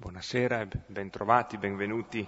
Buonasera 0.00 0.64
bentrovati, 0.86 1.58
benvenuti 1.58 2.24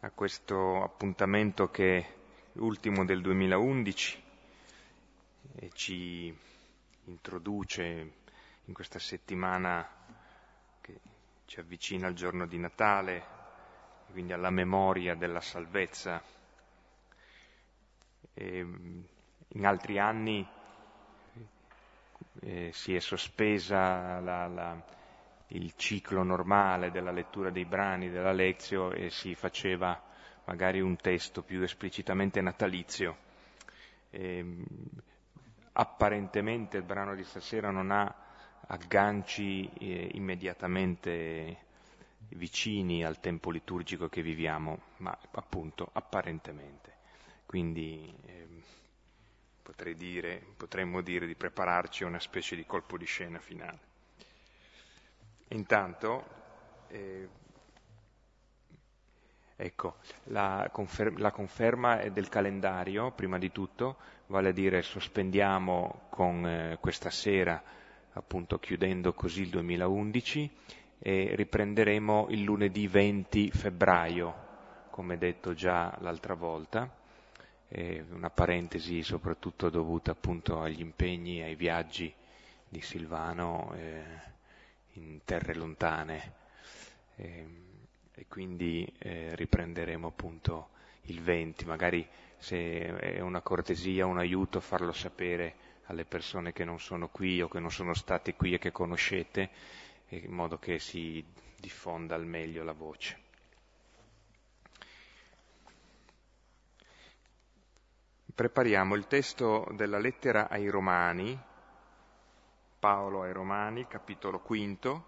a 0.00 0.10
questo 0.12 0.82
appuntamento 0.82 1.68
che 1.70 1.98
è 1.98 2.14
l'ultimo 2.52 3.04
del 3.04 3.20
2011 3.20 4.22
e 5.56 5.70
ci 5.74 6.34
introduce 7.04 8.12
in 8.64 8.72
questa 8.72 8.98
settimana 8.98 9.86
che 10.80 11.00
ci 11.44 11.60
avvicina 11.60 12.06
al 12.06 12.14
giorno 12.14 12.46
di 12.46 12.56
Natale, 12.56 13.24
quindi 14.10 14.32
alla 14.32 14.48
memoria 14.48 15.14
della 15.14 15.42
salvezza. 15.42 16.22
E 18.32 18.58
in 19.48 19.66
altri 19.66 19.98
anni 19.98 20.48
eh, 22.40 22.70
si 22.72 22.94
è 22.94 23.00
sospesa 23.00 24.18
la, 24.20 24.46
la 24.46 24.98
il 25.52 25.72
ciclo 25.76 26.22
normale 26.22 26.90
della 26.90 27.10
lettura 27.10 27.50
dei 27.50 27.64
brani 27.64 28.10
della 28.10 28.32
Lezio 28.32 28.92
e 28.92 29.10
si 29.10 29.34
faceva 29.34 30.00
magari 30.44 30.80
un 30.80 30.96
testo 30.96 31.42
più 31.42 31.62
esplicitamente 31.62 32.40
natalizio. 32.40 33.16
E, 34.10 34.36
ehm, 34.38 34.64
apparentemente 35.72 36.76
il 36.76 36.82
brano 36.82 37.14
di 37.14 37.24
stasera 37.24 37.70
non 37.70 37.90
ha 37.90 38.14
agganci 38.66 39.68
eh, 39.78 40.10
immediatamente 40.12 41.68
vicini 42.28 43.04
al 43.04 43.18
tempo 43.18 43.50
liturgico 43.50 44.08
che 44.08 44.22
viviamo, 44.22 44.80
ma 44.98 45.16
appunto 45.32 45.88
apparentemente. 45.92 46.98
Quindi 47.46 48.14
eh, 48.26 48.46
potrei 49.62 49.96
dire, 49.96 50.40
potremmo 50.56 51.00
dire 51.00 51.26
di 51.26 51.34
prepararci 51.34 52.04
a 52.04 52.06
una 52.06 52.20
specie 52.20 52.54
di 52.54 52.64
colpo 52.64 52.96
di 52.96 53.06
scena 53.06 53.38
finale. 53.40 53.89
Intanto, 55.52 56.24
eh, 56.88 57.28
ecco, 59.56 59.96
la, 60.24 60.68
confer- 60.70 61.18
la, 61.18 61.32
conferma 61.32 61.96
del 62.08 62.28
calendario, 62.28 63.10
prima 63.10 63.36
di 63.36 63.50
tutto, 63.50 63.96
vale 64.26 64.50
a 64.50 64.52
dire 64.52 64.82
sospendiamo 64.82 66.02
con 66.08 66.46
eh, 66.46 66.78
questa 66.80 67.10
sera, 67.10 67.60
appunto 68.12 68.60
chiudendo 68.60 69.12
così 69.12 69.42
il 69.42 69.48
2011, 69.50 70.50
e 71.00 71.32
riprenderemo 71.34 72.26
il 72.30 72.42
lunedì 72.42 72.86
20 72.86 73.50
febbraio, 73.50 74.34
come 74.90 75.18
detto 75.18 75.52
già 75.54 75.96
l'altra 76.00 76.34
volta. 76.34 76.98
Una 77.72 78.30
parentesi 78.30 79.02
soprattutto 79.04 79.70
dovuta 79.70 80.10
appunto 80.10 80.60
agli 80.60 80.80
impegni, 80.80 81.40
ai 81.42 81.54
viaggi 81.54 82.12
di 82.68 82.80
Silvano. 82.80 83.72
Eh, 83.76 84.30
in 84.94 85.20
terre 85.24 85.54
lontane 85.54 86.32
e, 87.16 87.38
ehm, 87.38 87.68
e 88.14 88.26
quindi 88.28 88.90
eh, 88.98 89.34
riprenderemo 89.34 90.08
appunto 90.08 90.68
il 91.02 91.20
20, 91.22 91.64
magari 91.64 92.06
se 92.36 92.86
è 92.98 93.20
una 93.20 93.40
cortesia, 93.40 94.06
un 94.06 94.18
aiuto 94.18 94.60
farlo 94.60 94.92
sapere 94.92 95.68
alle 95.84 96.04
persone 96.04 96.52
che 96.52 96.64
non 96.64 96.78
sono 96.78 97.08
qui 97.08 97.40
o 97.42 97.48
che 97.48 97.58
non 97.60 97.70
sono 97.70 97.94
state 97.94 98.34
qui 98.34 98.54
e 98.54 98.58
che 98.58 98.70
conoscete, 98.72 99.50
in 100.08 100.30
modo 100.32 100.58
che 100.58 100.78
si 100.78 101.24
diffonda 101.58 102.14
al 102.14 102.26
meglio 102.26 102.62
la 102.62 102.72
voce. 102.72 103.18
Prepariamo 108.34 108.94
il 108.94 109.06
testo 109.06 109.66
della 109.72 109.98
lettera 109.98 110.48
ai 110.48 110.68
Romani, 110.68 111.38
Paolo 112.80 113.24
ai 113.24 113.32
Romani, 113.34 113.86
capitolo 113.86 114.40
quinto, 114.40 115.04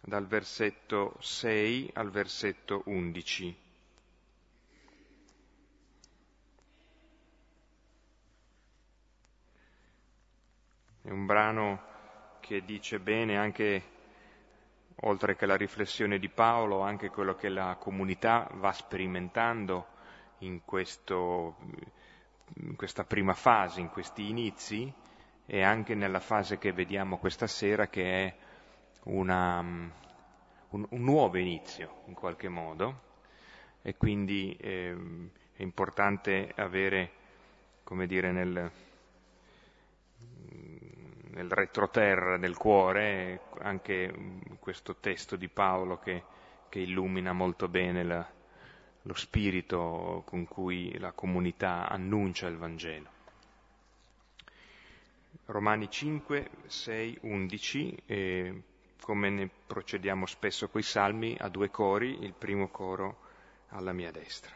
dal 0.00 0.28
versetto 0.28 1.16
6 1.18 1.90
al 1.94 2.08
versetto 2.08 2.82
11. 2.86 3.56
È 11.02 11.10
un 11.10 11.26
brano 11.26 11.82
che 12.38 12.64
dice 12.64 13.00
bene 13.00 13.36
anche, 13.36 13.82
oltre 15.00 15.34
che 15.34 15.46
la 15.46 15.56
riflessione 15.56 16.20
di 16.20 16.28
Paolo, 16.28 16.82
anche 16.82 17.10
quello 17.10 17.34
che 17.34 17.48
la 17.48 17.74
comunità 17.74 18.48
va 18.54 18.70
sperimentando 18.70 19.88
in, 20.38 20.64
questo, 20.64 21.56
in 22.58 22.76
questa 22.76 23.02
prima 23.02 23.34
fase, 23.34 23.80
in 23.80 23.88
questi 23.88 24.28
inizi, 24.28 25.00
e 25.46 25.62
anche 25.62 25.94
nella 25.94 26.20
fase 26.20 26.58
che 26.58 26.72
vediamo 26.72 27.18
questa 27.18 27.46
sera 27.46 27.88
che 27.88 28.26
è 28.26 28.34
una, 29.04 29.58
un, 29.58 30.86
un, 30.88 31.02
nuovo 31.02 31.36
inizio 31.36 32.02
in 32.06 32.14
qualche 32.14 32.48
modo 32.48 33.10
e 33.82 33.96
quindi 33.96 34.56
eh, 34.60 34.96
è 35.54 35.62
importante 35.62 36.52
avere, 36.56 37.10
come 37.82 38.06
dire, 38.06 38.30
nel, 38.30 38.70
nel 41.30 41.50
retroterra 41.50 42.38
del 42.38 42.56
cuore 42.56 43.40
anche 43.58 44.12
questo 44.60 44.96
testo 44.96 45.36
di 45.36 45.48
Paolo 45.48 45.98
che, 45.98 46.22
che 46.68 46.78
illumina 46.78 47.32
molto 47.32 47.68
bene 47.68 48.04
la, 48.04 48.26
lo 49.02 49.14
spirito 49.14 50.22
con 50.24 50.46
cui 50.46 50.96
la 50.98 51.12
comunità 51.12 51.88
annuncia 51.88 52.46
il 52.46 52.56
Vangelo. 52.56 53.20
Romani 55.46 55.90
5, 55.90 56.50
6, 56.66 57.18
11, 57.22 58.02
e 58.06 58.62
come 59.00 59.30
ne 59.30 59.50
procediamo 59.66 60.26
spesso 60.26 60.68
coi 60.68 60.82
salmi, 60.82 61.36
a 61.38 61.48
due 61.48 61.70
cori, 61.70 62.22
il 62.22 62.32
primo 62.32 62.68
coro 62.68 63.18
alla 63.68 63.92
mia 63.92 64.10
destra. 64.10 64.54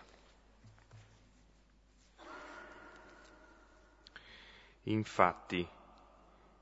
Infatti, 4.84 5.66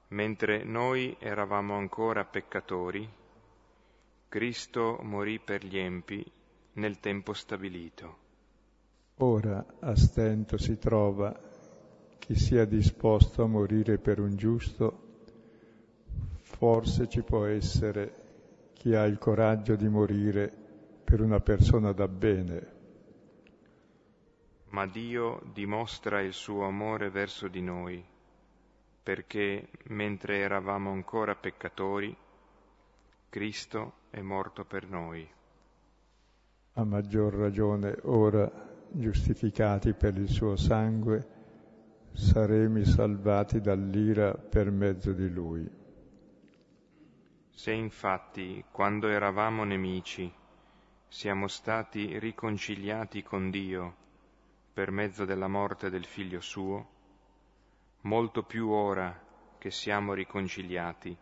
mentre 0.09 0.65
noi 0.65 1.15
eravamo 1.19 1.77
ancora 1.77 2.25
peccatori, 2.25 3.07
Cristo 4.29 4.99
morì 5.03 5.39
per 5.39 5.65
gli 5.65 5.77
empi 5.77 6.25
nel 6.73 6.99
tempo 7.01 7.35
stabilito. 7.35 8.23
Ora 9.19 9.65
a 9.81 9.95
stento 9.95 10.57
si 10.57 10.79
trova 10.79 11.39
chi 12.25 12.37
sia 12.37 12.65
disposto 12.65 13.43
a 13.43 13.47
morire 13.47 13.99
per 13.99 14.19
un 14.19 14.35
giusto, 14.35 15.03
forse 16.41 17.07
ci 17.07 17.21
può 17.21 17.45
essere 17.45 18.15
chi 18.73 18.95
ha 18.95 19.05
il 19.05 19.19
coraggio 19.19 19.77
di 19.77 19.87
morire 19.89 20.51
per 21.05 21.21
una 21.21 21.41
persona 21.41 21.93
da 21.93 22.09
bene. 22.09 22.73
Ma 24.71 24.87
Dio 24.87 25.43
dimostra 25.53 26.23
il 26.23 26.33
suo 26.33 26.65
amore 26.65 27.11
verso 27.11 27.47
di 27.47 27.61
noi, 27.61 28.03
perché 29.03 29.69
mentre 29.89 30.39
eravamo 30.39 30.93
ancora 30.93 31.35
peccatori, 31.35 32.17
Cristo 33.29 33.93
è 34.09 34.23
morto 34.23 34.65
per 34.65 34.89
noi. 34.89 35.29
A 36.73 36.85
maggior 36.85 37.35
ragione 37.35 37.99
ora, 38.05 38.51
giustificati 38.91 39.93
per 39.93 40.17
il 40.17 40.31
suo 40.31 40.57
sangue, 40.57 41.33
saremo 42.15 42.85
salvati 42.85 43.61
dall'ira 43.61 44.33
per 44.35 44.71
mezzo 44.71 45.13
di 45.13 45.29
lui. 45.29 45.69
Se 47.51 47.73
infatti, 47.73 48.65
quando 48.71 49.09
eravamo 49.09 49.65
nemici, 49.65 50.33
siamo 51.09 51.49
stati 51.49 52.19
riconciliati 52.19 53.23
con 53.23 53.51
Dio 53.51 53.95
per 54.73 54.91
mezzo 54.91 55.25
della 55.25 55.49
morte 55.49 55.91
del 55.91 56.05
Figlio 56.05 56.41
suo, 56.41 56.89
molto 58.03 58.43
più 58.43 58.69
ora 58.69 59.21
che 59.59 59.71
siamo 59.71 60.15
riconciliati, 60.15 61.17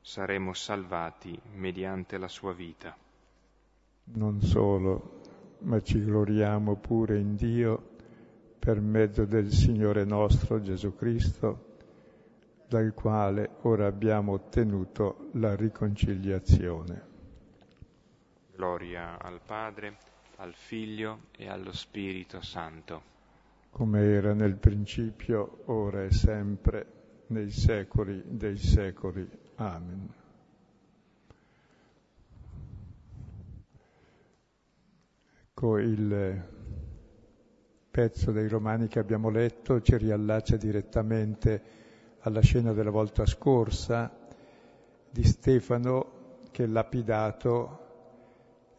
saremo 0.00 0.52
salvati 0.52 1.38
mediante 1.54 2.16
la 2.18 2.28
sua 2.28 2.52
vita. 2.52 2.96
Non 4.04 4.40
solo, 4.40 5.20
ma 5.60 5.80
ci 5.82 6.02
gloriamo 6.02 6.76
pure 6.76 7.18
in 7.18 7.34
Dio 7.34 7.96
per 8.58 8.80
mezzo 8.80 9.24
del 9.24 9.50
Signore 9.52 10.04
nostro 10.04 10.60
Gesù 10.60 10.94
Cristo, 10.94 11.76
dal 12.66 12.92
quale 12.92 13.50
ora 13.62 13.86
abbiamo 13.86 14.32
ottenuto 14.32 15.28
la 15.34 15.54
riconciliazione. 15.54 17.06
Gloria 18.54 19.18
al 19.18 19.40
Padre, 19.44 19.96
al 20.36 20.52
Figlio 20.54 21.20
e 21.36 21.48
allo 21.48 21.72
Spirito 21.72 22.40
Santo. 22.42 23.02
Come 23.70 24.00
era 24.02 24.34
nel 24.34 24.56
principio, 24.56 25.62
ora 25.66 26.04
e 26.04 26.10
sempre, 26.10 26.86
nei 27.28 27.50
secoli 27.50 28.22
dei 28.26 28.56
secoli. 28.56 29.28
Amen. 29.56 30.14
Ecco 35.58 35.78
il 35.78 36.56
pezzo 37.98 38.30
dei 38.30 38.46
Romani 38.46 38.86
che 38.86 39.00
abbiamo 39.00 39.28
letto 39.28 39.82
ci 39.82 39.96
riallaccia 39.96 40.56
direttamente 40.56 41.62
alla 42.20 42.38
scena 42.38 42.72
della 42.72 42.92
volta 42.92 43.26
scorsa 43.26 44.16
di 45.10 45.24
Stefano 45.24 46.44
che 46.52 46.66
lapidato 46.66 47.86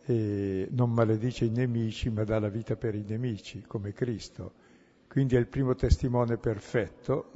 e 0.06 0.70
non 0.72 0.94
maledice 0.94 1.44
i 1.44 1.50
nemici, 1.50 2.10
ma 2.10 2.24
dà 2.24 2.40
la 2.40 2.48
vita 2.48 2.78
per 2.78 2.96
i 2.96 3.04
nemici, 3.06 3.62
come 3.64 3.92
Cristo. 3.92 4.54
Quindi 5.10 5.36
è 5.36 5.40
il 5.40 5.48
primo 5.48 5.76
testimone 5.76 6.38
perfetto. 6.38 7.32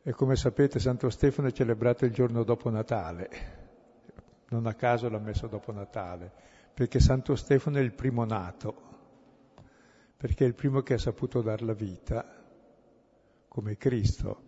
E 0.00 0.12
come 0.12 0.36
sapete 0.36 0.78
Santo 0.78 1.10
Stefano 1.10 1.48
è 1.48 1.52
celebrato 1.52 2.04
il 2.04 2.12
giorno 2.12 2.44
dopo 2.44 2.70
Natale. 2.70 3.30
Non 4.50 4.66
a 4.66 4.74
caso 4.74 5.08
l'ha 5.08 5.18
messo 5.18 5.48
dopo 5.48 5.72
Natale, 5.72 6.30
perché 6.72 7.00
Santo 7.00 7.34
Stefano 7.34 7.78
è 7.78 7.80
il 7.80 7.94
primo 7.94 8.24
nato, 8.24 8.94
perché 10.16 10.44
è 10.44 10.48
il 10.48 10.54
primo 10.54 10.82
che 10.82 10.94
ha 10.94 10.98
saputo 10.98 11.42
dar 11.42 11.62
la 11.62 11.74
vita, 11.74 12.24
come 13.48 13.76
Cristo. 13.76 14.44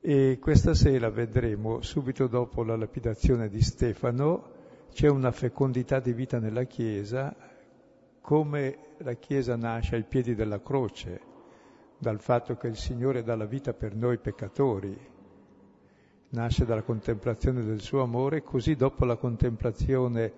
E 0.00 0.38
questa 0.40 0.74
sera 0.74 1.10
vedremo, 1.10 1.80
subito 1.80 2.26
dopo 2.26 2.62
la 2.62 2.76
lapidazione 2.76 3.48
di 3.48 3.62
Stefano, 3.62 4.54
c'è 4.92 5.08
una 5.08 5.32
fecondità 5.32 5.98
di 5.98 6.12
vita 6.12 6.38
nella 6.38 6.64
Chiesa, 6.64 7.34
come 8.20 8.78
la 8.98 9.14
Chiesa 9.14 9.56
nasce 9.56 9.96
ai 9.96 10.04
piedi 10.04 10.34
della 10.34 10.60
croce, 10.60 11.20
dal 11.98 12.20
fatto 12.20 12.56
che 12.56 12.68
il 12.68 12.76
Signore 12.76 13.22
dà 13.22 13.34
la 13.34 13.46
vita 13.46 13.72
per 13.72 13.94
noi 13.94 14.18
peccatori, 14.18 14.96
nasce 16.30 16.64
dalla 16.64 16.82
contemplazione 16.82 17.64
del 17.64 17.80
suo 17.80 18.02
amore, 18.02 18.42
così 18.42 18.74
dopo 18.74 19.04
la 19.04 19.16
contemplazione, 19.16 20.32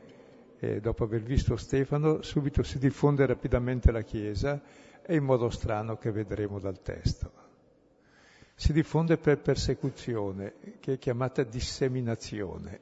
eh, 0.60 0.80
dopo 0.80 1.04
aver 1.04 1.22
visto 1.22 1.56
Stefano, 1.56 2.22
subito 2.22 2.62
si 2.62 2.78
diffonde 2.78 3.26
rapidamente 3.26 3.92
la 3.92 4.02
Chiesa 4.02 4.60
e 5.02 5.16
in 5.16 5.24
modo 5.24 5.50
strano 5.50 5.96
che 5.96 6.10
vedremo 6.10 6.58
dal 6.58 6.80
testo 6.82 7.46
si 8.58 8.72
diffonde 8.72 9.18
per 9.18 9.38
persecuzione, 9.38 10.54
che 10.80 10.94
è 10.94 10.98
chiamata 10.98 11.44
disseminazione. 11.44 12.80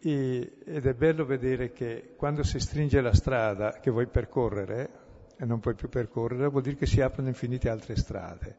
E, 0.00 0.52
ed 0.64 0.86
è 0.86 0.94
bello 0.94 1.26
vedere 1.26 1.72
che 1.72 2.14
quando 2.16 2.42
si 2.42 2.58
stringe 2.58 3.02
la 3.02 3.12
strada 3.12 3.80
che 3.80 3.90
vuoi 3.90 4.06
percorrere 4.06 4.90
e 5.36 5.44
non 5.44 5.60
puoi 5.60 5.74
più 5.74 5.90
percorrere, 5.90 6.48
vuol 6.48 6.62
dire 6.62 6.76
che 6.76 6.86
si 6.86 7.02
aprono 7.02 7.28
infinite 7.28 7.68
altre 7.68 7.96
strade. 7.96 8.56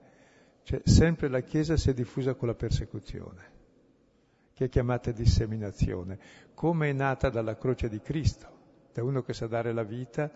Cioè, 0.61 0.81
sempre 0.83 1.29
la 1.29 1.41
Chiesa 1.41 1.77
si 1.77 1.89
è 1.89 1.95
diffusa 1.95 2.35
con 2.35 2.47
la 2.47 2.53
persecuzione, 2.53 3.51
che 4.59 4.65
è 4.65 4.69
chiamata 4.69 5.11
disseminazione, 5.11 6.19
come 6.53 6.89
è 6.89 6.93
nata 6.93 7.29
dalla 7.29 7.55
croce 7.55 7.87
di 7.87 8.01
Cristo, 8.01 8.47
da 8.91 9.03
uno 9.03 9.21
che 9.21 9.31
sa 9.33 9.47
dare 9.47 9.71
la 9.71 9.83
vita 9.83 10.29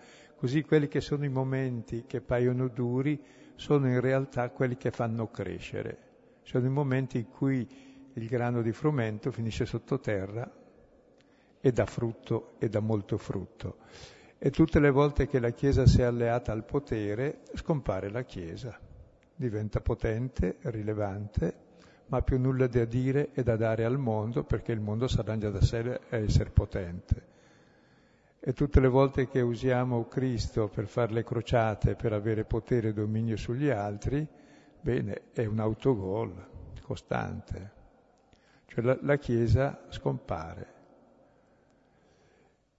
Così 0.44 0.62
quelli 0.64 0.90
che 0.90 1.00
sono 1.00 1.24
i 1.24 1.30
momenti 1.30 2.04
che 2.06 2.20
paiono 2.20 2.68
duri 2.68 3.18
sono 3.56 3.88
in 3.88 4.02
realtà 4.02 4.50
quelli 4.50 4.76
che 4.76 4.92
fanno 4.92 5.30
crescere. 5.30 5.98
Sono 6.44 6.66
i 6.66 6.70
momenti 6.70 7.20
in 7.20 7.30
cui 7.30 7.66
il 8.12 8.28
grano 8.28 8.62
di 8.62 8.74
frumento 8.74 9.32
finisce 9.32 9.66
sottoterra 9.66 10.52
e 11.62 11.72
dà 11.72 11.86
frutto 11.86 12.56
e 12.60 12.68
dà 12.68 12.82
molto 12.82 13.18
frutto. 13.18 13.78
E 14.38 14.50
tutte 14.52 14.82
le 14.82 14.90
volte 14.90 15.28
che 15.28 15.40
la 15.40 15.52
Chiesa 15.52 15.86
si 15.86 16.02
è 16.02 16.04
alleata 16.04 16.52
al 16.52 16.66
potere, 16.66 17.44
scompare 17.54 18.10
la 18.10 18.24
Chiesa, 18.24 18.78
diventa 19.34 19.80
potente, 19.80 20.58
rilevante, 20.64 21.56
ma 22.08 22.22
più 22.22 22.40
nulla 22.40 22.68
da 22.68 22.86
dire 22.86 23.30
e 23.34 23.44
da 23.44 23.56
dare 23.56 23.86
al 23.86 23.98
mondo 23.98 24.44
perché 24.44 24.72
il 24.72 24.80
mondo 24.80 25.08
si 25.08 25.20
arrangia 25.20 25.50
da 25.50 25.62
sé 25.62 26.00
a 26.10 26.18
essere 26.18 26.50
potente. 26.50 27.32
E 28.40 28.54
tutte 28.54 28.80
le 28.80 28.90
volte 28.90 29.28
che 29.28 29.40
usiamo 29.40 30.08
Cristo 30.08 30.68
per 30.68 30.88
fare 30.88 31.14
le 31.14 31.24
crociate, 31.24 31.96
per 31.96 32.12
avere 32.12 32.44
potere 32.44 32.90
e 32.90 32.94
dominio 32.94 33.38
sugli 33.38 33.70
altri, 33.70 34.28
bene, 34.82 35.22
è 35.32 35.46
un 35.46 35.60
autogol 35.60 36.52
costante. 36.82 37.72
Cioè 38.66 38.84
la, 38.84 38.98
la 39.02 39.18
Chiesa 39.18 39.86
scompare. 39.90 40.72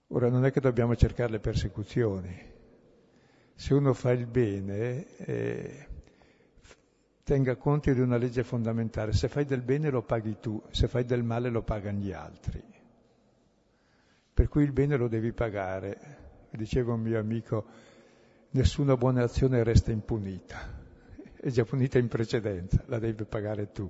Ora 0.08 0.28
non 0.28 0.44
è 0.44 0.52
che 0.52 0.60
dobbiamo 0.60 0.94
cercare 0.94 1.32
le 1.32 1.40
persecuzioni. 1.40 2.52
Se 3.54 3.74
uno 3.74 3.94
fa 3.94 4.12
il 4.12 4.26
bene, 4.26 5.16
eh, 5.16 5.88
tenga 7.24 7.56
conto 7.56 7.92
di 7.92 8.00
una 8.00 8.16
legge 8.16 8.44
fondamentale. 8.44 9.12
Se 9.12 9.28
fai 9.28 9.44
del 9.44 9.62
bene 9.62 9.90
lo 9.90 10.02
paghi 10.02 10.36
tu, 10.38 10.62
se 10.70 10.86
fai 10.86 11.04
del 11.04 11.24
male 11.24 11.48
lo 11.48 11.62
pagano 11.62 11.98
gli 11.98 12.12
altri 12.12 12.74
per 14.34 14.48
cui 14.48 14.64
il 14.64 14.72
bene 14.72 14.96
lo 14.96 15.06
devi 15.06 15.32
pagare. 15.32 16.22
Diceva 16.50 16.92
un 16.92 17.00
mio 17.00 17.18
amico, 17.18 17.64
nessuna 18.50 18.96
buona 18.96 19.22
azione 19.22 19.62
resta 19.62 19.92
impunita, 19.92 20.72
è 21.34 21.48
già 21.48 21.64
punita 21.64 21.98
in 21.98 22.08
precedenza, 22.08 22.82
la 22.86 22.98
devi 22.98 23.24
pagare 23.24 23.70
tu. 23.72 23.88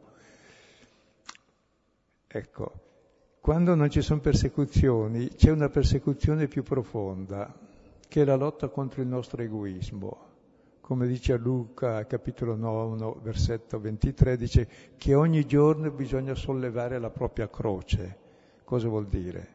Ecco, 2.26 2.72
quando 3.40 3.74
non 3.74 3.90
ci 3.90 4.02
sono 4.02 4.20
persecuzioni, 4.20 5.28
c'è 5.28 5.50
una 5.50 5.68
persecuzione 5.68 6.46
più 6.46 6.62
profonda, 6.62 7.54
che 8.06 8.22
è 8.22 8.24
la 8.24 8.36
lotta 8.36 8.68
contro 8.68 9.02
il 9.02 9.08
nostro 9.08 9.42
egoismo. 9.42 10.32
Come 10.84 11.06
dice 11.06 11.32
a 11.32 11.38
Luca, 11.38 12.04
capitolo 12.04 12.56
9, 12.56 13.20
versetto 13.22 13.80
23, 13.80 14.36
dice 14.36 14.68
che 14.98 15.14
ogni 15.14 15.46
giorno 15.46 15.90
bisogna 15.90 16.34
sollevare 16.34 16.98
la 16.98 17.08
propria 17.08 17.48
croce. 17.48 18.18
Cosa 18.64 18.88
vuol 18.88 19.06
dire? 19.06 19.54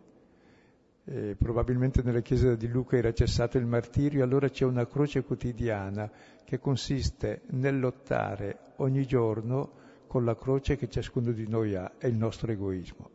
eh, 1.09 1.35
probabilmente 1.35 2.03
nella 2.03 2.21
chiesa 2.21 2.55
di 2.55 2.67
Luca 2.67 2.95
era 2.95 3.11
cessato 3.13 3.57
il 3.57 3.65
martirio, 3.65 4.23
allora 4.23 4.49
c'è 4.49 4.65
una 4.65 4.85
croce 4.85 5.23
quotidiana 5.23 6.09
che 6.43 6.59
consiste 6.59 7.41
nel 7.47 7.79
lottare 7.79 8.59
ogni 8.77 9.05
giorno 9.05 9.71
con 10.07 10.23
la 10.23 10.35
croce 10.35 10.75
che 10.77 10.87
ciascuno 10.87 11.31
di 11.31 11.47
noi 11.47 11.75
ha, 11.75 11.93
è 11.97 12.05
il 12.05 12.15
nostro 12.15 12.51
egoismo, 12.51 13.09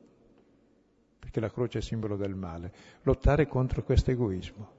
perché 1.19 1.39
la 1.39 1.51
croce 1.51 1.79
è 1.79 1.83
simbolo 1.83 2.17
del 2.17 2.35
male, 2.35 2.73
lottare 3.03 3.47
contro 3.47 3.85
questo 3.85 4.11
egoismo. 4.11 4.74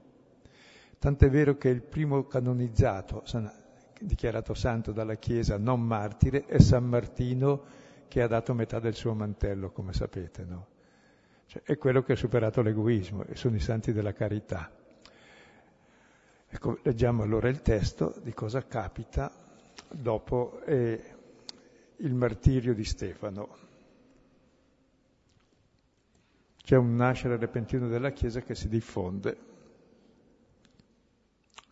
Tant'è 0.98 1.30
vero 1.30 1.56
che 1.56 1.68
il 1.68 1.82
primo 1.82 2.24
canonizzato, 2.26 3.24
dichiarato 4.00 4.54
santo 4.54 4.92
dalla 4.92 5.16
Chiesa, 5.16 5.58
non 5.58 5.82
martire, 5.82 6.46
è 6.46 6.58
San 6.58 6.84
Martino 6.84 7.64
che 8.08 8.22
ha 8.22 8.26
dato 8.26 8.54
metà 8.54 8.78
del 8.78 8.94
suo 8.94 9.14
mantello, 9.14 9.70
come 9.70 9.92
sapete, 9.92 10.44
no? 10.44 10.66
Cioè, 11.46 11.62
è 11.62 11.76
quello 11.78 12.02
che 12.02 12.12
ha 12.12 12.16
superato 12.16 12.62
l'egoismo 12.62 13.24
e 13.24 13.36
sono 13.36 13.56
i 13.56 13.60
santi 13.60 13.92
della 13.92 14.12
carità. 14.12 14.70
Ecco, 16.48 16.78
leggiamo 16.82 17.22
allora 17.22 17.48
il 17.48 17.60
testo 17.62 18.14
di 18.22 18.32
cosa 18.32 18.66
capita 18.66 19.30
dopo 19.90 20.60
eh, 20.64 21.14
il 21.96 22.14
martirio 22.14 22.74
di 22.74 22.84
Stefano. 22.84 23.64
C'è 26.62 26.76
un 26.76 26.96
nascere 26.96 27.36
repentino 27.36 27.86
della 27.86 28.10
Chiesa 28.10 28.40
che 28.40 28.54
si 28.54 28.68
diffonde, 28.68 29.45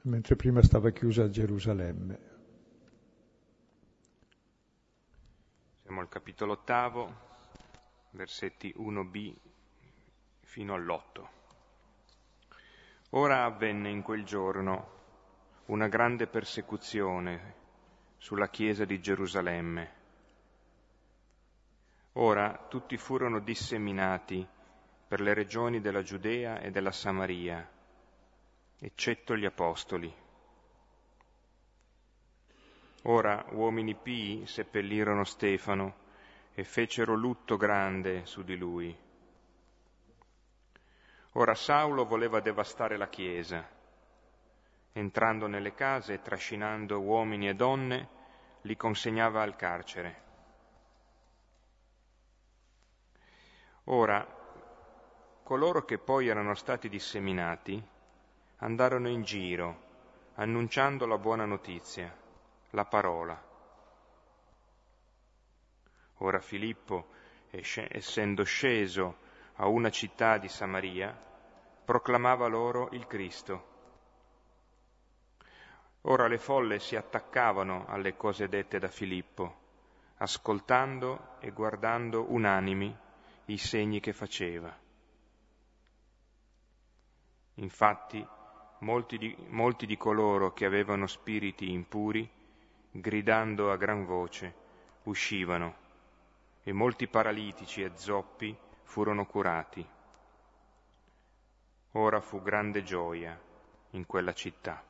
mentre 0.05 0.37
prima 0.37 0.63
stava 0.63 0.91
chiusa 0.91 1.25
a 1.25 1.31
Gerusalemme. 1.31 2.33
Siamo 5.83 6.01
al 6.01 6.09
capitolo 6.09 6.53
ottavo, 6.53 7.15
versetti 8.11 8.75
1b 8.77 9.35
fino 10.41 10.75
all'otto. 10.75 11.43
Ora 13.11 13.45
avvenne 13.45 13.89
in 13.91 14.03
quel 14.03 14.25
giorno 14.25 14.93
una 15.67 15.89
grande 15.89 16.27
persecuzione 16.27 17.55
sulla 18.19 18.49
chiesa 18.49 18.85
di 18.85 19.01
Gerusalemme. 19.01 20.03
Ora 22.15 22.67
tutti 22.69 22.97
furono 22.99 23.41
disseminati 23.41 24.47
per 25.09 25.21
le 25.21 25.33
regioni 25.33 25.81
della 25.81 26.03
Giudea 26.03 26.61
e 26.61 26.71
della 26.71 26.93
Samaria, 26.93 27.67
eccetto 28.85 29.35
gli 29.35 29.47
apostoli. 29.47 30.15
Ora 33.05 33.47
uomini 33.53 33.95
pii 33.95 34.47
seppellirono 34.47 35.25
Stefano 35.25 36.03
e 36.53 36.65
fecero 36.65 37.15
lutto 37.15 37.57
grande 37.57 38.27
su 38.27 38.43
di 38.43 38.57
lui. 38.59 38.95
Ora 41.33 41.55
Saulo 41.55 42.05
voleva 42.05 42.41
devastare 42.41 42.99
la 42.99 43.09
Chiesa. 43.09 43.67
Entrando 44.93 45.47
nelle 45.47 45.73
case 45.73 46.13
e 46.13 46.21
trascinando 46.23 47.01
uomini 47.01 47.49
e 47.49 47.55
donne, 47.55 48.09
li 48.63 48.77
consegnava 48.77 49.41
al 49.41 49.57
carcere. 49.57 50.23
Ora, 53.85 54.27
coloro 55.43 55.87
che 55.87 55.97
poi 55.97 56.29
erano 56.29 56.55
stati 56.55 56.91
disseminati 56.91 57.93
andarono 58.65 59.11
in 59.11 59.23
giro, 59.23 59.83
annunciando 60.37 61.05
la 61.05 61.19
buona 61.19 61.45
notizia, 61.45 62.11
la 62.71 62.87
parola. 62.87 63.39
Ora 66.19 66.41
Filippo, 66.41 67.09
essendo 67.51 68.43
sceso 68.43 69.19
a 69.57 69.67
una 69.67 69.91
città 69.91 70.39
di 70.39 70.49
Samaria, 70.49 71.15
proclamava 71.85 72.47
loro 72.47 72.89
il 72.93 73.07
Cristo. 73.07 73.73
Ora 76.03 76.27
le 76.27 76.39
folle 76.39 76.79
si 76.79 76.97
attaccavano 76.97 77.85
alle 77.87 78.17
cose 78.17 78.49
dette 78.49 78.79
da 78.79 78.89
Filippo, 78.89 79.61
ascoltando 80.17 81.37
e 81.41 81.51
guardando 81.51 82.33
unanimi 82.33 82.97
i 83.47 83.59
segni 83.59 84.01
che 84.01 84.15
faceva. 84.15 84.75
Infatti, 87.57 88.27
molti 88.85 89.17
di, 89.17 89.35
molti 89.49 89.87
di 89.87 89.97
coloro 89.97 90.53
che 90.53 90.67
avevano 90.67 91.07
spiriti 91.07 91.73
impuri, 91.73 92.29
gridando 92.91 93.73
a 93.73 93.77
gran 93.77 94.05
voce, 94.05 94.55
uscivano, 95.05 95.83
e 96.63 96.73
molti 96.73 97.09
paralitici 97.09 97.83
e 97.83 97.93
zoppi 97.95 98.55
furono 98.83 99.27
curati. 99.27 99.85
Ora 101.93 102.21
fu 102.21 102.43
grande 102.43 102.83
gioia 102.83 103.39
in 103.91 104.05
quella 104.07 104.35
città. 104.35 104.83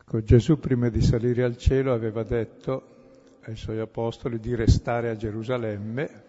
Ecco, 0.00 0.22
Gesù 0.22 0.58
prima 0.58 0.88
di 0.88 1.02
salire 1.02 1.42
al 1.42 1.58
cielo 1.58 1.92
aveva 1.92 2.22
detto 2.22 2.94
ai 3.42 3.56
suoi 3.56 3.78
apostoli 3.78 4.40
di 4.40 4.54
restare 4.54 5.10
a 5.10 5.16
Gerusalemme 5.16 6.25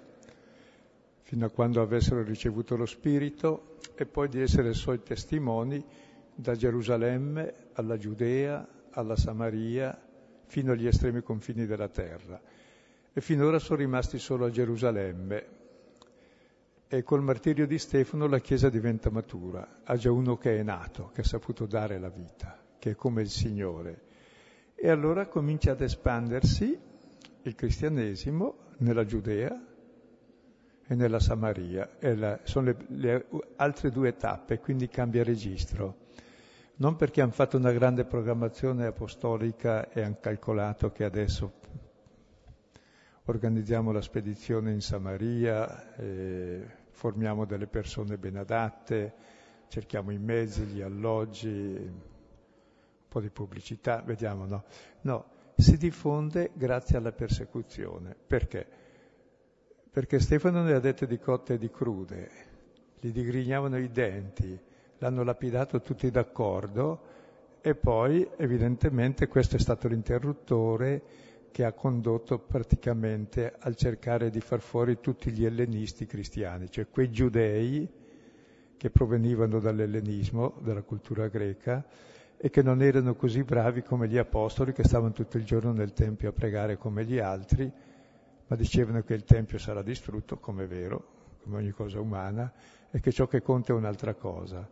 fino 1.27 1.45
a 1.45 1.49
quando 1.49 1.81
avessero 1.81 2.23
ricevuto 2.23 2.77
lo 2.77 2.85
Spirito 2.85 3.79
e 3.95 4.05
poi 4.05 4.29
di 4.29 4.39
essere 4.39 4.73
suoi 4.73 5.03
testimoni 5.03 5.83
da 6.33 6.55
Gerusalemme 6.55 7.53
alla 7.73 7.97
Giudea, 7.97 8.65
alla 8.91 9.17
Samaria, 9.17 10.01
fino 10.45 10.71
agli 10.71 10.87
estremi 10.87 11.21
confini 11.21 11.65
della 11.65 11.89
terra. 11.89 12.39
E 13.11 13.19
finora 13.19 13.59
sono 13.59 13.79
rimasti 13.79 14.19
solo 14.19 14.45
a 14.45 14.49
Gerusalemme. 14.49 15.45
E 16.87 17.03
col 17.03 17.21
martirio 17.21 17.67
di 17.67 17.77
Stefano 17.77 18.27
la 18.27 18.39
Chiesa 18.39 18.69
diventa 18.69 19.09
matura, 19.09 19.81
ha 19.83 19.97
già 19.97 20.09
uno 20.09 20.37
che 20.37 20.57
è 20.57 20.63
nato, 20.63 21.11
che 21.13 21.19
ha 21.21 21.25
saputo 21.25 21.65
dare 21.65 21.99
la 21.99 22.09
vita 22.09 22.57
che 22.79 22.91
è 22.91 22.95
come 22.95 23.21
il 23.21 23.29
Signore. 23.29 24.01
E 24.75 24.89
allora 24.89 25.27
comincia 25.27 25.71
ad 25.71 25.81
espandersi 25.81 26.79
il 27.41 27.53
cristianesimo 27.53 28.75
nella 28.77 29.03
Giudea 29.03 29.66
e 30.87 30.95
nella 30.95 31.19
Samaria. 31.19 31.97
E 31.99 32.15
la, 32.15 32.39
sono 32.43 32.67
le, 32.67 32.77
le 32.87 33.25
altre 33.57 33.91
due 33.91 34.15
tappe, 34.15 34.59
quindi 34.59 34.87
cambia 34.87 35.23
registro. 35.23 36.05
Non 36.77 36.95
perché 36.95 37.21
hanno 37.21 37.31
fatto 37.31 37.57
una 37.57 37.71
grande 37.71 38.05
programmazione 38.05 38.85
apostolica 38.85 39.89
e 39.89 40.01
hanno 40.01 40.17
calcolato 40.19 40.91
che 40.91 41.03
adesso 41.03 41.53
organizziamo 43.25 43.91
la 43.91 44.01
spedizione 44.01 44.71
in 44.71 44.81
Samaria, 44.81 45.93
formiamo 46.91 47.45
delle 47.45 47.67
persone 47.67 48.17
ben 48.17 48.37
adatte, 48.37 49.13
cerchiamo 49.67 50.11
i 50.11 50.19
mezzi, 50.19 50.61
gli 50.63 50.81
alloggi, 50.81 52.15
po' 53.07 53.19
di 53.21 53.29
pubblicità, 53.29 54.01
vediamo, 54.05 54.45
no? 54.45 54.63
No, 55.01 55.25
si 55.55 55.77
diffonde 55.77 56.51
grazie 56.53 56.97
alla 56.97 57.11
persecuzione. 57.11 58.15
Perché? 58.15 58.67
Perché 59.97 60.19
Stefano 60.19 60.61
ne 60.61 60.73
ha 60.73 60.79
dette 60.79 61.07
di 61.07 61.17
cotte 61.17 61.55
e 61.55 61.57
di 61.57 61.71
crude, 61.71 62.29
gli 62.99 63.09
digrignavano 63.09 63.79
i 63.79 63.89
denti, 63.89 64.55
l'hanno 64.99 65.23
lapidato 65.23 65.81
tutti 65.81 66.11
d'accordo 66.11 66.99
e 67.61 67.73
poi 67.73 68.29
evidentemente 68.37 69.27
questo 69.27 69.55
è 69.55 69.59
stato 69.59 69.87
l'interruttore 69.87 71.01
che 71.49 71.65
ha 71.65 71.73
condotto 71.73 72.37
praticamente 72.37 73.55
al 73.57 73.75
cercare 73.75 74.29
di 74.29 74.39
far 74.39 74.59
fuori 74.59 74.99
tutti 74.99 75.31
gli 75.31 75.43
ellenisti 75.43 76.05
cristiani, 76.05 76.69
cioè 76.69 76.85
quei 76.91 77.09
giudei 77.09 77.89
che 78.77 78.91
provenivano 78.91 79.59
dall'ellenismo, 79.59 80.59
dalla 80.61 80.83
cultura 80.83 81.27
greca, 81.27 81.83
e 82.37 82.51
che 82.51 82.61
non 82.61 82.83
erano 82.83 83.15
così 83.15 83.43
bravi 83.43 83.81
come 83.81 84.07
gli 84.07 84.19
apostoli 84.19 84.73
che 84.73 84.83
stavano 84.83 85.13
tutto 85.13 85.37
il 85.37 85.43
giorno 85.43 85.71
nel 85.71 85.93
Tempio 85.93 86.29
a 86.29 86.33
pregare 86.33 86.77
come 86.77 87.03
gli 87.03 87.17
altri, 87.17 87.95
ma 88.47 88.55
dicevano 88.55 89.01
che 89.03 89.13
il 89.13 89.23
Tempio 89.23 89.57
sarà 89.57 89.81
distrutto, 89.81 90.37
come 90.37 90.63
è 90.63 90.67
vero, 90.67 91.35
come 91.43 91.57
ogni 91.57 91.71
cosa 91.71 91.99
umana, 91.99 92.51
e 92.89 92.99
che 92.99 93.11
ciò 93.11 93.27
che 93.27 93.41
conta 93.41 93.73
è 93.73 93.75
un'altra 93.75 94.13
cosa. 94.13 94.67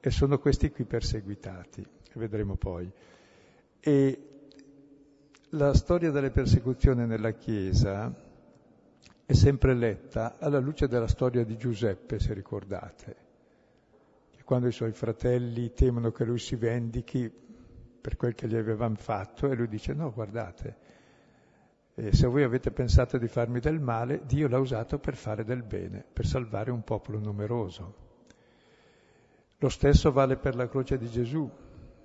E 0.00 0.10
sono 0.10 0.38
questi 0.38 0.70
qui 0.70 0.84
perseguitati, 0.84 1.80
e 1.80 2.18
vedremo 2.18 2.56
poi. 2.56 2.90
E 3.80 4.28
la 5.50 5.74
storia 5.74 6.10
delle 6.10 6.30
persecuzioni 6.30 7.06
nella 7.06 7.32
Chiesa 7.32 8.14
è 9.24 9.32
sempre 9.32 9.74
letta 9.74 10.36
alla 10.38 10.58
luce 10.58 10.88
della 10.88 11.08
storia 11.08 11.44
di 11.44 11.56
Giuseppe, 11.56 12.18
se 12.18 12.34
ricordate 12.34 13.30
quando 14.52 14.68
i 14.68 14.72
suoi 14.72 14.92
fratelli 14.92 15.72
temono 15.72 16.10
che 16.10 16.24
lui 16.24 16.38
si 16.38 16.56
vendichi 16.56 17.32
per 18.00 18.16
quel 18.16 18.34
che 18.34 18.46
gli 18.46 18.54
avevano 18.54 18.96
fatto 18.96 19.50
e 19.50 19.54
lui 19.54 19.66
dice 19.66 19.94
no, 19.94 20.12
guardate, 20.12 20.76
eh, 21.94 22.12
se 22.12 22.26
voi 22.26 22.42
avete 22.42 22.70
pensato 22.70 23.18
di 23.18 23.28
farmi 23.28 23.60
del 23.60 23.80
male, 23.80 24.22
Dio 24.24 24.48
l'ha 24.48 24.58
usato 24.58 24.98
per 24.98 25.16
fare 25.16 25.44
del 25.44 25.62
bene, 25.62 26.04
per 26.12 26.26
salvare 26.26 26.70
un 26.70 26.82
popolo 26.82 27.18
numeroso. 27.18 27.94
Lo 29.58 29.68
stesso 29.68 30.10
vale 30.12 30.36
per 30.36 30.54
la 30.54 30.68
croce 30.68 30.98
di 30.98 31.08
Gesù. 31.08 31.50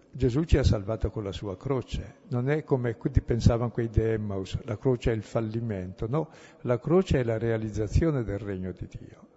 Gesù 0.10 0.44
ci 0.46 0.58
ha 0.58 0.64
salvato 0.64 1.12
con 1.12 1.24
la 1.24 1.32
sua 1.32 1.58
croce, 1.58 2.22
non 2.30 2.50
è 2.50 2.64
come 2.64 2.96
pensavano 2.96 3.72
quei 3.72 3.90
di 3.90 4.02
Emmaus, 4.02 4.58
la 4.64 4.78
croce 4.78 5.12
è 5.12 5.16
il 5.16 5.22
fallimento, 5.22 6.08
no, 6.08 6.30
la 6.62 6.80
croce 6.80 7.20
è 7.20 7.24
la 7.24 7.38
realizzazione 7.38 8.24
del 8.24 8.40
regno 8.40 8.72
di 8.72 8.88
Dio 8.88 9.28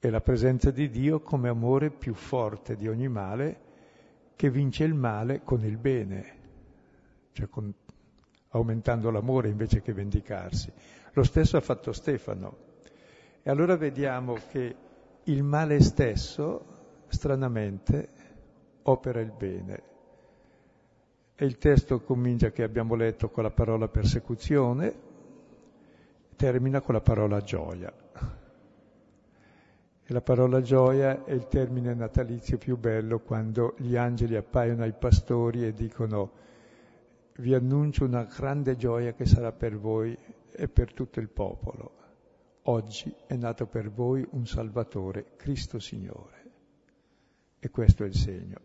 è 0.00 0.10
la 0.10 0.20
presenza 0.20 0.70
di 0.70 0.88
Dio 0.90 1.20
come 1.20 1.48
amore 1.48 1.90
più 1.90 2.14
forte 2.14 2.76
di 2.76 2.86
ogni 2.86 3.08
male 3.08 3.66
che 4.36 4.48
vince 4.48 4.84
il 4.84 4.94
male 4.94 5.42
con 5.42 5.64
il 5.64 5.76
bene, 5.76 6.36
cioè 7.32 7.48
con, 7.48 7.74
aumentando 8.50 9.10
l'amore 9.10 9.48
invece 9.48 9.82
che 9.82 9.92
vendicarsi. 9.92 10.72
Lo 11.12 11.22
stesso 11.22 11.56
ha 11.56 11.60
fatto 11.60 11.92
Stefano. 11.92 12.66
E 13.42 13.50
allora 13.50 13.76
vediamo 13.76 14.36
che 14.50 14.74
il 15.24 15.42
male 15.42 15.80
stesso, 15.80 16.64
stranamente, 17.08 18.08
opera 18.82 19.20
il 19.20 19.32
bene. 19.32 19.82
E 21.34 21.44
il 21.44 21.58
testo 21.58 22.00
comincia 22.00 22.50
che 22.50 22.62
abbiamo 22.62 22.94
letto 22.94 23.30
con 23.30 23.42
la 23.44 23.50
parola 23.50 23.88
persecuzione, 23.88 25.06
termina 26.36 26.80
con 26.80 26.94
la 26.94 27.00
parola 27.00 27.40
gioia. 27.40 27.92
E 30.10 30.12
la 30.12 30.20
parola 30.22 30.62
gioia 30.62 31.24
è 31.24 31.32
il 31.32 31.46
termine 31.48 31.92
natalizio 31.94 32.56
più 32.56 32.78
bello 32.78 33.20
quando 33.20 33.74
gli 33.76 33.94
angeli 33.94 34.36
appaiono 34.36 34.82
ai 34.82 34.94
pastori 34.94 35.66
e 35.66 35.72
dicono 35.72 36.30
vi 37.38 37.54
annuncio 37.54 38.04
una 38.04 38.24
grande 38.24 38.76
gioia 38.76 39.12
che 39.12 39.26
sarà 39.26 39.52
per 39.52 39.78
voi 39.78 40.16
e 40.50 40.68
per 40.68 40.92
tutto 40.92 41.20
il 41.20 41.28
popolo. 41.28 41.96
Oggi 42.62 43.14
è 43.26 43.34
nato 43.36 43.66
per 43.66 43.90
voi 43.90 44.26
un 44.30 44.46
Salvatore, 44.46 45.36
Cristo 45.36 45.78
Signore. 45.78 46.36
E 47.60 47.70
questo 47.70 48.04
è 48.04 48.06
il 48.06 48.14
segno, 48.14 48.60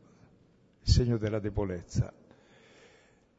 il 0.81 0.91
segno 0.91 1.17
della 1.17 1.39
debolezza. 1.39 2.11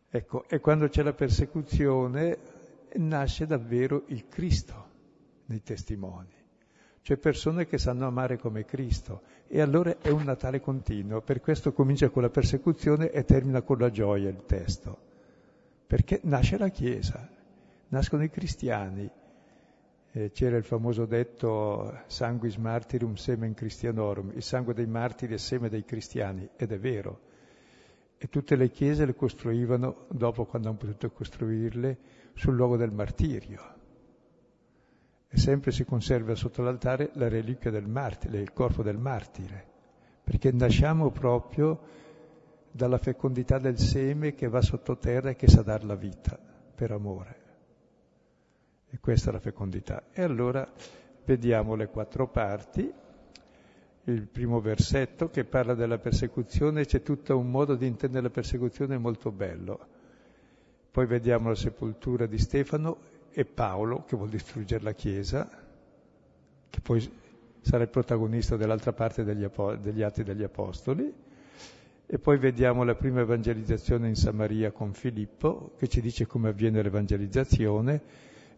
Ecco, 0.08 0.48
e 0.48 0.60
quando 0.60 0.88
c'è 0.88 1.02
la 1.02 1.12
persecuzione 1.12 2.38
nasce 2.94 3.46
davvero 3.46 4.04
il 4.06 4.28
Cristo 4.28 4.92
nei 5.46 5.62
testimoni 5.62 6.42
cioè 7.04 7.18
persone 7.18 7.66
che 7.66 7.76
sanno 7.76 8.06
amare 8.06 8.38
come 8.38 8.64
Cristo. 8.64 9.20
E 9.46 9.60
allora 9.60 9.98
è 10.00 10.08
un 10.08 10.22
Natale 10.22 10.62
continuo, 10.62 11.20
per 11.20 11.42
questo 11.42 11.74
comincia 11.74 12.08
con 12.08 12.22
la 12.22 12.30
persecuzione 12.30 13.10
e 13.10 13.24
termina 13.26 13.60
con 13.60 13.76
la 13.78 13.90
gioia 13.90 14.30
il 14.30 14.46
testo, 14.46 15.03
perché 15.86 16.20
nasce 16.24 16.58
la 16.58 16.68
Chiesa, 16.68 17.28
nascono 17.88 18.24
i 18.24 18.30
cristiani. 18.30 19.10
Eh, 20.16 20.30
c'era 20.30 20.56
il 20.56 20.64
famoso 20.64 21.06
detto 21.06 22.02
sanguis 22.06 22.56
martyrum 22.56 23.14
semen 23.14 23.54
christianorum, 23.54 24.32
il 24.34 24.42
sangue 24.42 24.74
dei 24.74 24.86
martiri 24.86 25.34
è 25.34 25.38
seme 25.38 25.68
dei 25.68 25.84
cristiani, 25.84 26.48
ed 26.56 26.72
è 26.72 26.78
vero. 26.78 27.32
E 28.16 28.28
tutte 28.28 28.56
le 28.56 28.70
chiese 28.70 29.04
le 29.04 29.14
costruivano, 29.14 30.06
dopo 30.08 30.44
quando 30.46 30.68
hanno 30.68 30.78
potuto 30.78 31.10
costruirle, 31.10 31.98
sul 32.34 32.54
luogo 32.54 32.76
del 32.76 32.92
martirio 32.92 33.82
e 35.34 35.38
sempre 35.38 35.72
si 35.72 35.84
conserva 35.84 36.36
sotto 36.36 36.62
l'altare 36.62 37.10
la 37.14 37.28
reliquia 37.28 37.72
del 37.72 37.88
martire, 37.88 38.38
il 38.38 38.52
corpo 38.52 38.84
del 38.84 38.98
martire, 38.98 39.66
perché 40.22 40.52
nasciamo 40.52 41.10
proprio 41.10 41.80
dalla 42.76 42.98
fecondità 42.98 43.58
del 43.58 43.78
seme 43.78 44.34
che 44.34 44.48
va 44.48 44.60
sottoterra 44.60 45.30
e 45.30 45.36
che 45.36 45.46
sa 45.46 45.62
dar 45.62 45.84
la 45.84 45.94
vita 45.94 46.36
per 46.74 46.90
amore. 46.90 47.36
E 48.90 48.98
questa 48.98 49.30
è 49.30 49.32
la 49.32 49.38
fecondità. 49.38 50.06
E 50.12 50.22
allora 50.22 50.68
vediamo 51.24 51.76
le 51.76 51.86
quattro 51.86 52.26
parti. 52.26 52.92
Il 54.06 54.26
primo 54.26 54.60
versetto 54.60 55.30
che 55.30 55.44
parla 55.44 55.74
della 55.74 55.98
persecuzione, 55.98 56.84
c'è 56.84 57.02
tutto 57.02 57.38
un 57.38 57.48
modo 57.48 57.76
di 57.76 57.86
intendere 57.86 58.24
la 58.24 58.30
persecuzione 58.30 58.98
molto 58.98 59.30
bello. 59.30 59.86
Poi 60.90 61.06
vediamo 61.06 61.50
la 61.50 61.54
sepoltura 61.54 62.26
di 62.26 62.38
Stefano 62.38 62.98
e 63.30 63.44
Paolo, 63.44 64.02
che 64.02 64.16
vuol 64.16 64.30
distruggere 64.30 64.82
la 64.82 64.94
Chiesa, 64.94 65.48
che 66.70 66.80
poi 66.80 67.08
sarà 67.60 67.84
il 67.84 67.88
protagonista 67.88 68.56
dell'altra 68.56 68.92
parte 68.92 69.22
degli, 69.22 69.44
Apo- 69.44 69.76
degli 69.76 70.02
Atti 70.02 70.24
degli 70.24 70.42
Apostoli, 70.42 71.23
E 72.06 72.18
poi 72.18 72.38
vediamo 72.38 72.84
la 72.84 72.94
prima 72.94 73.20
evangelizzazione 73.20 74.08
in 74.08 74.14
Samaria 74.14 74.70
con 74.72 74.92
Filippo, 74.92 75.74
che 75.78 75.88
ci 75.88 76.00
dice 76.00 76.26
come 76.26 76.50
avviene 76.50 76.82
l'evangelizzazione, 76.82 78.02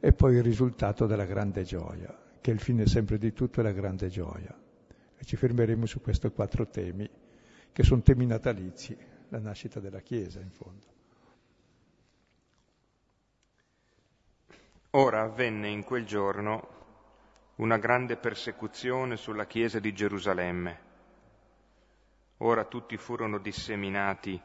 e 0.00 0.12
poi 0.12 0.34
il 0.34 0.42
risultato 0.42 1.06
della 1.06 1.24
grande 1.24 1.62
gioia, 1.62 2.14
che 2.40 2.50
il 2.50 2.58
fine 2.58 2.86
sempre 2.86 3.18
di 3.18 3.32
tutto 3.32 3.60
è 3.60 3.62
la 3.62 3.72
grande 3.72 4.08
gioia. 4.08 4.54
E 5.16 5.24
ci 5.24 5.36
fermeremo 5.36 5.86
su 5.86 6.00
questi 6.00 6.28
quattro 6.30 6.66
temi, 6.66 7.08
che 7.72 7.82
sono 7.82 8.02
temi 8.02 8.26
natalizi, 8.26 8.96
la 9.28 9.38
nascita 9.38 9.80
della 9.80 10.00
Chiesa 10.00 10.40
in 10.40 10.50
fondo. 10.50 10.94
Ora 14.90 15.22
avvenne 15.22 15.68
in 15.68 15.84
quel 15.84 16.04
giorno 16.04 16.68
una 17.56 17.78
grande 17.78 18.16
persecuzione 18.16 19.16
sulla 19.16 19.46
Chiesa 19.46 19.78
di 19.78 19.92
Gerusalemme. 19.92 20.85
Ora 22.38 22.64
tutti 22.64 22.96
furono 22.96 23.38
disseminati 23.38 24.40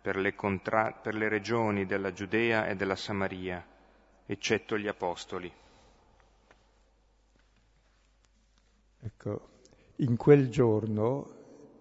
per 0.00 0.16
le, 0.16 0.34
contra- 0.34 0.92
per 0.92 1.14
le 1.14 1.28
regioni 1.28 1.86
della 1.86 2.12
Giudea 2.12 2.66
e 2.66 2.74
della 2.74 2.96
Samaria, 2.96 3.64
eccetto 4.26 4.78
gli 4.78 4.88
apostoli. 4.88 5.52
Ecco, 9.00 9.48
in 9.96 10.16
quel 10.16 10.48
giorno 10.48 11.34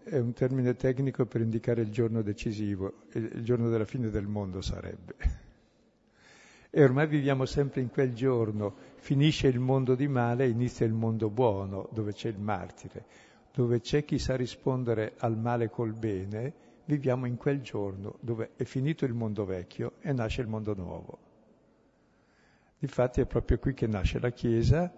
è 0.04 0.20
un 0.20 0.34
termine 0.34 0.76
tecnico 0.76 1.26
per 1.26 1.42
indicare 1.42 1.82
il 1.82 1.92
giorno 1.92 2.22
decisivo, 2.22 3.06
il 3.14 3.44
giorno 3.44 3.70
della 3.70 3.86
fine 3.86 4.10
del 4.10 4.28
mondo 4.28 4.62
sarebbe. 4.62 5.16
E 6.70 6.84
ormai 6.84 7.08
viviamo 7.08 7.46
sempre 7.46 7.82
in 7.82 7.90
quel 7.90 8.14
giorno, 8.14 8.76
finisce 8.98 9.48
il 9.48 9.60
mondo 9.60 9.96
di 9.96 10.08
male, 10.08 10.48
inizia 10.48 10.86
il 10.86 10.94
mondo 10.94 11.30
buono, 11.30 11.90
dove 11.92 12.14
c'è 12.14 12.30
il 12.30 12.38
martire, 12.38 13.06
dove 13.56 13.80
c'è 13.80 14.04
chi 14.04 14.20
sa 14.20 14.36
rispondere 14.36 15.14
al 15.20 15.38
male 15.38 15.70
col 15.70 15.94
bene, 15.94 16.54
viviamo 16.84 17.26
in 17.26 17.38
quel 17.38 17.62
giorno 17.62 18.18
dove 18.20 18.52
è 18.58 18.66
finito 18.66 19.06
il 19.06 19.14
mondo 19.14 19.46
vecchio 19.46 19.94
e 20.02 20.12
nasce 20.12 20.42
il 20.42 20.48
mondo 20.48 20.74
nuovo. 20.76 21.18
Difatti 22.78 23.22
è 23.22 23.26
proprio 23.26 23.58
qui 23.58 23.74
che 23.74 23.88
nasce 23.88 24.20
la 24.20 24.32
Chiesa, 24.32 24.92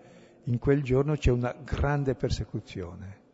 in 0.45 0.57
quel 0.57 0.81
giorno 0.81 1.15
c'è 1.15 1.29
una 1.29 1.55
grande 1.63 2.15
persecuzione. 2.15 3.25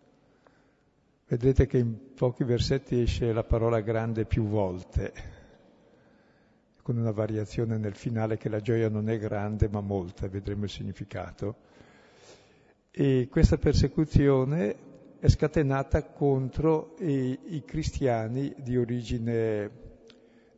Vedete 1.26 1.68
che 1.68 1.78
in 1.78 2.14
pochi 2.14 2.44
versetti 2.44 3.00
esce 3.00 3.32
la 3.32 3.46
parola 3.46 3.80
grande 3.80 4.26
più 4.26 4.44
volte 4.44 5.42
con 6.82 6.98
una 6.98 7.12
variazione 7.12 7.78
nel 7.78 7.96
finale 7.96 8.36
che 8.36 8.50
la 8.50 8.60
gioia 8.60 8.90
non 8.90 9.08
è 9.08 9.18
grande 9.18 9.70
ma 9.70 9.80
molta, 9.80 10.28
vedremo 10.28 10.66
il 10.66 10.70
significato. 10.70 11.56
E 12.92 13.30
questa 13.32 13.58
persecuzione 13.58 14.92
è 15.24 15.30
scatenata 15.30 16.04
contro 16.04 16.96
i, 17.00 17.40
i 17.56 17.64
cristiani 17.64 18.54
di 18.58 18.76
origine 18.76 19.72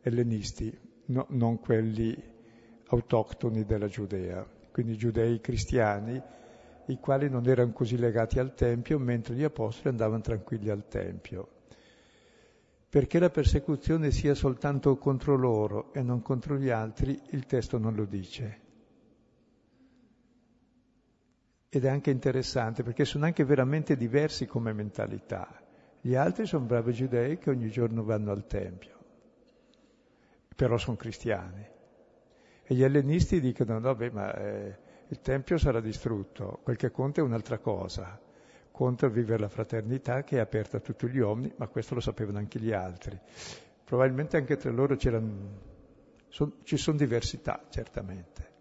ellenisti, 0.01 0.75
no, 1.05 1.27
non 1.29 1.59
quelli 1.59 2.17
autoctoni 2.87 3.63
della 3.63 3.85
Giudea, 3.85 4.43
quindi 4.71 4.97
giudei 4.97 5.39
cristiani, 5.39 6.19
i 6.87 6.97
quali 6.99 7.29
non 7.29 7.47
erano 7.47 7.73
così 7.73 7.95
legati 7.95 8.39
al 8.39 8.55
Tempio, 8.55 8.97
mentre 8.97 9.35
gli 9.35 9.43
apostoli 9.43 9.89
andavano 9.89 10.21
tranquilli 10.21 10.69
al 10.71 10.87
Tempio 10.87 11.49
perché 12.89 13.19
la 13.19 13.29
persecuzione 13.29 14.09
sia 14.09 14.33
soltanto 14.33 14.95
contro 14.97 15.35
loro 15.35 15.93
e 15.93 16.01
non 16.01 16.21
contro 16.21 16.55
gli 16.57 16.69
altri, 16.69 17.19
il 17.31 17.45
testo 17.45 17.77
non 17.77 17.93
lo 17.93 18.05
dice. 18.05 18.64
Ed 21.75 21.83
è 21.83 21.89
anche 21.89 22.09
interessante 22.09 22.83
perché 22.83 23.03
sono 23.03 23.25
anche 23.25 23.43
veramente 23.43 23.97
diversi 23.97 24.45
come 24.45 24.71
mentalità. 24.71 25.61
Gli 25.99 26.15
altri 26.15 26.45
sono 26.45 26.63
bravi 26.63 26.93
giudei 26.93 27.37
che 27.37 27.49
ogni 27.49 27.69
giorno 27.69 28.01
vanno 28.01 28.31
al 28.31 28.47
Tempio, 28.47 28.97
però 30.55 30.77
sono 30.77 30.95
cristiani. 30.95 31.67
E 32.63 32.73
gli 32.73 32.81
ellenisti 32.81 33.41
dicono, 33.41 33.77
no, 33.79 33.93
beh, 33.93 34.09
ma 34.11 34.33
eh, 34.33 34.77
il 35.09 35.19
Tempio 35.19 35.57
sarà 35.57 35.81
distrutto, 35.81 36.61
quel 36.63 36.77
che 36.77 36.91
conta 36.91 37.19
è 37.19 37.25
un'altra 37.25 37.57
cosa 37.57 38.21
contro 38.71 39.09
vivere 39.09 39.39
la 39.39 39.49
fraternità 39.49 40.23
che 40.23 40.37
è 40.37 40.39
aperta 40.39 40.77
a 40.77 40.79
tutti 40.79 41.09
gli 41.09 41.19
uomini, 41.19 41.51
ma 41.57 41.67
questo 41.67 41.93
lo 41.93 41.99
sapevano 41.99 42.37
anche 42.37 42.57
gli 42.57 42.71
altri. 42.71 43.19
Probabilmente 43.83 44.37
anche 44.37 44.55
tra 44.55 44.71
loro 44.71 44.95
son, 46.29 46.53
ci 46.63 46.77
sono 46.77 46.95
diversità, 46.95 47.65
certamente. 47.67 48.53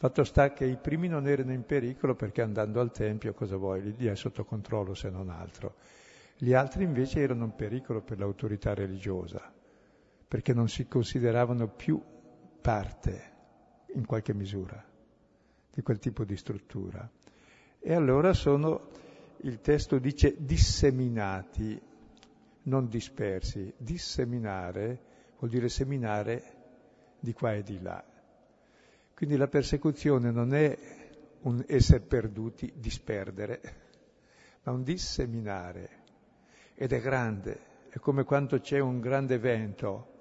Fatto 0.00 0.24
sta 0.24 0.54
che 0.54 0.64
i 0.64 0.78
primi 0.78 1.08
non 1.08 1.28
erano 1.28 1.52
in 1.52 1.66
pericolo 1.66 2.14
perché 2.14 2.40
andando 2.40 2.80
al 2.80 2.90
Tempio, 2.90 3.34
cosa 3.34 3.58
vuoi, 3.58 3.94
lì 3.98 4.06
è 4.06 4.14
sotto 4.16 4.46
controllo 4.46 4.94
se 4.94 5.10
non 5.10 5.28
altro. 5.28 5.74
Gli 6.38 6.54
altri 6.54 6.84
invece 6.84 7.20
erano 7.20 7.44
in 7.44 7.54
pericolo 7.54 8.00
per 8.00 8.18
l'autorità 8.18 8.72
religiosa, 8.72 9.52
perché 10.26 10.54
non 10.54 10.70
si 10.70 10.88
consideravano 10.88 11.68
più 11.68 12.02
parte, 12.62 13.32
in 13.92 14.06
qualche 14.06 14.32
misura, 14.32 14.82
di 15.70 15.82
quel 15.82 15.98
tipo 15.98 16.24
di 16.24 16.38
struttura. 16.38 17.06
E 17.78 17.92
allora 17.92 18.32
sono 18.32 18.88
il 19.42 19.60
testo 19.60 19.98
dice 19.98 20.34
disseminati, 20.38 21.78
non 22.62 22.88
dispersi. 22.88 23.70
Disseminare 23.76 24.98
vuol 25.38 25.50
dire 25.50 25.68
seminare 25.68 26.42
di 27.20 27.34
qua 27.34 27.52
e 27.52 27.62
di 27.62 27.78
là. 27.82 28.02
Quindi 29.20 29.36
la 29.36 29.48
persecuzione 29.48 30.30
non 30.30 30.54
è 30.54 30.78
un 31.42 31.62
essere 31.66 32.00
perduti, 32.00 32.72
disperdere, 32.74 33.60
ma 34.62 34.72
un 34.72 34.82
disseminare. 34.82 35.90
Ed 36.74 36.94
è 36.94 37.02
grande, 37.02 37.60
è 37.90 37.98
come 37.98 38.24
quando 38.24 38.60
c'è 38.60 38.78
un 38.78 38.98
grande 38.98 39.36
vento 39.36 40.12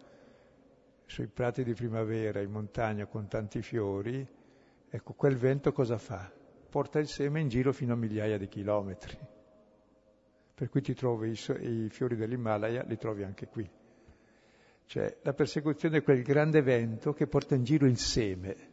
sui 1.06 1.28
prati 1.28 1.64
di 1.64 1.74
primavera, 1.74 2.42
in 2.42 2.52
montagna 2.52 3.06
con 3.06 3.30
tanti 3.30 3.62
fiori, 3.62 4.28
ecco, 4.90 5.14
quel 5.14 5.38
vento 5.38 5.72
cosa 5.72 5.98
fa? 5.98 6.30
porta 6.70 7.00
il 7.00 7.08
seme 7.08 7.40
in 7.40 7.48
giro 7.48 7.72
fino 7.72 7.94
a 7.94 7.96
migliaia 7.96 8.38
di 8.38 8.50
chilometri. 8.50 9.18
Per 10.54 10.68
cui 10.68 10.82
ti 10.82 10.94
trovi 10.94 11.30
i, 11.30 11.86
i 11.86 11.90
fiori 11.90 12.18
dell'Himalaya, 12.18 12.84
li 12.84 12.98
trovi 12.98 13.24
anche 13.24 13.48
qui. 13.48 13.66
Cioè, 14.88 15.20
la 15.22 15.34
persecuzione 15.34 16.00
è 16.00 16.04
quel 16.04 16.22
grande 16.22 16.62
vento 16.62 17.14
che 17.14 17.28
porta 17.28 17.56
in 17.56 17.64
giro 17.64 17.86
il 17.86 17.98
seme. 17.98 18.69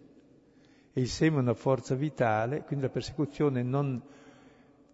E 0.96 1.02
il 1.02 1.08
seme 1.10 1.36
è 1.36 1.40
una 1.40 1.52
forza 1.52 1.94
vitale, 1.94 2.62
quindi 2.62 2.86
la 2.86 2.90
persecuzione 2.90 3.62
non, 3.62 4.00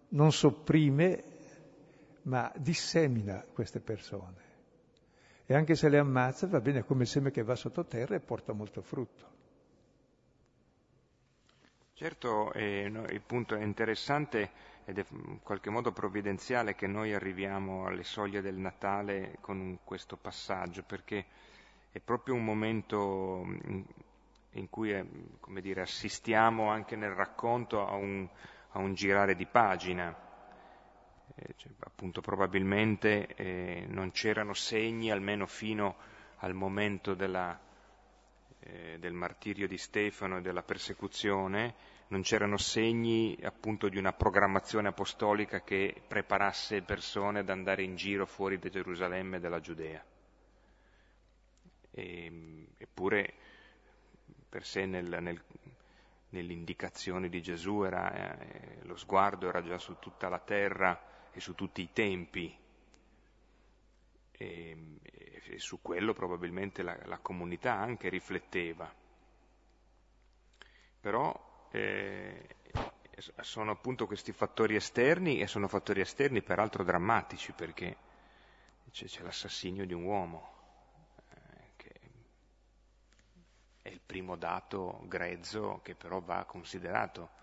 non 0.09 0.33
sopprime, 0.33 1.23
ma 2.23 2.51
dissemina 2.57 3.45
queste 3.53 3.79
persone. 3.79 4.41
E 5.45 5.53
anche 5.55 5.75
se 5.75 5.87
le 5.87 5.99
ammazza, 5.99 6.45
va 6.47 6.59
bene 6.59 6.83
come 6.83 7.03
il 7.03 7.07
seme 7.07 7.31
che 7.31 7.41
va 7.41 7.55
sottoterra 7.55 8.15
e 8.15 8.19
porta 8.19 8.51
molto 8.51 8.81
frutto. 8.81 9.31
Certo, 11.93 12.51
eh, 12.51 12.89
no, 12.89 13.05
il 13.05 13.21
punto 13.21 13.55
è 13.55 13.63
interessante 13.63 14.51
ed 14.83 14.97
è 14.97 15.05
in 15.09 15.39
qualche 15.41 15.69
modo 15.69 15.93
provvidenziale 15.93 16.75
che 16.75 16.85
noi 16.85 17.13
arriviamo 17.13 17.85
alle 17.85 18.03
soglie 18.03 18.41
del 18.41 18.55
Natale 18.55 19.37
con 19.39 19.79
questo 19.85 20.17
passaggio, 20.17 20.83
perché 20.83 21.25
è 21.91 22.01
proprio 22.01 22.35
un 22.35 22.43
momento 22.43 23.45
in, 24.53 24.69
cui 24.69 24.91
eh, 24.91 25.05
dire, 25.61 25.81
assistiamo 25.81 26.69
anche 26.69 26.95
nel 26.95 27.11
racconto 27.11 27.85
a 27.85 27.93
un, 27.93 28.27
a 28.71 28.79
un 28.79 28.93
girare 28.93 29.35
di 29.35 29.45
pagina. 29.45 30.15
Eh, 31.35 31.53
cioè, 31.57 31.71
appunto 31.79 32.21
probabilmente 32.21 33.27
eh, 33.35 33.85
non 33.87 34.11
c'erano 34.11 34.53
segni, 34.53 35.11
almeno 35.11 35.45
fino 35.45 35.95
al 36.37 36.53
momento 36.53 37.13
della, 37.13 37.59
eh, 38.59 38.97
del 38.99 39.13
martirio 39.13 39.67
di 39.67 39.77
Stefano 39.77 40.37
e 40.37 40.41
della 40.41 40.63
persecuzione, 40.63 41.75
non 42.09 42.21
c'erano 42.21 42.57
segni 42.57 43.37
appunto 43.41 43.89
di 43.89 43.97
una 43.97 44.13
programmazione 44.13 44.89
apostolica 44.89 45.61
che 45.61 46.01
preparasse 46.07 46.83
persone 46.83 47.39
ad 47.39 47.49
andare 47.49 47.81
in 47.81 47.95
giro 47.95 48.25
fuori 48.25 48.59
da 48.59 48.69
Gerusalemme 48.69 49.37
e 49.37 49.39
dalla 49.39 49.59
Giudea. 49.59 50.03
E, 51.89 52.67
eppure 52.77 53.33
per 54.53 54.67
sé 54.67 54.85
nel, 54.85 55.17
nel, 55.19 55.41
nell'indicazione 56.29 57.27
di 57.27 57.41
Gesù 57.41 57.81
era, 57.81 58.37
eh, 58.37 58.83
lo 58.83 58.95
sguardo 58.95 59.49
era 59.49 59.63
già 59.63 59.79
su 59.79 59.97
tutta 59.97 60.29
la 60.29 60.37
terra 60.37 61.31
e 61.31 61.39
su 61.39 61.55
tutti 61.55 61.81
i 61.81 61.91
tempi 61.91 62.55
e, 64.31 64.77
e 65.01 65.57
su 65.57 65.81
quello 65.81 66.13
probabilmente 66.13 66.83
la, 66.83 66.95
la 67.05 67.17
comunità 67.17 67.73
anche 67.73 68.09
rifletteva. 68.09 68.93
Però 70.99 71.67
eh, 71.71 72.47
sono 73.41 73.71
appunto 73.71 74.05
questi 74.05 74.33
fattori 74.33 74.75
esterni 74.75 75.39
e 75.39 75.47
sono 75.47 75.67
fattori 75.67 76.01
esterni 76.01 76.43
peraltro 76.43 76.83
drammatici 76.83 77.53
perché 77.53 77.97
c'è, 78.91 79.05
c'è 79.05 79.23
l'assassinio 79.23 79.87
di 79.87 79.93
un 79.93 80.03
uomo, 80.03 80.51
eh, 81.31 81.71
che 81.75 81.99
è 83.81 83.89
il 83.89 83.92
primo 84.05 84.35
dato 84.35 85.01
grezzo 85.05 85.79
che 85.83 85.95
però 85.95 86.19
va 86.19 86.43
considerato. 86.45 87.41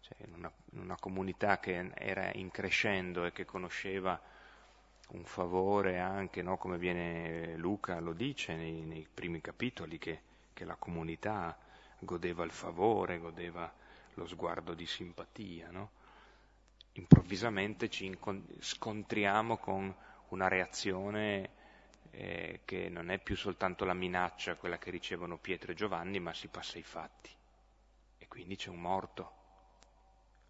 Cioè, 0.00 0.26
in, 0.26 0.34
una, 0.34 0.52
in 0.72 0.80
una 0.80 0.96
comunità 0.98 1.58
che 1.58 1.90
era 1.94 2.30
in 2.32 2.50
crescendo 2.50 3.24
e 3.24 3.32
che 3.32 3.44
conosceva 3.44 4.20
un 5.08 5.24
favore 5.24 5.98
anche, 5.98 6.42
no? 6.42 6.56
come 6.56 6.78
viene 6.78 7.56
Luca 7.56 8.00
lo 8.00 8.12
dice 8.12 8.54
nei, 8.54 8.80
nei 8.82 9.06
primi 9.12 9.40
capitoli, 9.40 9.98
che, 9.98 10.20
che, 10.52 10.64
la 10.64 10.76
comunità 10.76 11.56
godeva 11.98 12.44
il 12.44 12.50
favore, 12.50 13.18
godeva 13.18 13.72
lo 14.14 14.26
sguardo 14.26 14.74
di 14.74 14.86
simpatia. 14.86 15.70
No? 15.70 15.90
Improvvisamente 16.92 17.88
ci 17.88 18.16
scontriamo 18.58 19.58
con 19.58 19.94
una 20.28 20.48
reazione 20.48 21.50
eh, 22.18 22.60
che 22.64 22.88
non 22.88 23.10
è 23.10 23.18
più 23.18 23.36
soltanto 23.36 23.84
la 23.84 23.92
minaccia, 23.92 24.56
quella 24.56 24.78
che 24.78 24.90
ricevono 24.90 25.36
Pietro 25.36 25.72
e 25.72 25.74
Giovanni, 25.74 26.18
ma 26.18 26.32
si 26.32 26.48
passa 26.48 26.76
ai 26.76 26.82
fatti. 26.82 27.30
E 28.18 28.26
quindi 28.26 28.56
c'è 28.56 28.70
un 28.70 28.80
morto. 28.80 29.32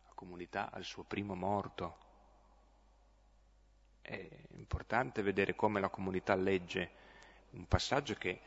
La 0.04 0.12
comunità 0.14 0.70
ha 0.70 0.78
il 0.78 0.84
suo 0.84 1.02
primo 1.02 1.34
morto 1.34 2.04
è 4.06 4.28
importante 4.50 5.20
vedere 5.22 5.56
come 5.56 5.80
la 5.80 5.88
comunità 5.88 6.36
legge 6.36 6.90
un 7.50 7.66
passaggio 7.66 8.14
che, 8.14 8.40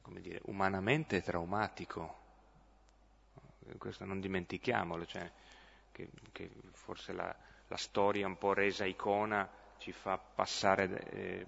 come 0.00 0.20
dire, 0.20 0.40
umanamente 0.44 1.16
è 1.16 1.22
traumatico. 1.22 2.24
Questo 3.78 4.04
non 4.04 4.20
dimentichiamolo, 4.20 5.04
cioè, 5.04 5.28
che, 5.90 6.08
che 6.30 6.48
forse 6.70 7.12
la, 7.12 7.34
la, 7.66 7.76
storia 7.76 8.28
un 8.28 8.38
po' 8.38 8.52
resa 8.52 8.84
icona 8.84 9.50
ci 9.78 9.90
fa 9.90 10.16
passare 10.16 11.10
eh, 11.10 11.46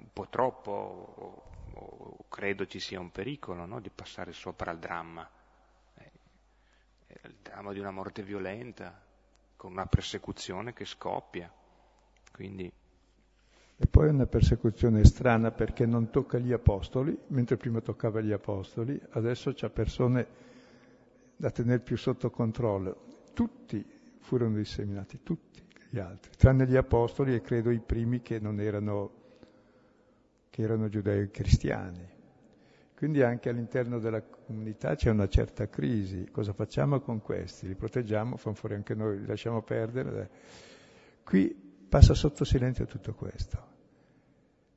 un 0.00 0.12
po' 0.12 0.28
troppo, 0.28 0.70
o, 0.70 1.42
o, 1.72 2.24
credo 2.28 2.66
ci 2.66 2.80
sia 2.80 3.00
un 3.00 3.10
pericolo 3.10 3.66
no? 3.66 3.80
di 3.80 3.90
passare 3.90 4.32
sopra 4.32 4.70
al 4.70 4.78
dramma. 4.78 5.28
Eh, 5.94 6.10
il 7.24 7.36
dramma 7.42 7.72
di 7.72 7.78
una 7.78 7.90
morte 7.90 8.22
violenta, 8.22 9.00
con 9.56 9.72
una 9.72 9.86
persecuzione 9.86 10.72
che 10.72 10.84
scoppia. 10.84 11.52
Quindi... 12.32 12.72
E 13.82 13.86
poi 13.86 14.08
è 14.08 14.10
una 14.10 14.26
persecuzione 14.26 15.04
strana 15.04 15.50
perché 15.52 15.86
non 15.86 16.10
tocca 16.10 16.38
gli 16.38 16.52
apostoli, 16.52 17.18
mentre 17.28 17.56
prima 17.56 17.80
toccava 17.80 18.20
gli 18.20 18.32
apostoli, 18.32 19.00
adesso 19.12 19.52
c'ha 19.54 19.70
persone 19.70 20.26
da 21.36 21.50
tenere 21.50 21.80
più 21.80 21.96
sotto 21.96 22.30
controllo. 22.30 23.24
Tutti 23.32 23.82
furono 24.18 24.56
disseminati, 24.56 25.22
tutti 25.22 25.62
gli 25.88 25.98
altri, 25.98 26.30
tranne 26.36 26.66
gli 26.66 26.76
apostoli 26.76 27.34
e 27.34 27.40
credo 27.40 27.70
i 27.70 27.80
primi 27.80 28.20
che 28.20 28.38
non 28.38 28.60
erano, 28.60 29.19
che 30.60 30.66
erano 30.66 30.88
giudei 30.88 31.30
cristiani. 31.30 32.06
Quindi 32.94 33.22
anche 33.22 33.48
all'interno 33.48 33.98
della 33.98 34.20
comunità 34.22 34.94
c'è 34.94 35.08
una 35.08 35.26
certa 35.26 35.68
crisi. 35.68 36.28
Cosa 36.30 36.52
facciamo 36.52 37.00
con 37.00 37.22
questi? 37.22 37.66
Li 37.66 37.74
proteggiamo, 37.74 38.36
fanno 38.36 38.54
fuori 38.54 38.74
anche 38.74 38.94
noi, 38.94 39.20
li 39.20 39.26
lasciamo 39.26 39.62
perdere? 39.62 40.30
Qui 41.24 41.68
passa 41.88 42.12
sotto 42.12 42.44
silenzio 42.44 42.84
tutto 42.84 43.14
questo 43.14 43.68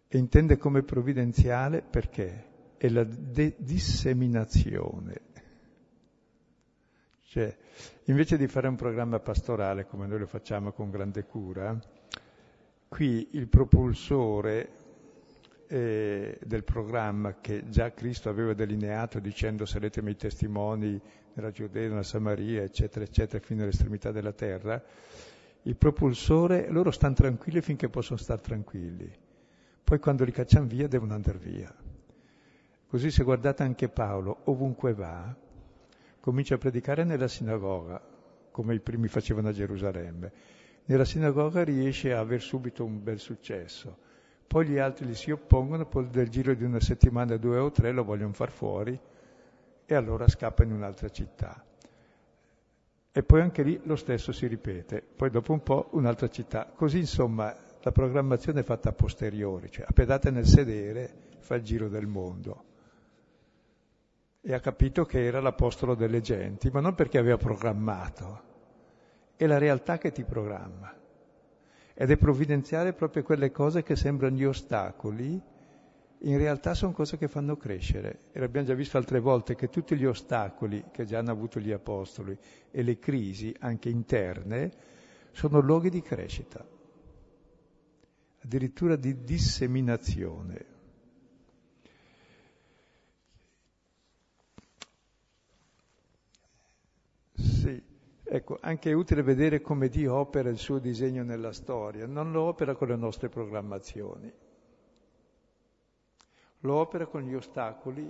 e 0.07 0.17
intende 0.17 0.57
come 0.57 0.83
provvidenziale 0.83 1.81
perché 1.81 2.51
è 2.77 2.87
la 2.87 3.03
de- 3.03 3.55
disseminazione. 3.57 5.31
Cioè, 7.23 7.57
invece 8.05 8.37
di 8.37 8.47
fare 8.47 8.67
un 8.67 8.75
programma 8.75 9.19
pastorale 9.19 9.85
come 9.85 10.07
noi 10.07 10.19
lo 10.19 10.27
facciamo 10.27 10.71
con 10.71 10.91
grande 10.91 11.25
cura, 11.25 11.77
qui 12.87 13.29
il 13.31 13.47
propulsore 13.47 14.82
eh, 15.67 16.39
del 16.43 16.63
programma 16.63 17.39
che 17.39 17.69
già 17.69 17.91
Cristo 17.93 18.29
aveva 18.29 18.53
delineato 18.53 19.19
dicendo 19.19 19.65
sarete 19.65 20.01
miei 20.01 20.15
testimoni 20.15 20.99
nella 21.33 21.51
Giudea, 21.51 21.89
nella 21.89 22.03
Samaria, 22.03 22.63
eccetera, 22.63 23.05
eccetera, 23.05 23.43
fino 23.43 23.63
all'estremità 23.63 24.11
della 24.11 24.33
terra, 24.33 24.81
il 25.63 25.75
propulsore, 25.75 26.69
loro 26.69 26.91
stanno 26.91 27.15
tranquilli 27.15 27.61
finché 27.61 27.89
possono 27.89 28.19
stare 28.19 28.41
tranquilli, 28.41 29.09
poi 29.83 29.99
quando 29.99 30.23
li 30.23 30.31
cacciano 30.31 30.67
via 30.67 30.87
devono 30.87 31.13
andare 31.13 31.37
via. 31.37 31.73
Così 32.87 33.09
se 33.09 33.23
guardate 33.23 33.63
anche 33.63 33.89
Paolo, 33.89 34.41
ovunque 34.45 34.93
va, 34.93 35.35
comincia 36.19 36.55
a 36.55 36.57
predicare 36.59 37.03
nella 37.03 37.27
sinagoga, 37.27 38.01
come 38.51 38.75
i 38.75 38.79
primi 38.79 39.07
facevano 39.07 39.47
a 39.47 39.51
Gerusalemme. 39.51 40.31
Nella 40.85 41.05
sinagoga 41.05 41.63
riesce 41.63 42.13
a 42.13 42.19
aver 42.19 42.41
subito 42.41 42.83
un 42.83 43.01
bel 43.01 43.19
successo, 43.19 43.97
poi 44.45 44.67
gli 44.67 44.77
altri 44.77 45.07
gli 45.07 45.15
si 45.15 45.31
oppongono, 45.31 45.85
poi 45.85 46.07
nel 46.11 46.29
giro 46.29 46.53
di 46.53 46.63
una 46.63 46.79
settimana, 46.79 47.37
due 47.37 47.57
o 47.57 47.71
tre 47.71 47.91
lo 47.91 48.03
vogliono 48.03 48.33
far 48.33 48.51
fuori 48.51 48.99
e 49.85 49.95
allora 49.95 50.27
scappa 50.27 50.63
in 50.63 50.71
un'altra 50.71 51.09
città. 51.09 51.63
E 53.11 53.23
poi 53.23 53.41
anche 53.41 53.63
lì 53.63 53.79
lo 53.83 53.95
stesso 53.95 54.31
si 54.31 54.47
ripete, 54.47 55.01
poi 55.01 55.29
dopo 55.29 55.53
un 55.53 55.61
po' 55.61 55.89
un'altra 55.91 56.29
città. 56.29 56.71
Così 56.73 56.99
insomma 56.99 57.55
la 57.81 57.91
programmazione 57.91 58.61
è 58.61 58.63
fatta 58.63 58.89
a 58.89 58.93
posteriori, 58.93 59.69
cioè 59.69 59.85
appedate 59.87 60.31
nel 60.31 60.45
sedere 60.45 61.31
fa 61.39 61.55
il 61.55 61.63
giro 61.63 61.89
del 61.89 62.07
mondo. 62.07 62.63
E 64.41 64.53
ha 64.53 64.59
capito 64.59 65.05
che 65.05 65.23
era 65.23 65.41
l'apostolo 65.41 65.93
delle 65.93 66.21
genti, 66.21 66.69
ma 66.71 66.79
non 66.79 66.95
perché 66.95 67.17
aveva 67.17 67.37
programmato, 67.37 68.41
è 69.35 69.45
la 69.45 69.57
realtà 69.57 69.97
che 69.97 70.11
ti 70.11 70.23
programma. 70.23 70.93
Ed 71.93 72.09
è 72.09 72.17
provvidenziale 72.17 72.93
proprio 72.93 73.23
quelle 73.23 73.51
cose 73.51 73.83
che 73.83 73.95
sembrano 73.95 74.35
gli 74.35 74.45
ostacoli 74.45 75.41
in 76.23 76.37
realtà 76.37 76.73
sono 76.73 76.93
cose 76.93 77.17
che 77.17 77.27
fanno 77.27 77.57
crescere. 77.57 78.19
E 78.31 78.39
l'abbiamo 78.39 78.67
già 78.67 78.73
visto 78.73 78.97
altre 78.97 79.19
volte 79.19 79.55
che 79.55 79.69
tutti 79.69 79.95
gli 79.95 80.05
ostacoli 80.05 80.85
che 80.91 81.05
già 81.05 81.19
hanno 81.19 81.31
avuto 81.31 81.59
gli 81.59 81.71
apostoli 81.71 82.37
e 82.71 82.81
le 82.81 82.97
crisi, 82.99 83.53
anche 83.59 83.89
interne, 83.89 84.71
sono 85.31 85.59
luoghi 85.59 85.89
di 85.89 86.01
crescita, 86.01 86.65
addirittura 88.41 88.95
di 88.95 89.23
disseminazione. 89.23 90.65
Sì, 97.35 97.81
ecco, 98.37 98.57
anche 98.61 98.89
è 98.89 98.93
utile 98.93 99.21
vedere 99.21 99.61
come 99.61 99.89
Dio 99.89 100.15
opera 100.15 100.49
il 100.49 100.57
suo 100.57 100.79
disegno 100.79 101.23
nella 101.23 101.53
storia, 101.53 102.05
non 102.07 102.31
lo 102.31 102.43
opera 102.43 102.75
con 102.75 102.87
le 102.87 102.95
nostre 102.95 103.29
programmazioni 103.29 104.31
lo 106.63 106.75
opera 106.75 107.05
con 107.05 107.21
gli 107.21 107.33
ostacoli 107.33 108.09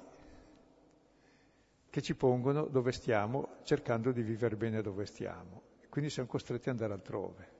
che 1.89 2.01
ci 2.01 2.15
pongono 2.15 2.65
dove 2.65 2.91
stiamo, 2.91 3.57
cercando 3.63 4.11
di 4.11 4.23
vivere 4.23 4.55
bene 4.55 4.81
dove 4.81 5.05
stiamo. 5.05 5.61
Quindi 5.89 6.09
siamo 6.09 6.27
costretti 6.27 6.69
ad 6.69 6.75
andare 6.79 6.93
altrove. 6.93 7.51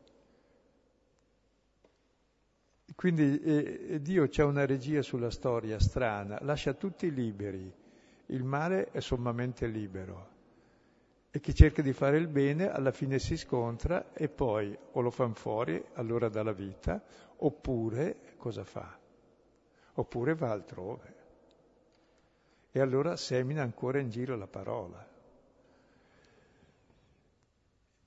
Quindi 2.95 3.39
eh, 3.41 4.02
Dio 4.02 4.28
c'è 4.28 4.43
una 4.43 4.65
regia 4.65 5.02
sulla 5.02 5.30
storia 5.30 5.80
strana, 5.80 6.39
lascia 6.41 6.73
tutti 6.73 7.12
liberi, 7.12 7.71
il 8.28 8.43
male 8.43 8.89
è 8.91 8.99
sommamente 8.99 9.67
libero 9.67 10.33
e 11.36 11.39
chi 11.39 11.56
cerca 11.56 11.82
di 11.82 11.93
fare 11.93 12.17
il 12.17 12.28
bene 12.28 12.69
alla 12.69 12.91
fine 12.91 13.17
si 13.17 13.38
scontra 13.38 14.13
e 14.13 14.30
poi 14.30 14.78
o 14.91 15.02
lo 15.02 15.10
fanno 15.10 15.34
fuori, 15.34 15.84
allora 15.93 16.30
dalla 16.30 16.54
vita, 16.54 17.02
oppure 17.38 18.36
cosa 18.38 18.63
fa? 18.63 19.02
oppure 19.96 20.36
va 20.36 20.52
altrove. 20.52 21.22
E 22.72 22.80
allora 22.80 23.15
semina 23.15 23.62
ancora 23.62 24.00
in 24.00 24.10
giro 24.10 24.36
la 24.36 24.48
parola. 24.48 25.08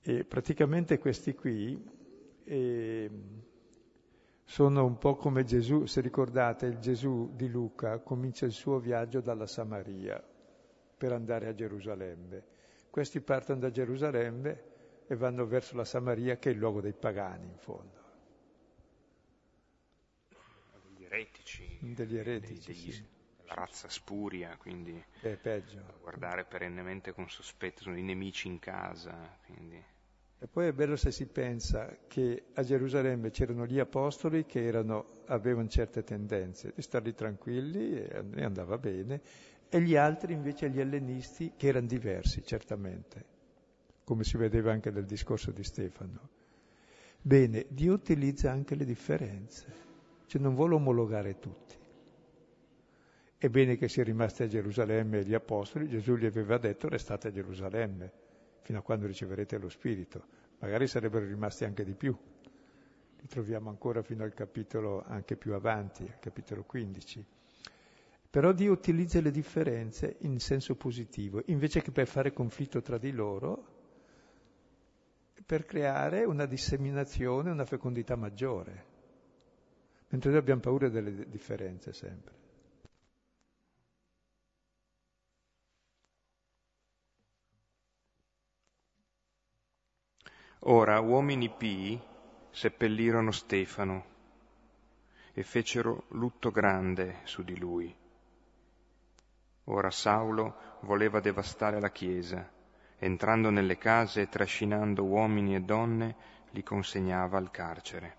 E 0.01 0.23
praticamente 0.23 0.97
questi 0.99 1.33
qui 1.33 1.85
eh, 2.43 3.09
sono 4.43 4.85
un 4.85 4.97
po' 4.97 5.15
come 5.15 5.43
Gesù, 5.43 5.85
se 5.85 6.01
ricordate, 6.01 6.65
il 6.65 6.79
Gesù 6.79 7.31
di 7.35 7.49
Luca 7.49 7.99
comincia 7.99 8.45
il 8.45 8.53
suo 8.53 8.79
viaggio 8.79 9.21
dalla 9.21 9.47
Samaria 9.47 10.21
per 10.97 11.11
andare 11.11 11.47
a 11.47 11.53
Gerusalemme. 11.53 12.55
Questi 12.97 13.21
partono 13.21 13.59
da 13.59 13.69
Gerusalemme 13.69 14.63
e 15.05 15.15
vanno 15.15 15.45
verso 15.45 15.75
la 15.75 15.85
Samaria 15.85 16.37
che 16.37 16.49
è 16.49 16.53
il 16.53 16.57
luogo 16.57 16.81
dei 16.81 16.93
pagani 16.93 17.45
in 17.45 17.57
fondo. 17.57 18.01
Degli 20.95 21.05
eretici 21.05 21.77
degli 21.79 22.17
eretici, 22.17 22.65
degli, 22.65 22.91
sì. 22.91 23.05
la 23.45 23.53
razza 23.53 23.87
spuria, 23.87 24.57
quindi 24.57 24.99
è 25.21 25.35
peggio. 25.35 25.99
guardare 26.01 26.45
perennemente 26.45 27.13
con 27.13 27.29
sospetto, 27.29 27.83
sono 27.83 27.99
i 27.99 28.01
nemici 28.01 28.47
in 28.47 28.57
casa. 28.57 29.37
Quindi. 29.45 29.79
E 30.39 30.47
poi 30.47 30.65
è 30.65 30.73
bello 30.73 30.95
se 30.95 31.11
si 31.11 31.27
pensa 31.27 31.95
che 32.07 32.45
a 32.55 32.63
Gerusalemme 32.63 33.29
c'erano 33.29 33.67
gli 33.67 33.77
apostoli 33.77 34.47
che 34.47 34.65
erano, 34.65 35.21
avevano 35.27 35.67
certe 35.67 36.03
tendenze 36.03 36.73
di 36.75 36.81
stare 36.81 37.13
tranquilli 37.13 37.93
e 37.93 38.43
andava 38.43 38.79
bene, 38.79 39.21
e 39.69 39.81
gli 39.81 39.95
altri 39.95 40.33
invece 40.33 40.69
gli 40.69 40.79
ellenisti 40.79 41.53
che 41.55 41.67
erano 41.67 41.87
diversi, 41.87 42.43
certamente, 42.43 43.25
come 44.03 44.23
si 44.23 44.37
vedeva 44.37 44.71
anche 44.71 44.91
nel 44.91 45.05
discorso 45.05 45.51
di 45.51 45.63
Stefano. 45.63 46.29
Bene, 47.21 47.65
Dio 47.69 47.93
utilizza 47.93 48.51
anche 48.51 48.75
le 48.75 48.85
differenze 48.85 49.85
cioè 50.27 50.41
non 50.41 50.55
vuole 50.55 50.75
omologare 50.75 51.39
tutti. 51.39 51.75
È 53.37 53.49
bene 53.49 53.77
che 53.77 53.87
sia 53.87 54.03
rimasti 54.03 54.43
a 54.43 54.47
Gerusalemme 54.47 55.23
gli 55.23 55.33
apostoli, 55.33 55.87
Gesù 55.87 56.15
gli 56.15 56.25
aveva 56.25 56.57
detto 56.57 56.89
restate 56.89 57.29
a 57.29 57.31
Gerusalemme 57.31 58.11
fino 58.61 58.79
a 58.79 58.81
quando 58.81 59.07
riceverete 59.07 59.57
lo 59.57 59.69
Spirito, 59.69 60.25
magari 60.59 60.87
sarebbero 60.87 61.25
rimasti 61.25 61.63
anche 61.63 61.85
di 61.85 61.93
più, 61.93 62.15
li 63.19 63.27
troviamo 63.27 63.69
ancora 63.69 64.01
fino 64.01 64.23
al 64.23 64.33
capitolo 64.33 65.03
anche 65.07 65.37
più 65.37 65.53
avanti, 65.53 66.03
al 66.03 66.19
capitolo 66.19 66.63
15. 66.63 67.25
Però 68.37 68.51
Dio 68.51 68.71
utilizza 68.71 69.19
le 69.19 69.31
differenze 69.31 70.17
in 70.19 70.39
senso 70.39 70.75
positivo, 70.75 71.41
invece 71.47 71.81
che 71.81 71.89
per 71.89 72.05
fare 72.05 72.33
conflitto 72.33 72.83
tra 72.83 72.99
di 72.99 73.11
loro, 73.11 73.65
per 75.43 75.65
creare 75.65 76.23
una 76.23 76.45
disseminazione, 76.45 77.49
una 77.49 77.65
fecondità 77.65 78.15
maggiore. 78.15 78.85
Mentre 80.09 80.29
noi 80.29 80.39
abbiamo 80.39 80.61
paura 80.61 80.87
delle 80.87 81.27
differenze 81.27 81.93
sempre. 81.93 82.35
Ora 90.59 90.99
uomini 90.99 91.49
pii 91.49 91.99
seppellirono 92.51 93.31
Stefano 93.31 94.05
e 95.33 95.41
fecero 95.41 96.03
lutto 96.09 96.51
grande 96.51 97.21
su 97.23 97.41
di 97.41 97.57
lui. 97.57 98.05
Ora 99.69 99.91
Saulo 99.91 100.55
voleva 100.81 101.19
devastare 101.19 101.79
la 101.79 101.89
Chiesa, 101.89 102.49
entrando 102.97 103.49
nelle 103.49 103.77
case 103.77 104.21
e 104.21 104.29
trascinando 104.29 105.03
uomini 105.03 105.55
e 105.55 105.61
donne 105.61 106.15
li 106.51 106.63
consegnava 106.63 107.37
al 107.37 107.51
carcere. 107.51 108.15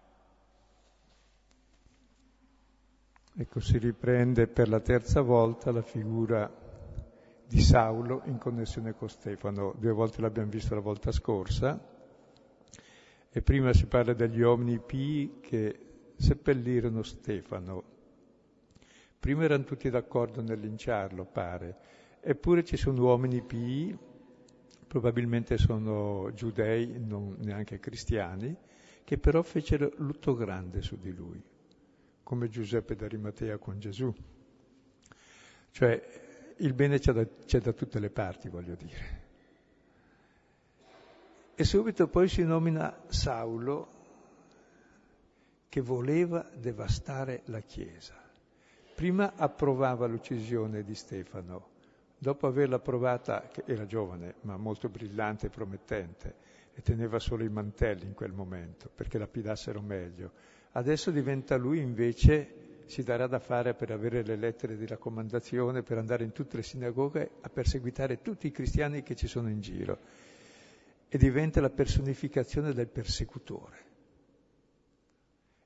Ecco, 3.35 3.61
si 3.61 3.79
riprende 3.79 4.47
per 4.47 4.69
la 4.69 4.81
terza 4.81 5.23
volta 5.23 5.71
la 5.71 5.83
figura 5.83 6.51
di 7.47 7.61
Saulo 7.61 8.23
in 8.25 8.37
connessione 8.37 8.95
con 8.95 9.09
Stefano. 9.09 9.75
Due 9.79 9.93
volte 9.93 10.21
l'abbiamo 10.21 10.51
visto 10.51 10.75
la 10.75 10.81
volta 10.81 11.13
scorsa 11.13 11.81
e 13.31 13.43
prima 13.43 13.73
si 13.73 13.87
parla 13.87 14.13
degli 14.13 14.41
uomini 14.41 14.79
pii 14.79 15.39
che 15.41 16.13
seppellirono 16.17 17.03
Stefano. 17.03 17.97
Prima 19.19 19.45
erano 19.45 19.65
tutti 19.65 19.91
d'accordo 19.91 20.43
nel 20.43 20.61
linciarlo, 20.61 21.25
pare, 21.25 21.77
eppure 22.21 22.65
ci 22.65 22.77
sono 22.77 23.03
uomini 23.03 23.43
pii, 23.43 23.97
probabilmente 24.87 25.59
sono 25.59 26.33
giudei, 26.35 26.99
non 26.99 27.37
neanche 27.41 27.79
cristiani, 27.81 28.57
che 29.05 29.19
però 29.19 29.43
fecero 29.43 29.93
lutto 29.97 30.35
grande 30.35 30.83
su 30.83 30.99
di 30.99 31.13
lui, 31.13 31.43
come 32.23 32.49
Giuseppe 32.49 32.95
d'Arimatea 32.95 33.59
con 33.59 33.79
Gesù. 33.79 34.13
Cioè 35.71 36.55
il 36.59 36.75
bene 36.75 36.99
c'è 36.99 37.13
da, 37.13 37.27
c'è 37.45 37.61
da 37.61 37.73
tutte 37.73 37.99
le 37.99 38.11
parti, 38.11 38.49
voglio 38.49 38.75
dire. 38.75 39.27
E 41.55 41.65
subito 41.65 42.07
poi 42.07 42.29
si 42.29 42.45
nomina 42.45 43.03
Saulo 43.09 43.97
che 45.69 45.81
voleva 45.81 46.49
devastare 46.55 47.43
la 47.47 47.61
Chiesa. 47.61 48.28
Prima 48.99 49.35
approvava 49.37 50.09
l'uccisione 50.09 50.83
di 50.83 50.97
Stefano, 50.97 51.69
dopo 52.19 52.49
averla 52.49 52.75
approvata, 52.75 53.47
che 53.47 53.63
era 53.65 53.87
giovane 53.87 54.35
ma 54.41 54.57
molto 54.57 54.89
brillante 54.89 55.47
e 55.47 55.51
promettente, 55.51 56.35
e 56.75 56.83
teneva 56.83 57.21
solo 57.21 57.45
i 57.45 57.49
mantelli 57.49 58.07
in 58.07 58.15
quel 58.15 58.33
momento 58.33 58.91
perché 58.93 59.17
lapidassero 59.19 59.81
meglio. 59.81 60.33
Adesso 60.73 61.13
diventa 61.13 61.55
lui 61.55 61.79
invece, 61.79 62.83
si 62.87 63.05
darà 63.05 63.29
da 63.29 63.39
fare 63.39 63.73
per 63.75 63.93
avere 63.93 64.25
le 64.25 64.35
lettere 64.35 64.77
di 64.77 64.85
raccomandazione, 64.85 65.85
per 65.85 65.99
andare 65.99 66.25
in 66.25 66.33
tutte 66.33 66.57
le 66.57 66.65
sinagoghe 66.65 67.31
a 67.43 67.49
perseguitare 67.51 68.21
tutti 68.21 68.49
i 68.49 68.51
cristiani 68.51 69.05
che 69.05 69.15
ci 69.15 69.29
sono 69.29 69.49
in 69.49 69.61
giro 69.61 69.99
e 71.07 71.17
diventa 71.19 71.61
la 71.61 71.71
personificazione 71.71 72.73
del 72.73 72.89
persecutore. 72.89 73.77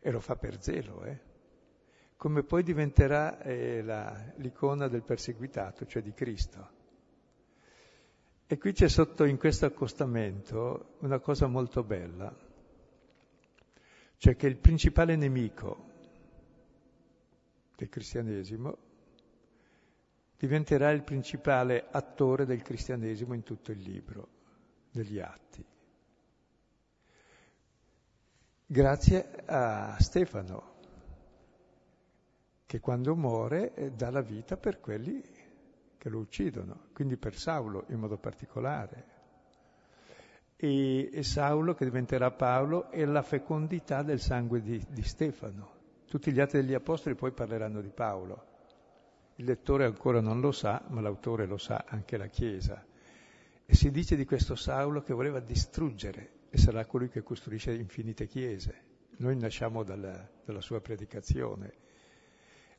E 0.00 0.10
lo 0.10 0.20
fa 0.20 0.36
per 0.36 0.60
zelo, 0.60 1.04
eh? 1.04 1.30
Come 2.22 2.44
poi 2.44 2.62
diventerà 2.62 3.40
eh, 3.40 3.82
la, 3.82 4.16
l'icona 4.36 4.86
del 4.86 5.02
perseguitato, 5.02 5.86
cioè 5.86 6.02
di 6.02 6.12
Cristo. 6.12 6.70
E 8.46 8.58
qui 8.58 8.72
c'è 8.72 8.88
sotto 8.88 9.24
in 9.24 9.36
questo 9.38 9.66
accostamento 9.66 10.94
una 11.00 11.18
cosa 11.18 11.48
molto 11.48 11.82
bella, 11.82 12.32
cioè 14.18 14.36
che 14.36 14.46
il 14.46 14.56
principale 14.56 15.16
nemico 15.16 15.84
del 17.74 17.88
cristianesimo 17.88 18.78
diventerà 20.38 20.92
il 20.92 21.02
principale 21.02 21.88
attore 21.90 22.46
del 22.46 22.62
cristianesimo 22.62 23.34
in 23.34 23.42
tutto 23.42 23.72
il 23.72 23.80
libro 23.80 24.28
degli 24.92 25.18
atti. 25.18 25.64
Grazie 28.64 29.42
a 29.44 29.96
Stefano, 29.98 30.71
che 32.66 32.80
quando 32.80 33.14
muore 33.14 33.74
eh, 33.74 33.90
dà 33.92 34.10
la 34.10 34.22
vita 34.22 34.56
per 34.56 34.80
quelli 34.80 35.22
che 35.98 36.08
lo 36.08 36.18
uccidono, 36.18 36.88
quindi 36.92 37.16
per 37.16 37.36
Saulo 37.36 37.84
in 37.88 37.98
modo 37.98 38.18
particolare. 38.18 39.04
E, 40.56 41.10
e 41.12 41.22
Saulo, 41.22 41.74
che 41.74 41.84
diventerà 41.84 42.30
Paolo, 42.30 42.90
è 42.90 43.04
la 43.04 43.22
fecondità 43.22 44.02
del 44.02 44.20
sangue 44.20 44.60
di, 44.62 44.84
di 44.88 45.02
Stefano. 45.02 45.80
Tutti 46.06 46.32
gli 46.32 46.40
atti 46.40 46.56
degli 46.56 46.74
Apostoli 46.74 47.14
poi 47.14 47.32
parleranno 47.32 47.80
di 47.80 47.90
Paolo. 47.90 48.46
Il 49.36 49.44
lettore 49.44 49.84
ancora 49.84 50.20
non 50.20 50.40
lo 50.40 50.52
sa, 50.52 50.84
ma 50.88 51.00
l'autore 51.00 51.46
lo 51.46 51.56
sa, 51.56 51.84
anche 51.86 52.16
la 52.16 52.26
Chiesa. 52.26 52.84
E 53.64 53.74
si 53.74 53.90
dice 53.90 54.16
di 54.16 54.24
questo 54.24 54.54
Saulo 54.54 55.02
che 55.02 55.14
voleva 55.14 55.40
distruggere 55.40 56.40
e 56.50 56.58
sarà 56.58 56.84
colui 56.84 57.08
che 57.08 57.22
costruisce 57.22 57.72
infinite 57.72 58.26
chiese. 58.26 58.90
Noi 59.18 59.36
nasciamo 59.36 59.82
dalla, 59.84 60.28
dalla 60.44 60.60
sua 60.60 60.80
predicazione. 60.80 61.72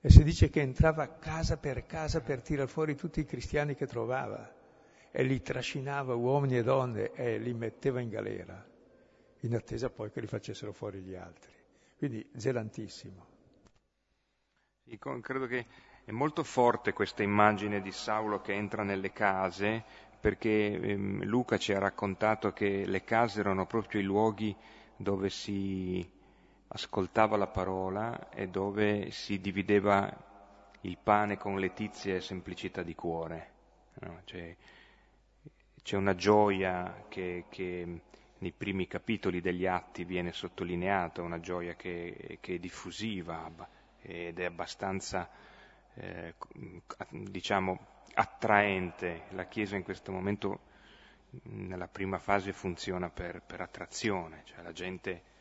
E 0.05 0.09
si 0.09 0.21
dice 0.21 0.49
che 0.49 0.59
entrava 0.59 1.07
casa 1.17 1.55
per 1.55 1.85
casa 1.85 2.19
per 2.19 2.41
tirar 2.41 2.67
fuori 2.67 2.93
tutti 2.93 3.21
i 3.21 3.25
cristiani 3.25 3.73
che 3.73 3.87
trovava 3.87 4.53
e 5.09 5.23
li 5.23 5.41
trascinava 5.41 6.13
uomini 6.13 6.57
e 6.57 6.61
donne 6.61 7.13
e 7.13 7.37
li 7.37 7.53
metteva 7.53 8.01
in 8.01 8.09
galera, 8.09 8.67
in 9.39 9.55
attesa 9.55 9.89
poi 9.89 10.11
che 10.11 10.19
li 10.19 10.27
facessero 10.27 10.73
fuori 10.73 10.99
gli 10.99 11.15
altri. 11.15 11.53
Quindi 11.97 12.29
zelantissimo. 12.35 13.25
Credo 15.21 15.47
che 15.47 15.67
è 16.03 16.11
molto 16.11 16.43
forte 16.43 16.91
questa 16.91 17.23
immagine 17.23 17.79
di 17.79 17.93
Saulo 17.93 18.41
che 18.41 18.51
entra 18.51 18.83
nelle 18.83 19.13
case 19.13 19.85
perché 20.19 20.81
ehm, 20.81 21.23
Luca 21.23 21.57
ci 21.57 21.71
ha 21.71 21.79
raccontato 21.79 22.51
che 22.51 22.85
le 22.85 23.05
case 23.05 23.39
erano 23.39 23.65
proprio 23.65 24.01
i 24.01 24.03
luoghi 24.03 24.53
dove 24.97 25.29
si 25.29 26.05
ascoltava 26.67 27.37
la 27.37 27.47
parola 27.47 28.29
e 28.29 28.47
dove 28.47 29.11
si 29.11 29.39
divideva 29.39 30.31
il 30.81 30.97
pane 31.01 31.37
con 31.37 31.59
letizia 31.59 32.15
e 32.15 32.21
semplicità 32.21 32.83
di 32.83 32.95
cuore. 32.95 33.51
No? 34.01 34.21
C'è, 34.25 34.55
c'è, 35.81 35.97
una 35.97 36.15
gioia 36.15 37.05
che, 37.07 37.45
che, 37.49 38.01
nei 38.37 38.51
primi 38.51 38.87
capitoli 38.87 39.39
degli 39.39 39.65
atti 39.65 40.03
viene 40.03 40.33
sottolineata, 40.33 41.21
una 41.21 41.39
gioia 41.39 41.75
che, 41.75 42.37
che 42.41 42.55
è 42.55 42.59
diffusiva 42.59 43.49
ed 44.01 44.39
è 44.39 44.45
abbastanza, 44.45 45.29
eh, 45.93 46.33
diciamo, 47.09 47.87
attraente. 48.15 49.23
La 49.29 49.45
Chiesa 49.45 49.75
in 49.75 49.83
questo 49.83 50.11
momento, 50.11 50.59
nella 51.43 51.87
prima 51.87 52.19
fase, 52.19 52.51
funziona 52.51 53.09
per, 53.09 53.41
per 53.41 53.61
attrazione, 53.61 54.41
cioè 54.45 54.61
la 54.61 54.73
gente 54.73 55.31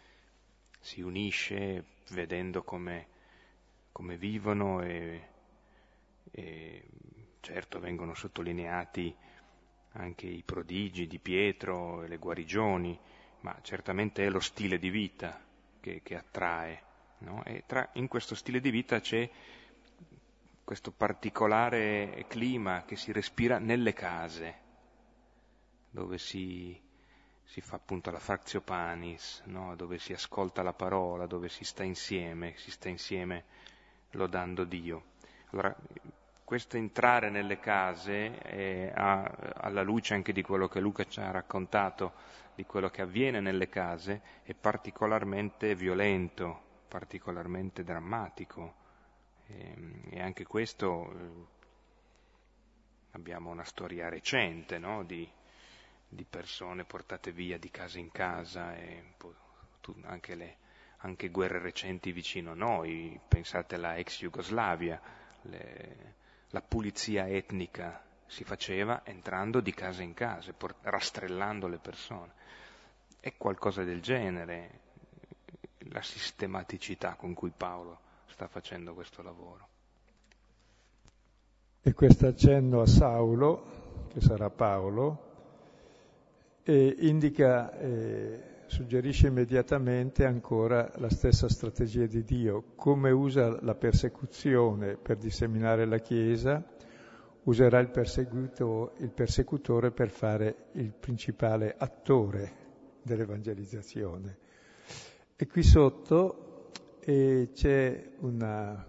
si 0.82 1.00
unisce 1.00 1.84
vedendo 2.10 2.64
come, 2.64 3.06
come 3.92 4.16
vivono 4.16 4.82
e, 4.82 5.28
e 6.32 6.82
certo 7.40 7.78
vengono 7.78 8.14
sottolineati 8.14 9.14
anche 9.92 10.26
i 10.26 10.42
prodigi 10.42 11.06
di 11.06 11.20
Pietro 11.20 12.02
e 12.02 12.08
le 12.08 12.16
guarigioni, 12.16 12.98
ma 13.40 13.56
certamente 13.62 14.26
è 14.26 14.28
lo 14.28 14.40
stile 14.40 14.78
di 14.78 14.90
vita 14.90 15.40
che, 15.78 16.02
che 16.02 16.16
attrae. 16.16 16.82
No? 17.18 17.44
E 17.44 17.62
tra, 17.64 17.88
in 17.94 18.08
questo 18.08 18.34
stile 18.34 18.60
di 18.60 18.70
vita 18.70 18.98
c'è 19.00 19.30
questo 20.64 20.90
particolare 20.90 22.24
clima 22.26 22.84
che 22.84 22.96
si 22.96 23.12
respira 23.12 23.58
nelle 23.58 23.92
case, 23.92 24.58
dove 25.90 26.18
si, 26.18 26.80
si 27.52 27.60
fa 27.60 27.76
appunto 27.76 28.10
la 28.10 28.18
frazio 28.18 28.62
panis, 28.62 29.42
no? 29.44 29.76
dove 29.76 29.98
si 29.98 30.14
ascolta 30.14 30.62
la 30.62 30.72
parola, 30.72 31.26
dove 31.26 31.50
si 31.50 31.64
sta 31.64 31.82
insieme, 31.82 32.54
si 32.56 32.70
sta 32.70 32.88
insieme 32.88 33.44
lodando 34.12 34.64
Dio. 34.64 35.02
Allora, 35.50 35.76
questo 36.44 36.78
entrare 36.78 37.28
nelle 37.28 37.60
case, 37.60 38.38
è 38.38 38.90
alla 38.94 39.82
luce 39.82 40.14
anche 40.14 40.32
di 40.32 40.40
quello 40.40 40.66
che 40.66 40.80
Luca 40.80 41.04
ci 41.04 41.20
ha 41.20 41.30
raccontato, 41.30 42.14
di 42.54 42.64
quello 42.64 42.88
che 42.88 43.02
avviene 43.02 43.40
nelle 43.40 43.68
case, 43.68 44.22
è 44.44 44.54
particolarmente 44.54 45.74
violento, 45.74 46.58
particolarmente 46.88 47.84
drammatico 47.84 48.74
e, 49.48 49.72
ehm, 49.76 50.02
e 50.08 50.22
anche 50.22 50.46
questo 50.46 51.12
eh, 51.12 51.46
abbiamo 53.10 53.50
una 53.50 53.64
storia 53.64 54.08
recente 54.08 54.78
no? 54.78 55.04
di, 55.04 55.30
di, 56.12 56.24
persone 56.24 56.84
portate 56.84 57.32
via 57.32 57.58
di 57.58 57.70
casa 57.70 57.98
in 57.98 58.10
casa 58.10 58.76
e 58.76 59.14
anche 60.02 60.34
le 60.34 60.56
anche 61.02 61.30
guerre 61.30 61.58
recenti 61.58 62.12
vicino 62.12 62.52
a 62.52 62.54
noi, 62.54 63.18
pensate 63.26 63.74
alla 63.74 63.96
ex 63.96 64.20
Jugoslavia, 64.20 65.00
le, 65.42 66.14
la 66.50 66.60
pulizia 66.60 67.28
etnica 67.28 68.02
si 68.26 68.44
faceva 68.44 69.02
entrando 69.04 69.60
di 69.60 69.74
casa 69.74 70.02
in 70.02 70.14
casa, 70.14 70.54
rastrellando 70.82 71.66
le 71.66 71.78
persone. 71.78 72.32
È 73.18 73.34
qualcosa 73.36 73.82
del 73.82 74.00
genere 74.00 74.80
la 75.90 76.02
sistematicità 76.02 77.14
con 77.14 77.34
cui 77.34 77.50
Paolo 77.50 77.98
sta 78.26 78.46
facendo 78.46 78.94
questo 78.94 79.22
lavoro. 79.22 79.68
E 81.82 81.92
questo 81.94 82.28
accenno 82.28 82.80
a 82.80 82.86
Saulo, 82.86 84.06
che 84.12 84.20
sarà 84.20 84.48
Paolo, 84.50 85.30
eh, 86.64 86.96
indica, 87.00 87.76
eh, 87.78 88.42
suggerisce 88.66 89.26
immediatamente 89.26 90.24
ancora 90.24 90.90
la 90.96 91.10
stessa 91.10 91.48
strategia 91.48 92.06
di 92.06 92.22
Dio, 92.24 92.72
come 92.74 93.10
usa 93.10 93.58
la 93.62 93.74
persecuzione 93.74 94.96
per 94.96 95.16
disseminare 95.16 95.84
la 95.86 95.98
Chiesa, 95.98 96.64
userà 97.44 97.80
il, 97.80 97.90
il 98.98 99.10
persecutore 99.10 99.90
per 99.90 100.10
fare 100.10 100.66
il 100.72 100.92
principale 100.92 101.74
attore 101.76 102.60
dell'evangelizzazione. 103.02 104.38
E 105.34 105.46
qui 105.46 105.62
sotto 105.62 106.70
eh, 107.00 107.50
c'è 107.52 108.10
una, 108.20 108.86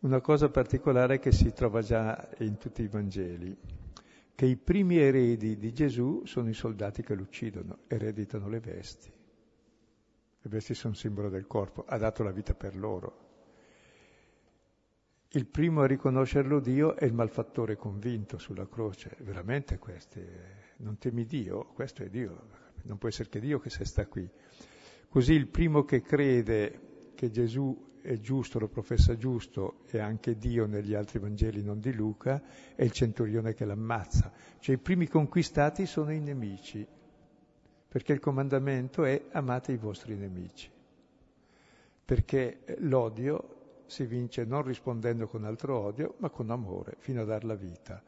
una 0.00 0.20
cosa 0.20 0.48
particolare 0.48 1.18
che 1.18 1.32
si 1.32 1.52
trova 1.52 1.82
già 1.82 2.28
in 2.38 2.56
tutti 2.58 2.82
i 2.82 2.88
Vangeli, 2.88 3.56
che 4.36 4.44
i 4.44 4.56
primi 4.56 4.98
eredi 4.98 5.56
di 5.56 5.72
Gesù 5.72 6.20
sono 6.26 6.50
i 6.50 6.52
soldati 6.52 7.02
che 7.02 7.14
lo 7.14 7.22
uccidono, 7.22 7.78
ereditano 7.86 8.48
le 8.50 8.60
vesti. 8.60 9.10
Le 10.42 10.50
vesti 10.50 10.74
sono 10.74 10.92
simbolo 10.92 11.30
del 11.30 11.46
corpo, 11.46 11.86
ha 11.86 11.96
dato 11.96 12.22
la 12.22 12.32
vita 12.32 12.52
per 12.52 12.76
loro. 12.76 13.24
Il 15.30 15.46
primo 15.46 15.80
a 15.80 15.86
riconoscerlo 15.86 16.60
Dio 16.60 16.96
è 16.96 17.06
il 17.06 17.14
malfattore 17.14 17.76
convinto 17.76 18.36
sulla 18.36 18.68
croce, 18.68 19.16
veramente 19.20 19.78
questo, 19.78 20.20
non 20.76 20.98
temi 20.98 21.24
Dio, 21.24 21.68
questo 21.72 22.02
è 22.02 22.10
Dio, 22.10 22.48
non 22.82 22.98
può 22.98 23.08
essere 23.08 23.30
che 23.30 23.40
Dio 23.40 23.58
che 23.58 23.70
se 23.70 23.86
sta 23.86 24.06
qui. 24.06 24.28
Così 25.08 25.32
il 25.32 25.48
primo 25.48 25.84
che 25.84 26.02
crede 26.02 27.12
che 27.14 27.30
Gesù 27.30 27.95
è 28.06 28.20
giusto, 28.20 28.60
lo 28.60 28.68
professa 28.68 29.16
giusto, 29.16 29.80
e 29.90 29.98
anche 29.98 30.38
Dio 30.38 30.66
negli 30.66 30.94
altri 30.94 31.18
Vangeli, 31.18 31.62
non 31.62 31.80
di 31.80 31.92
Luca, 31.92 32.40
è 32.76 32.84
il 32.84 32.92
centurione 32.92 33.52
che 33.52 33.64
l'ammazza. 33.64 34.32
Cioè 34.60 34.76
i 34.76 34.78
primi 34.78 35.08
conquistati 35.08 35.86
sono 35.86 36.12
i 36.12 36.20
nemici, 36.20 36.86
perché 37.88 38.12
il 38.12 38.20
comandamento 38.20 39.04
è 39.04 39.26
amate 39.32 39.72
i 39.72 39.76
vostri 39.76 40.14
nemici. 40.14 40.70
Perché 42.04 42.76
l'odio 42.78 43.82
si 43.86 44.04
vince 44.06 44.44
non 44.44 44.62
rispondendo 44.62 45.26
con 45.26 45.44
altro 45.44 45.76
odio, 45.76 46.14
ma 46.18 46.30
con 46.30 46.50
amore, 46.50 46.94
fino 46.98 47.22
a 47.22 47.24
dar 47.24 47.44
la 47.44 47.56
vita. 47.56 48.00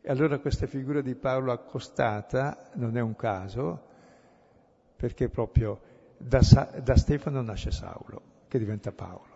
E 0.00 0.10
allora 0.10 0.38
questa 0.38 0.66
figura 0.66 1.02
di 1.02 1.14
Paolo 1.14 1.52
accostata 1.52 2.70
non 2.76 2.96
è 2.96 3.00
un 3.00 3.14
caso, 3.14 3.82
perché 4.96 5.28
proprio 5.28 5.80
da, 6.16 6.40
da 6.82 6.96
Stefano 6.96 7.42
nasce 7.42 7.70
Saulo, 7.70 8.22
che 8.48 8.58
diventa 8.58 8.90
Paolo. 8.90 9.33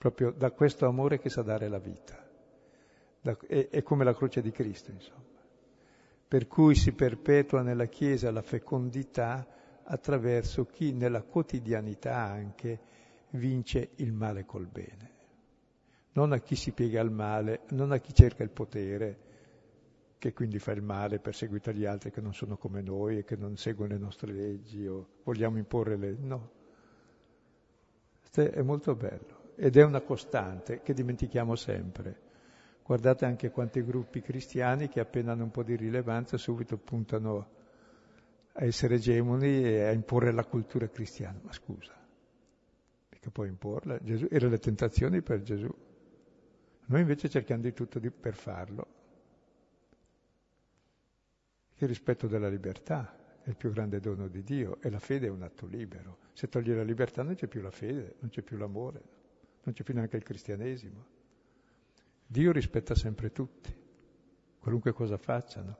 Proprio 0.00 0.30
da 0.30 0.50
questo 0.52 0.86
amore 0.86 1.18
che 1.18 1.28
sa 1.28 1.42
dare 1.42 1.68
la 1.68 1.78
vita. 1.78 2.26
Da, 3.20 3.36
è, 3.46 3.68
è 3.68 3.82
come 3.82 4.02
la 4.02 4.14
croce 4.14 4.40
di 4.40 4.50
Cristo, 4.50 4.90
insomma. 4.90 5.44
Per 6.26 6.46
cui 6.46 6.74
si 6.74 6.92
perpetua 6.92 7.60
nella 7.60 7.84
Chiesa 7.84 8.30
la 8.30 8.40
fecondità 8.40 9.46
attraverso 9.82 10.64
chi 10.64 10.94
nella 10.94 11.20
quotidianità 11.20 12.16
anche 12.16 12.80
vince 13.32 13.90
il 13.96 14.14
male 14.14 14.46
col 14.46 14.68
bene. 14.68 15.10
Non 16.12 16.32
a 16.32 16.38
chi 16.38 16.56
si 16.56 16.72
piega 16.72 17.02
al 17.02 17.12
male, 17.12 17.64
non 17.72 17.92
a 17.92 17.98
chi 17.98 18.14
cerca 18.14 18.42
il 18.42 18.48
potere, 18.48 19.18
che 20.16 20.32
quindi 20.32 20.58
fa 20.58 20.72
il 20.72 20.82
male, 20.82 21.18
perseguita 21.18 21.72
gli 21.72 21.84
altri 21.84 22.10
che 22.10 22.22
non 22.22 22.32
sono 22.32 22.56
come 22.56 22.80
noi 22.80 23.18
e 23.18 23.24
che 23.24 23.36
non 23.36 23.58
seguono 23.58 23.92
le 23.92 23.98
nostre 23.98 24.32
leggi 24.32 24.86
o 24.86 25.08
vogliamo 25.24 25.58
imporre 25.58 25.98
le... 25.98 26.16
No. 26.18 26.50
È 28.32 28.62
molto 28.62 28.94
bello 28.94 29.39
ed 29.62 29.76
è 29.76 29.84
una 29.84 30.00
costante 30.00 30.80
che 30.80 30.94
dimentichiamo 30.94 31.54
sempre. 31.54 32.28
Guardate 32.82 33.26
anche 33.26 33.50
quanti 33.50 33.84
gruppi 33.84 34.22
cristiani 34.22 34.88
che 34.88 35.00
appena 35.00 35.32
hanno 35.32 35.44
un 35.44 35.50
po' 35.50 35.62
di 35.62 35.76
rilevanza 35.76 36.38
subito 36.38 36.78
puntano 36.78 37.48
a 38.52 38.64
essere 38.64 38.94
egemoni 38.94 39.62
e 39.62 39.82
a 39.82 39.90
imporre 39.90 40.32
la 40.32 40.46
cultura 40.46 40.88
cristiana. 40.88 41.38
Ma 41.42 41.52
scusa, 41.52 41.92
mica 43.10 43.28
puoi 43.30 43.48
imporla. 43.48 43.98
Gesù, 44.02 44.26
erano 44.30 44.52
le 44.52 44.58
tentazioni 44.58 45.20
per 45.20 45.42
Gesù. 45.42 45.68
Noi 46.86 47.00
invece 47.02 47.28
cerchiamo 47.28 47.60
di 47.60 47.74
tutto 47.74 47.98
di, 47.98 48.10
per 48.10 48.34
farlo 48.34 48.86
il 51.76 51.88
rispetto 51.88 52.26
della 52.26 52.48
libertà 52.48 53.14
è 53.42 53.48
il 53.50 53.56
più 53.56 53.70
grande 53.72 54.00
dono 54.00 54.26
di 54.26 54.42
Dio 54.42 54.78
e 54.80 54.90
la 54.90 54.98
fede 54.98 55.26
è 55.26 55.30
un 55.30 55.42
atto 55.42 55.66
libero. 55.66 56.18
Se 56.32 56.48
togli 56.48 56.72
la 56.72 56.82
libertà 56.82 57.22
non 57.22 57.34
c'è 57.34 57.46
più 57.46 57.60
la 57.60 57.70
fede, 57.70 58.16
non 58.20 58.30
c'è 58.30 58.40
più 58.42 58.56
l'amore, 58.56 59.19
non 59.62 59.74
c'è 59.74 59.82
più 59.82 59.94
neanche 59.94 60.16
il 60.16 60.22
cristianesimo. 60.22 61.04
Dio 62.26 62.52
rispetta 62.52 62.94
sempre 62.94 63.32
tutti, 63.32 63.74
qualunque 64.58 64.92
cosa 64.92 65.16
facciano. 65.16 65.78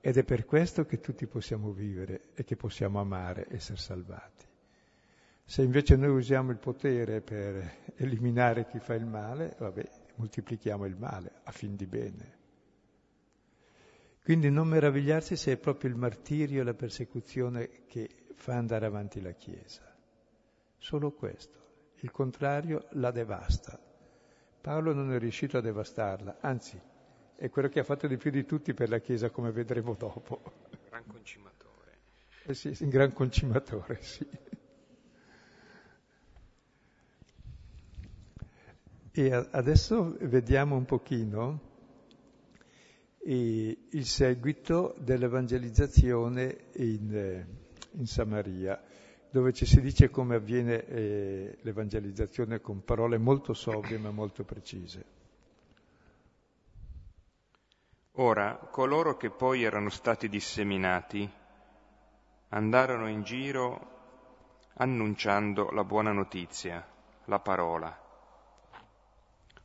Ed 0.00 0.16
è 0.16 0.24
per 0.24 0.44
questo 0.44 0.86
che 0.86 1.00
tutti 1.00 1.26
possiamo 1.26 1.72
vivere 1.72 2.30
e 2.34 2.44
che 2.44 2.56
possiamo 2.56 3.00
amare, 3.00 3.46
essere 3.50 3.78
salvati. 3.78 4.46
Se 5.44 5.62
invece 5.62 5.96
noi 5.96 6.10
usiamo 6.10 6.52
il 6.52 6.58
potere 6.58 7.20
per 7.20 7.92
eliminare 7.96 8.66
chi 8.66 8.78
fa 8.78 8.94
il 8.94 9.04
male, 9.04 9.56
vabbè, 9.58 9.90
moltiplichiamo 10.14 10.86
il 10.86 10.96
male 10.96 11.40
a 11.42 11.50
fin 11.50 11.74
di 11.74 11.86
bene. 11.86 12.38
Quindi 14.22 14.48
non 14.48 14.68
meravigliarsi 14.68 15.34
se 15.34 15.52
è 15.52 15.56
proprio 15.56 15.90
il 15.90 15.96
martirio 15.96 16.60
e 16.60 16.64
la 16.64 16.74
persecuzione 16.74 17.84
che 17.86 18.08
fa 18.36 18.54
andare 18.54 18.86
avanti 18.86 19.20
la 19.20 19.32
Chiesa. 19.32 19.82
Solo 20.78 21.10
questo. 21.10 21.69
Il 22.00 22.10
contrario 22.10 22.86
la 22.92 23.10
devasta. 23.10 23.78
Paolo 24.60 24.92
non 24.92 25.12
è 25.12 25.18
riuscito 25.18 25.58
a 25.58 25.60
devastarla, 25.60 26.38
anzi 26.40 26.80
è 27.36 27.48
quello 27.48 27.68
che 27.68 27.80
ha 27.80 27.84
fatto 27.84 28.06
di 28.06 28.18
più 28.18 28.30
di 28.30 28.44
tutti 28.44 28.74
per 28.74 28.90
la 28.90 28.98
Chiesa, 28.98 29.30
come 29.30 29.50
vedremo 29.50 29.94
dopo. 29.94 30.42
Gran 30.88 31.06
concimatore. 31.06 31.98
Eh 32.44 32.54
sì, 32.54 32.76
un 32.80 32.88
gran 32.90 33.12
concimatore, 33.12 34.02
sì. 34.02 34.28
E 39.12 39.32
adesso 39.50 40.16
vediamo 40.20 40.76
un 40.76 40.84
pochino 40.84 41.60
e 43.18 43.86
il 43.90 44.06
seguito 44.06 44.94
dell'evangelizzazione 44.98 46.66
in, 46.74 47.44
in, 47.92 48.06
Samaria, 48.06 48.82
dove 49.30 49.52
ci 49.52 49.64
si 49.64 49.80
dice 49.80 50.10
come 50.10 50.34
avviene 50.34 50.84
eh, 50.86 51.58
l'evangelizzazione 51.62 52.60
con 52.60 52.84
parole 52.84 53.16
molto 53.16 53.54
sobrie 53.54 53.98
ma 53.98 54.10
molto 54.10 54.44
precise. 54.44 55.18
Ora, 58.14 58.56
coloro 58.70 59.16
che 59.16 59.30
poi 59.30 59.62
erano 59.62 59.88
stati 59.88 60.28
disseminati 60.28 61.30
andarono 62.48 63.08
in 63.08 63.22
giro 63.22 63.98
annunciando 64.74 65.70
la 65.70 65.84
buona 65.84 66.10
notizia, 66.10 66.84
la 67.26 67.38
parola. 67.38 67.96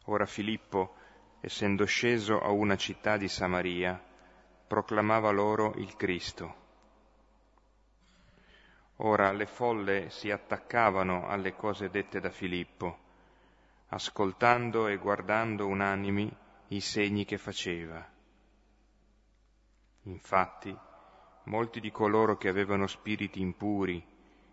Ora 0.06 0.26
Filippo, 0.28 0.96
essendo 1.42 1.86
sceso 1.86 2.40
a 2.40 2.52
una 2.52 2.76
città 2.76 3.18
di 3.18 3.28
Samaria, 3.28 4.00
proclamava 4.68 5.32
loro 5.32 5.74
il 5.78 5.96
Cristo. 5.96 6.65
Ora 9.00 9.32
le 9.34 9.46
folle 9.46 10.10
si 10.10 10.32
attaccavano 10.32 11.28
alle 11.28 11.54
cose 11.54 11.90
dette 11.90 12.22
da 12.22 12.30
Filippo, 12.30 12.98
ascoltando 13.90 14.88
e 14.88 14.96
guardando 14.96 15.68
unanimi 15.68 16.34
i 16.70 16.80
segni 16.80 17.26
che 17.26 17.38
faceva. 17.38 18.08
Infatti, 20.04 20.76
molti 21.44 21.82
di 21.82 21.92
coloro 21.92 22.38
che 22.38 22.48
avevano 22.48 22.88
spiriti 22.88 23.42
impuri, 23.42 24.04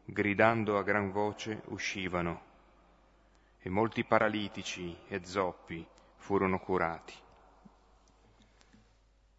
gridando 0.04 0.76
a 0.76 0.82
gran 0.82 1.12
voce, 1.12 1.62
uscivano, 1.66 2.42
e 3.58 3.68
molti 3.68 4.04
paralitici 4.04 4.96
e 5.06 5.24
zoppi, 5.24 5.86
furono 6.16 6.58
curati. 6.58 7.14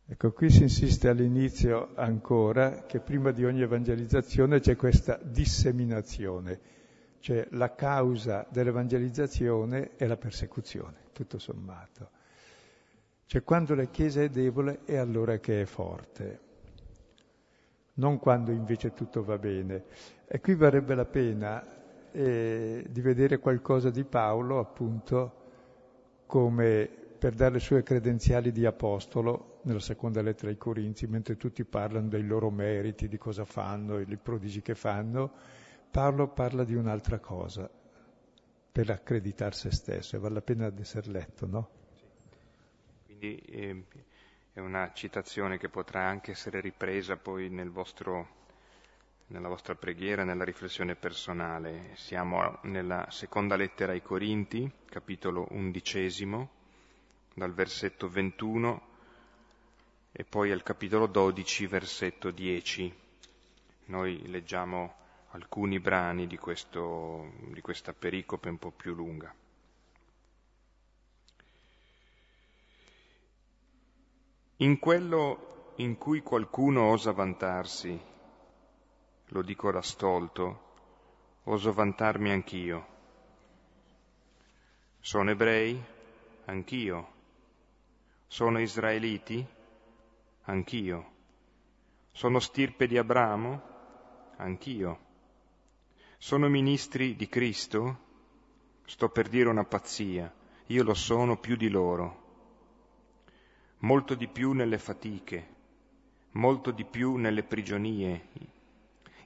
Ecco, 0.05 0.33
qui 0.33 0.49
si 0.49 0.63
insiste 0.63 1.07
all'inizio 1.07 1.91
ancora 1.95 2.83
che 2.83 2.99
prima 2.99 3.31
di 3.31 3.45
ogni 3.45 3.61
evangelizzazione 3.61 4.59
c'è 4.59 4.75
questa 4.75 5.17
disseminazione, 5.21 6.59
cioè 7.19 7.47
la 7.51 7.73
causa 7.73 8.45
dell'evangelizzazione 8.49 9.95
è 9.95 10.05
la 10.05 10.17
persecuzione, 10.17 11.05
tutto 11.13 11.39
sommato. 11.39 12.09
Cioè 13.25 13.43
quando 13.43 13.75
la 13.75 13.85
Chiesa 13.85 14.21
è 14.21 14.29
debole 14.29 14.81
è 14.83 14.97
allora 14.97 15.37
che 15.37 15.61
è 15.61 15.65
forte. 15.65 16.39
non 17.95 18.17
quando 18.19 18.51
invece 18.51 18.93
tutto 18.93 19.23
va 19.23 19.37
bene. 19.37 19.85
E 20.27 20.39
qui 20.41 20.55
varrebbe 20.55 20.95
la 20.95 21.05
pena 21.05 21.63
eh, 22.11 22.85
di 22.89 23.01
vedere 23.01 23.39
qualcosa 23.39 23.89
di 23.89 24.03
Paolo, 24.03 24.59
appunto, 24.59 25.41
come 26.25 27.02
per 27.23 27.35
dare 27.35 27.53
le 27.53 27.59
sue 27.61 27.83
credenziali 27.83 28.51
di 28.51 28.65
apostolo 28.65 29.61
nella 29.61 29.79
seconda 29.79 30.21
lettera 30.21 30.49
ai 30.49 30.57
Corinzi, 30.57 31.07
mentre 31.07 31.37
tutti 31.37 31.63
parlano 31.63 32.09
dei 32.09 32.27
loro 32.27 32.49
meriti, 32.49 33.07
di 33.07 33.17
cosa 33.17 33.45
fanno, 33.45 33.97
i 33.97 34.17
prodigi 34.17 34.61
che 34.61 34.75
fanno, 34.75 35.31
Paolo 35.89 36.27
parla 36.27 36.65
di 36.65 36.75
un'altra 36.75 37.19
cosa, 37.19 37.69
per 38.69 38.89
accreditare 38.89 39.53
se 39.53 39.71
stesso, 39.71 40.17
e 40.17 40.19
vale 40.19 40.33
la 40.33 40.41
pena 40.41 40.69
di 40.69 40.81
essere 40.81 41.11
letto, 41.11 41.47
no? 41.47 41.69
Quindi 43.05 43.37
eh, 43.37 43.85
è 44.51 44.59
una 44.59 44.91
citazione 44.91 45.57
che 45.57 45.69
potrà 45.69 46.05
anche 46.05 46.31
essere 46.31 46.59
ripresa 46.59 47.15
poi 47.15 47.49
nel 47.49 47.69
vostro, 47.69 48.27
nella 49.27 49.47
vostra 49.47 49.75
preghiera, 49.75 50.25
nella 50.25 50.43
riflessione 50.43 50.97
personale. 50.97 51.91
Siamo 51.93 52.59
nella 52.63 53.07
seconda 53.11 53.55
lettera 53.55 53.93
ai 53.93 54.01
Corinti, 54.01 54.69
capitolo 54.83 55.47
undicesimo, 55.51 56.61
dal 57.33 57.53
versetto 57.53 58.07
21 58.07 58.91
e 60.11 60.23
poi 60.23 60.51
al 60.51 60.61
capitolo 60.61 61.07
12, 61.07 61.65
versetto 61.65 62.29
10. 62.29 62.93
Noi 63.85 64.27
leggiamo 64.29 64.95
alcuni 65.31 65.79
brani 65.79 66.27
di, 66.27 66.37
questo, 66.37 67.31
di 67.51 67.61
questa 67.61 67.93
pericope 67.93 68.49
un 68.49 68.57
po' 68.57 68.71
più 68.71 68.93
lunga. 68.93 69.33
In 74.57 74.77
quello 74.77 75.71
in 75.77 75.97
cui 75.97 76.21
qualcuno 76.21 76.91
osa 76.91 77.11
vantarsi, 77.11 77.99
lo 79.27 79.41
dico 79.41 79.71
da 79.71 79.81
stolto, 79.81 80.71
oso 81.45 81.73
vantarmi 81.73 82.31
anch'io. 82.31 82.87
Sono 84.99 85.31
ebrei? 85.31 85.83
Anch'io. 86.45 87.12
Sono 88.27 88.59
israeliti? 88.59 89.45
Anch'io. 90.43 91.11
Sono 92.11 92.39
stirpe 92.39 92.87
di 92.87 92.97
Abramo? 92.97 93.61
Anch'io. 94.37 94.99
Sono 96.17 96.47
ministri 96.47 97.15
di 97.15 97.27
Cristo? 97.27 97.99
Sto 98.85 99.09
per 99.09 99.29
dire 99.29 99.49
una 99.49 99.63
pazzia, 99.63 100.33
io 100.67 100.83
lo 100.83 100.93
sono 100.93 101.37
più 101.37 101.55
di 101.55 101.69
loro. 101.69 102.21
Molto 103.79 104.15
di 104.15 104.27
più 104.27 104.51
nelle 104.51 104.77
fatiche, 104.77 105.47
molto 106.31 106.71
di 106.71 106.85
più 106.85 107.15
nelle 107.15 107.43
prigionie, 107.43 108.27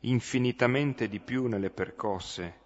infinitamente 0.02 1.08
di 1.08 1.20
più 1.20 1.48
nelle 1.48 1.70
percosse, 1.70 2.60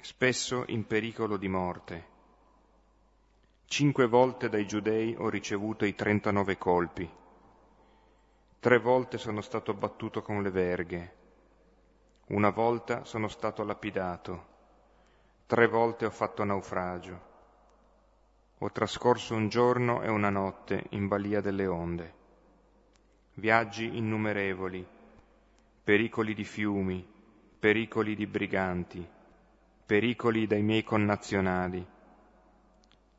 spesso 0.00 0.64
in 0.68 0.86
pericolo 0.86 1.36
di 1.36 1.48
morte. 1.48 2.14
Cinque 3.68 4.06
volte 4.06 4.48
dai 4.48 4.64
giudei 4.64 5.16
ho 5.18 5.28
ricevuto 5.28 5.84
i 5.84 5.94
trentanove 5.94 6.56
colpi, 6.56 7.10
tre 8.60 8.78
volte 8.78 9.18
sono 9.18 9.40
stato 9.40 9.74
battuto 9.74 10.22
con 10.22 10.40
le 10.40 10.50
verghe, 10.50 11.14
una 12.28 12.50
volta 12.50 13.04
sono 13.04 13.26
stato 13.26 13.64
lapidato, 13.64 14.46
tre 15.46 15.66
volte 15.66 16.06
ho 16.06 16.10
fatto 16.10 16.44
naufragio. 16.44 17.20
Ho 18.58 18.70
trascorso 18.70 19.34
un 19.34 19.48
giorno 19.48 20.00
e 20.00 20.08
una 20.08 20.30
notte 20.30 20.84
in 20.90 21.08
balia 21.08 21.40
delle 21.40 21.66
onde. 21.66 22.14
Viaggi 23.34 23.96
innumerevoli, 23.96 24.86
pericoli 25.82 26.34
di 26.34 26.44
fiumi, 26.44 27.06
pericoli 27.58 28.14
di 28.14 28.26
briganti, 28.28 29.06
pericoli 29.84 30.46
dai 30.46 30.62
miei 30.62 30.84
connazionali, 30.84 31.94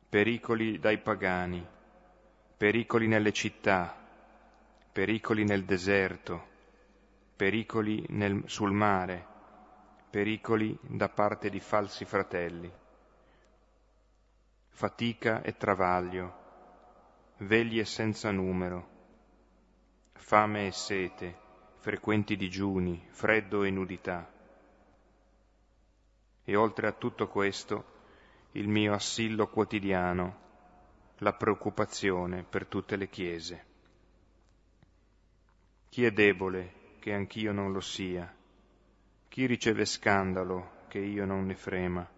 pericoli 0.08 0.78
dai 0.78 0.98
pagani, 0.98 1.66
pericoli 2.56 3.06
nelle 3.06 3.32
città, 3.32 3.94
pericoli 4.90 5.44
nel 5.44 5.64
deserto, 5.64 6.46
pericoli 7.36 8.06
nel, 8.08 8.42
sul 8.46 8.72
mare, 8.72 9.26
pericoli 10.08 10.76
da 10.80 11.10
parte 11.10 11.50
di 11.50 11.60
falsi 11.60 12.06
fratelli, 12.06 12.72
fatica 14.70 15.42
e 15.42 15.56
travaglio, 15.58 16.46
veglie 17.38 17.84
senza 17.84 18.30
numero, 18.30 18.88
fame 20.14 20.68
e 20.68 20.72
sete, 20.72 21.36
frequenti 21.80 22.34
digiuni, 22.34 23.06
freddo 23.10 23.62
e 23.62 23.70
nudità. 23.70 24.26
E 26.44 26.56
oltre 26.56 26.86
a 26.86 26.92
tutto 26.92 27.28
questo, 27.28 27.96
il 28.52 28.68
mio 28.68 28.94
assillo 28.94 29.46
quotidiano, 29.48 30.46
la 31.18 31.32
preoccupazione 31.32 32.42
per 32.42 32.66
tutte 32.66 32.96
le 32.96 33.08
chiese. 33.08 33.64
Chi 35.88 36.04
è 36.04 36.10
debole 36.10 36.96
che 36.98 37.12
anch'io 37.12 37.52
non 37.52 37.72
lo 37.72 37.80
sia? 37.80 38.32
Chi 39.28 39.46
riceve 39.46 39.84
scandalo 39.84 40.86
che 40.88 40.98
io 40.98 41.24
non 41.24 41.44
ne 41.44 41.54
frema? 41.54 42.08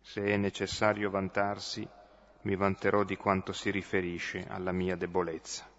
Se 0.00 0.22
è 0.22 0.36
necessario 0.36 1.10
vantarsi, 1.10 1.88
mi 2.42 2.56
vanterò 2.56 3.04
di 3.04 3.16
quanto 3.16 3.52
si 3.52 3.70
riferisce 3.70 4.44
alla 4.48 4.72
mia 4.72 4.96
debolezza. 4.96 5.70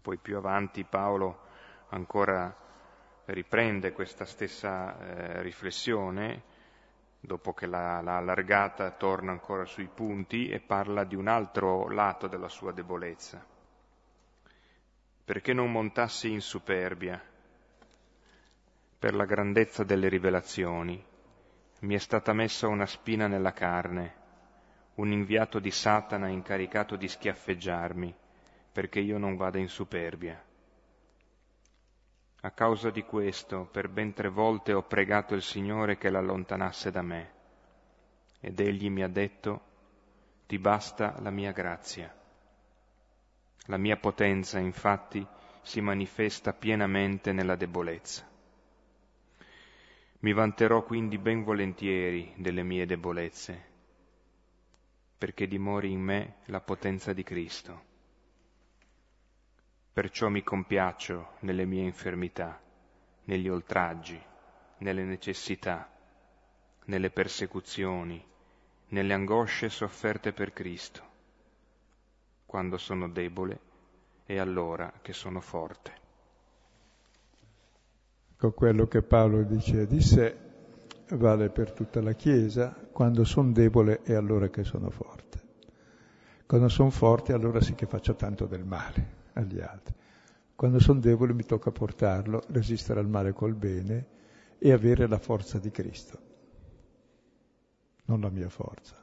Poi 0.00 0.16
più 0.16 0.36
avanti 0.36 0.82
Paolo 0.82 1.46
ancora 1.90 2.56
riprende 3.26 3.92
questa 3.92 4.24
stessa 4.24 4.98
eh, 4.98 5.42
riflessione 5.42 6.42
dopo 7.24 7.52
che 7.52 7.66
l'ha, 7.66 8.00
l'ha 8.00 8.16
allargata, 8.16 8.90
torna 8.90 9.30
ancora 9.30 9.64
sui 9.64 9.86
punti 9.86 10.48
e 10.48 10.58
parla 10.58 11.04
di 11.04 11.14
un 11.14 11.28
altro 11.28 11.88
lato 11.88 12.26
della 12.26 12.48
sua 12.48 12.72
debolezza. 12.72 13.44
Perché 15.24 15.52
non 15.52 15.70
montassi 15.70 16.30
in 16.30 16.40
superbia 16.40 17.22
per 18.98 19.14
la 19.14 19.24
grandezza 19.24 19.84
delle 19.84 20.08
rivelazioni, 20.08 21.02
mi 21.80 21.94
è 21.94 21.98
stata 21.98 22.32
messa 22.32 22.66
una 22.66 22.86
spina 22.86 23.28
nella 23.28 23.52
carne, 23.52 24.14
un 24.94 25.12
inviato 25.12 25.60
di 25.60 25.70
Satana 25.70 26.28
incaricato 26.28 26.96
di 26.96 27.08
schiaffeggiarmi, 27.08 28.14
perché 28.72 29.00
io 29.00 29.18
non 29.18 29.36
vada 29.36 29.58
in 29.58 29.68
superbia. 29.68 30.42
A 32.44 32.50
causa 32.50 32.90
di 32.90 33.04
questo, 33.04 33.68
per 33.70 33.88
ben 33.88 34.12
tre 34.12 34.28
volte 34.28 34.72
ho 34.72 34.82
pregato 34.82 35.34
il 35.34 35.42
Signore 35.42 35.96
che 35.96 36.10
l'allontanasse 36.10 36.90
da 36.90 37.00
me, 37.00 37.30
ed 38.40 38.58
egli 38.58 38.90
mi 38.90 39.04
ha 39.04 39.08
detto, 39.08 39.60
ti 40.46 40.58
basta 40.58 41.20
la 41.20 41.30
mia 41.30 41.52
grazia. 41.52 42.12
La 43.66 43.76
mia 43.76 43.96
potenza, 43.96 44.58
infatti, 44.58 45.24
si 45.62 45.80
manifesta 45.80 46.52
pienamente 46.52 47.30
nella 47.30 47.54
debolezza. 47.54 48.28
Mi 50.18 50.32
vanterò 50.32 50.82
quindi 50.82 51.18
ben 51.18 51.44
volentieri 51.44 52.32
delle 52.36 52.64
mie 52.64 52.86
debolezze, 52.86 53.64
perché 55.16 55.46
dimori 55.46 55.92
in 55.92 56.00
me 56.00 56.34
la 56.46 56.60
potenza 56.60 57.12
di 57.12 57.22
Cristo. 57.22 57.90
Perciò 59.92 60.30
mi 60.30 60.42
compiaccio 60.42 61.32
nelle 61.40 61.66
mie 61.66 61.82
infermità, 61.82 62.58
negli 63.24 63.46
oltraggi, 63.46 64.18
nelle 64.78 65.04
necessità, 65.04 65.86
nelle 66.86 67.10
persecuzioni, 67.10 68.24
nelle 68.88 69.12
angosce 69.12 69.68
sofferte 69.68 70.32
per 70.32 70.54
Cristo. 70.54 71.02
Quando 72.46 72.78
sono 72.78 73.06
debole 73.10 73.60
è 74.24 74.38
allora 74.38 74.90
che 75.02 75.12
sono 75.12 75.42
forte. 75.42 75.92
Ecco 78.32 78.52
quello 78.52 78.86
che 78.86 79.02
Paolo 79.02 79.42
dice 79.42 79.86
di 79.86 80.00
sé 80.00 80.38
vale 81.10 81.50
per 81.50 81.72
tutta 81.72 82.00
la 82.00 82.14
Chiesa, 82.14 82.74
quando 82.90 83.24
sono 83.24 83.52
debole 83.52 84.00
è 84.00 84.14
allora 84.14 84.48
che 84.48 84.64
sono 84.64 84.88
forte. 84.88 85.40
Quando 86.46 86.70
sono 86.70 86.88
forte 86.88 87.34
allora 87.34 87.60
sì 87.60 87.74
che 87.74 87.84
faccio 87.84 88.14
tanto 88.14 88.46
del 88.46 88.64
male 88.64 89.20
agli 89.34 89.60
altri. 89.60 89.94
Quando 90.54 90.78
sono 90.78 91.00
debole 91.00 91.32
mi 91.32 91.44
tocca 91.44 91.70
portarlo, 91.70 92.42
resistere 92.48 93.00
al 93.00 93.08
male 93.08 93.32
col 93.32 93.54
bene 93.54 94.06
e 94.58 94.72
avere 94.72 95.08
la 95.08 95.18
forza 95.18 95.58
di 95.58 95.70
Cristo, 95.70 96.18
non 98.04 98.20
la 98.20 98.30
mia 98.30 98.48
forza. 98.48 98.94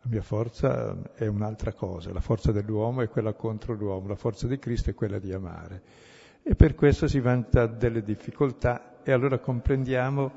La 0.00 0.10
mia 0.10 0.22
forza 0.22 1.12
è 1.14 1.26
un'altra 1.26 1.72
cosa, 1.72 2.12
la 2.12 2.20
forza 2.20 2.52
dell'uomo 2.52 3.02
è 3.02 3.08
quella 3.08 3.32
contro 3.34 3.74
l'uomo, 3.74 4.08
la 4.08 4.14
forza 4.14 4.46
di 4.46 4.58
Cristo 4.58 4.90
è 4.90 4.94
quella 4.94 5.18
di 5.18 5.32
amare. 5.32 5.82
E 6.42 6.54
per 6.54 6.74
questo 6.74 7.08
si 7.08 7.18
vanta 7.18 7.66
delle 7.66 8.02
difficoltà 8.02 9.02
e 9.02 9.10
allora 9.10 9.38
comprendiamo 9.38 10.32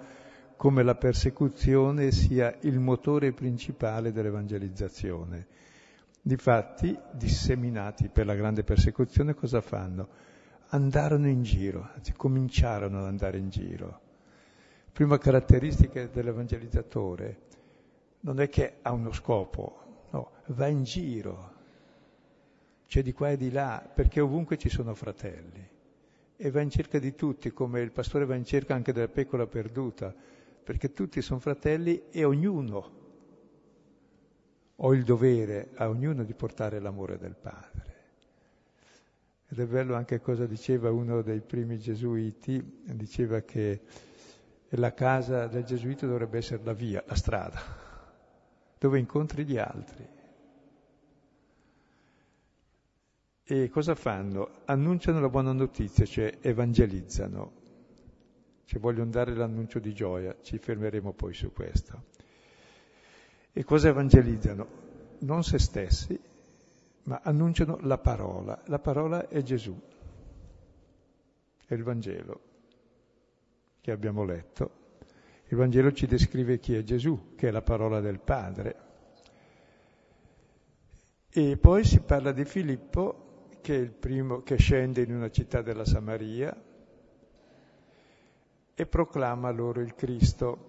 come 0.55 0.83
la 0.83 0.95
persecuzione 0.95 2.11
sia 2.11 2.57
il 2.61 2.79
motore 2.79 3.31
principale 3.31 4.11
dell'evangelizzazione 4.11 5.47
Difatti, 6.21 6.97
disseminati 7.11 8.09
per 8.09 8.25
la 8.25 8.35
grande 8.35 8.63
persecuzione, 8.63 9.33
cosa 9.33 9.61
fanno? 9.61 10.07
Andarono 10.67 11.27
in 11.27 11.43
giro, 11.43 11.89
anzi 11.95 12.13
cominciarono 12.13 12.99
ad 12.99 13.05
andare 13.05 13.37
in 13.37 13.49
giro. 13.49 14.01
Prima 14.91 15.17
caratteristica 15.17 16.05
dell'evangelizzatore 16.07 17.39
non 18.21 18.41
è 18.41 18.49
che 18.49 18.79
ha 18.81 18.91
uno 18.91 19.13
scopo, 19.13 20.07
no, 20.11 20.31
va 20.47 20.67
in 20.67 20.83
giro, 20.83 21.53
c'è 22.85 23.01
di 23.01 23.13
qua 23.13 23.29
e 23.29 23.37
di 23.37 23.49
là, 23.49 23.89
perché 23.93 24.19
ovunque 24.19 24.57
ci 24.57 24.67
sono 24.67 24.93
fratelli. 24.93 25.67
E 26.35 26.51
va 26.51 26.61
in 26.61 26.69
cerca 26.69 26.99
di 26.99 27.15
tutti, 27.15 27.51
come 27.51 27.79
il 27.81 27.91
pastore 27.91 28.25
va 28.25 28.35
in 28.35 28.45
cerca 28.45 28.73
anche 28.73 28.91
della 28.91 29.07
pecora 29.07 29.47
perduta, 29.47 30.13
perché 30.63 30.91
tutti 30.91 31.21
sono 31.21 31.39
fratelli 31.39 32.03
e 32.11 32.23
ognuno 32.23 32.98
ho 34.81 34.93
il 34.93 35.03
dovere 35.03 35.71
a 35.75 35.89
ognuno 35.89 36.23
di 36.23 36.33
portare 36.33 36.79
l'amore 36.79 37.17
del 37.17 37.35
Padre. 37.35 37.97
Ed 39.47 39.59
è 39.59 39.65
bello 39.65 39.95
anche 39.95 40.21
cosa 40.21 40.45
diceva 40.45 40.91
uno 40.91 41.21
dei 41.21 41.41
primi 41.41 41.79
gesuiti, 41.79 42.83
diceva 42.85 43.41
che 43.41 43.81
la 44.69 44.93
casa 44.93 45.47
del 45.47 45.63
gesuita 45.63 46.05
dovrebbe 46.05 46.37
essere 46.37 46.63
la 46.63 46.73
via, 46.73 47.03
la 47.07 47.15
strada, 47.15 47.59
dove 48.77 48.99
incontri 48.99 49.43
gli 49.45 49.57
altri. 49.57 50.07
E 53.43 53.69
cosa 53.69 53.95
fanno? 53.95 54.59
Annunciano 54.65 55.19
la 55.19 55.29
buona 55.29 55.51
notizia, 55.51 56.05
cioè 56.05 56.37
evangelizzano. 56.39 57.57
Cioè 58.63 58.79
vogliono 58.79 59.09
dare 59.09 59.33
l'annuncio 59.33 59.79
di 59.79 59.91
gioia, 59.93 60.37
ci 60.43 60.59
fermeremo 60.59 61.11
poi 61.13 61.33
su 61.33 61.51
questo. 61.51 62.03
E 63.51 63.63
cosa 63.63 63.89
evangelizzano? 63.89 64.67
Non 65.19 65.43
se 65.43 65.59
stessi, 65.59 66.19
ma 67.03 67.19
annunciano 67.23 67.77
la 67.81 67.97
parola. 67.97 68.61
La 68.65 68.79
parola 68.79 69.27
è 69.27 69.41
Gesù, 69.41 69.77
è 71.65 71.73
il 71.73 71.83
Vangelo 71.83 72.41
che 73.81 73.91
abbiamo 73.91 74.23
letto. 74.23 74.77
Il 75.47 75.57
Vangelo 75.57 75.91
ci 75.91 76.05
descrive 76.05 76.59
chi 76.59 76.75
è 76.75 76.83
Gesù, 76.83 77.33
che 77.35 77.47
è 77.47 77.51
la 77.51 77.63
parola 77.63 77.99
del 77.99 78.19
Padre. 78.19 78.87
E 81.31 81.57
poi 81.57 81.83
si 81.83 81.99
parla 82.01 82.31
di 82.31 82.45
Filippo, 82.45 83.47
che 83.61 83.75
è 83.75 83.79
il 83.79 83.91
primo 83.91 84.41
che 84.41 84.57
scende 84.57 85.01
in 85.01 85.13
una 85.13 85.31
città 85.31 85.61
della 85.61 85.85
Samaria 85.85 86.55
e 88.73 88.85
proclama 88.85 89.49
loro 89.49 89.81
il 89.81 89.95
Cristo. 89.95 90.68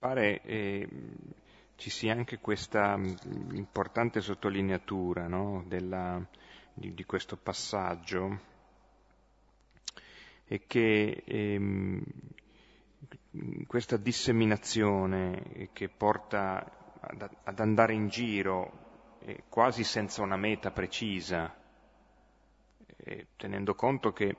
Pare 0.00 0.40
eh, 0.44 0.88
ci 1.76 1.90
sia 1.90 2.14
anche 2.14 2.38
questa 2.38 2.96
mm, 2.96 3.52
importante 3.52 4.22
sottolineatura 4.22 5.28
no, 5.28 5.62
della, 5.66 6.26
di, 6.72 6.94
di, 6.94 7.04
questo 7.04 7.36
passaggio 7.36 8.40
e 10.46 10.62
che 10.66 11.22
ehm, 11.22 12.02
questa 13.66 13.98
disseminazione 13.98 15.68
che 15.74 15.90
porta 15.90 16.96
ad, 16.98 17.28
ad 17.44 17.60
andare 17.60 17.92
in 17.92 18.08
giro 18.08 19.18
eh, 19.20 19.44
quasi 19.50 19.84
senza 19.84 20.22
una 20.22 20.36
meta 20.36 20.70
precisa, 20.70 21.54
eh, 22.96 23.26
tenendo 23.36 23.74
conto 23.74 24.12
che 24.12 24.34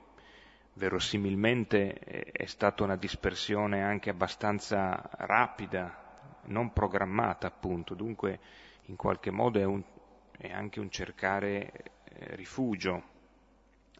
verosimilmente 0.74 1.92
è 1.94 2.46
stata 2.46 2.82
una 2.82 2.96
dispersione 2.96 3.82
anche 3.82 4.10
abbastanza 4.10 5.08
rapida, 5.18 6.00
non 6.44 6.72
programmata 6.72 7.46
appunto, 7.46 7.94
dunque 7.94 8.38
in 8.86 8.96
qualche 8.96 9.30
modo 9.30 9.58
è, 9.58 9.64
un, 9.64 9.82
è 10.38 10.50
anche 10.50 10.80
un 10.80 10.90
cercare 10.90 11.72
eh, 12.04 12.36
rifugio, 12.36 13.10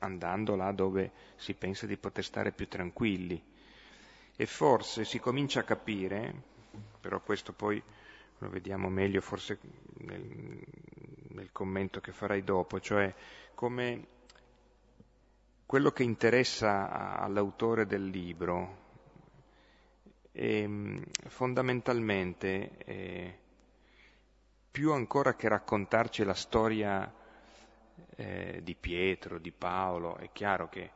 andando 0.01 0.57
là 0.57 0.73
dove 0.73 1.13
si 1.37 1.55
pensa 1.55 1.87
di 1.87 1.97
poter 1.97 2.25
stare 2.25 2.53
più 2.53 2.67
tranquilli. 2.69 3.41
E 4.35 4.47
forse 4.47 5.05
si 5.05 5.21
comincia 5.21 5.61
a 5.61 5.65
capire, 5.65 6.35
però 7.01 7.21
questo 7.21 7.53
poi 7.53 7.81
lo 8.39 8.49
vediamo 8.49 8.89
meglio 8.89 9.21
forse 9.21 9.59
nel, 9.99 10.61
nel 11.29 11.51
commento 11.53 12.01
che 12.01 12.13
farai 12.13 12.43
dopo, 12.43 12.81
cioè 12.81 13.15
come 13.55 14.07
quello 15.73 15.91
che 15.91 16.03
interessa 16.03 17.17
all'autore 17.19 17.87
del 17.87 18.05
libro 18.05 18.81
è 20.31 20.69
fondamentalmente 21.29 22.77
è, 22.77 23.39
più 24.71 24.93
ancora 24.93 25.35
che 25.35 25.49
raccontarci 25.49 26.25
la 26.25 26.35
storia 26.35 27.11
eh, 28.17 28.61
di 28.63 28.75
Pietro, 28.75 29.39
di 29.39 29.51
Paolo, 29.51 30.17
è 30.17 30.29
chiaro 30.31 30.69
che 30.69 30.91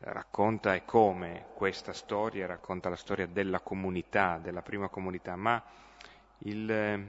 racconta 0.00 0.74
e 0.74 0.84
come 0.84 1.46
questa 1.54 1.94
storia 1.94 2.44
racconta 2.44 2.90
la 2.90 2.96
storia 2.96 3.26
della 3.28 3.60
comunità, 3.60 4.36
della 4.36 4.60
prima 4.60 4.88
comunità, 4.88 5.36
ma 5.36 5.64
il, 6.40 7.08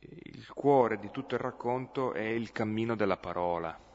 il 0.00 0.52
cuore 0.52 0.98
di 0.98 1.12
tutto 1.12 1.36
il 1.36 1.40
racconto 1.40 2.14
è 2.14 2.24
il 2.24 2.50
cammino 2.50 2.96
della 2.96 3.16
parola 3.16 3.92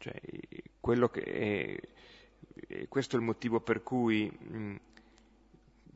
cioè, 0.00 0.18
è, 1.12 1.78
questo 2.88 3.16
è 3.16 3.18
il 3.18 3.24
motivo 3.24 3.60
per 3.60 3.82
cui 3.82 4.30
mh, 4.30 4.76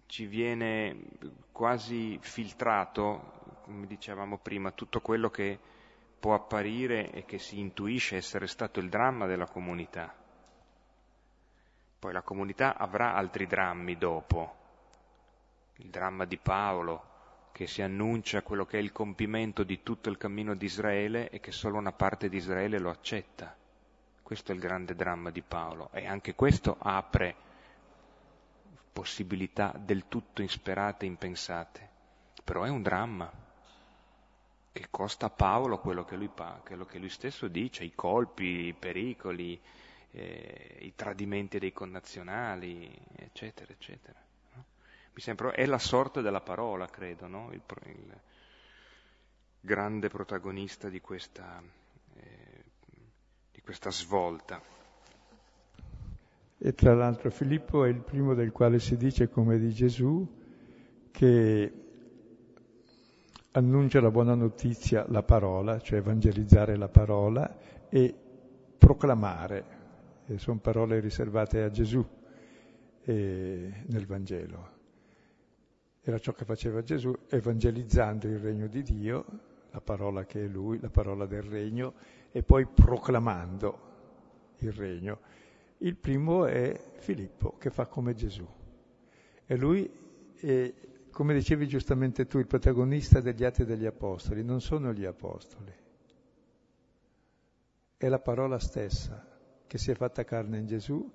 ci 0.06 0.26
viene 0.26 1.06
quasi 1.50 2.18
filtrato, 2.20 3.60
come 3.62 3.86
dicevamo 3.86 4.36
prima, 4.38 4.72
tutto 4.72 5.00
quello 5.00 5.30
che 5.30 5.58
può 6.20 6.34
apparire 6.34 7.10
e 7.12 7.24
che 7.24 7.38
si 7.38 7.58
intuisce 7.58 8.16
essere 8.16 8.46
stato 8.46 8.78
il 8.78 8.90
dramma 8.90 9.26
della 9.26 9.46
comunità. 9.46 10.14
Poi 11.98 12.12
la 12.12 12.22
comunità 12.22 12.76
avrà 12.76 13.14
altri 13.14 13.46
drammi 13.46 13.96
dopo, 13.96 14.56
il 15.76 15.88
dramma 15.88 16.26
di 16.26 16.36
Paolo, 16.36 17.12
che 17.52 17.66
si 17.66 17.80
annuncia 17.80 18.42
quello 18.42 18.66
che 18.66 18.78
è 18.78 18.82
il 18.82 18.92
compimento 18.92 19.62
di 19.62 19.82
tutto 19.82 20.10
il 20.10 20.18
cammino 20.18 20.54
di 20.54 20.66
Israele 20.66 21.30
e 21.30 21.40
che 21.40 21.52
solo 21.52 21.78
una 21.78 21.92
parte 21.92 22.28
di 22.28 22.36
Israele 22.36 22.78
lo 22.78 22.90
accetta. 22.90 23.56
Questo 24.24 24.52
è 24.52 24.54
il 24.54 24.60
grande 24.62 24.94
dramma 24.94 25.28
di 25.28 25.42
Paolo 25.42 25.90
e 25.92 26.06
anche 26.06 26.34
questo 26.34 26.78
apre 26.80 27.36
possibilità 28.90 29.74
del 29.78 30.08
tutto 30.08 30.40
insperate 30.40 31.04
impensate. 31.04 31.90
Però 32.42 32.62
è 32.62 32.70
un 32.70 32.80
dramma 32.80 33.30
che 34.72 34.86
costa 34.88 35.26
a 35.26 35.30
Paolo 35.30 35.78
quello 35.78 36.06
che 36.06 36.16
lui, 36.16 36.30
quello 36.64 36.86
che 36.86 36.98
lui 36.98 37.10
stesso 37.10 37.48
dice, 37.48 37.84
i 37.84 37.94
colpi, 37.94 38.68
i 38.68 38.72
pericoli, 38.72 39.60
eh, 40.12 40.78
i 40.80 40.94
tradimenti 40.94 41.58
dei 41.58 41.74
connazionali, 41.74 42.98
eccetera, 43.16 43.70
eccetera. 43.72 44.18
Mi 45.12 45.20
sembra, 45.20 45.52
è 45.52 45.66
la 45.66 45.78
sorte 45.78 46.22
della 46.22 46.40
parola, 46.40 46.86
credo, 46.86 47.26
no? 47.26 47.52
il, 47.52 47.60
il 47.88 48.20
grande 49.60 50.08
protagonista 50.08 50.88
di 50.88 51.02
questa 51.02 51.62
questa 53.64 53.90
svolta. 53.90 54.60
E 56.58 56.74
tra 56.74 56.94
l'altro 56.94 57.30
Filippo 57.30 57.84
è 57.84 57.88
il 57.88 58.00
primo 58.00 58.34
del 58.34 58.52
quale 58.52 58.78
si 58.78 58.96
dice, 58.96 59.30
come 59.30 59.58
di 59.58 59.72
Gesù, 59.72 60.26
che 61.10 61.72
annuncia 63.52 64.00
la 64.00 64.10
buona 64.10 64.34
notizia, 64.34 65.06
la 65.08 65.22
parola, 65.22 65.80
cioè 65.80 65.98
evangelizzare 65.98 66.76
la 66.76 66.88
parola 66.88 67.58
e 67.88 68.14
proclamare, 68.76 69.64
e 70.26 70.38
sono 70.38 70.58
parole 70.58 71.00
riservate 71.00 71.62
a 71.62 71.70
Gesù 71.70 72.04
nel 73.04 74.06
Vangelo. 74.06 74.72
Era 76.02 76.18
ciò 76.18 76.32
che 76.32 76.44
faceva 76.44 76.82
Gesù, 76.82 77.14
evangelizzando 77.28 78.26
il 78.26 78.38
regno 78.38 78.66
di 78.66 78.82
Dio, 78.82 79.24
la 79.70 79.80
parola 79.80 80.24
che 80.24 80.44
è 80.44 80.48
Lui, 80.48 80.78
la 80.80 80.90
parola 80.90 81.24
del 81.26 81.42
regno, 81.42 81.94
e 82.36 82.42
poi 82.42 82.66
proclamando 82.66 83.78
il 84.58 84.72
regno. 84.72 85.20
Il 85.78 85.94
primo 85.94 86.46
è 86.46 86.94
Filippo, 86.96 87.56
che 87.58 87.70
fa 87.70 87.86
come 87.86 88.12
Gesù. 88.14 88.44
E 89.46 89.56
lui 89.56 89.88
è, 90.40 90.74
come 91.12 91.32
dicevi 91.32 91.68
giustamente 91.68 92.26
tu, 92.26 92.38
il 92.38 92.48
protagonista 92.48 93.20
degli 93.20 93.44
atti 93.44 93.64
degli 93.64 93.86
apostoli, 93.86 94.42
non 94.42 94.60
sono 94.60 94.92
gli 94.92 95.04
apostoli. 95.04 95.72
È 97.96 98.08
la 98.08 98.18
parola 98.18 98.58
stessa 98.58 99.24
che 99.64 99.78
si 99.78 99.92
è 99.92 99.94
fatta 99.94 100.24
carne 100.24 100.58
in 100.58 100.66
Gesù, 100.66 101.08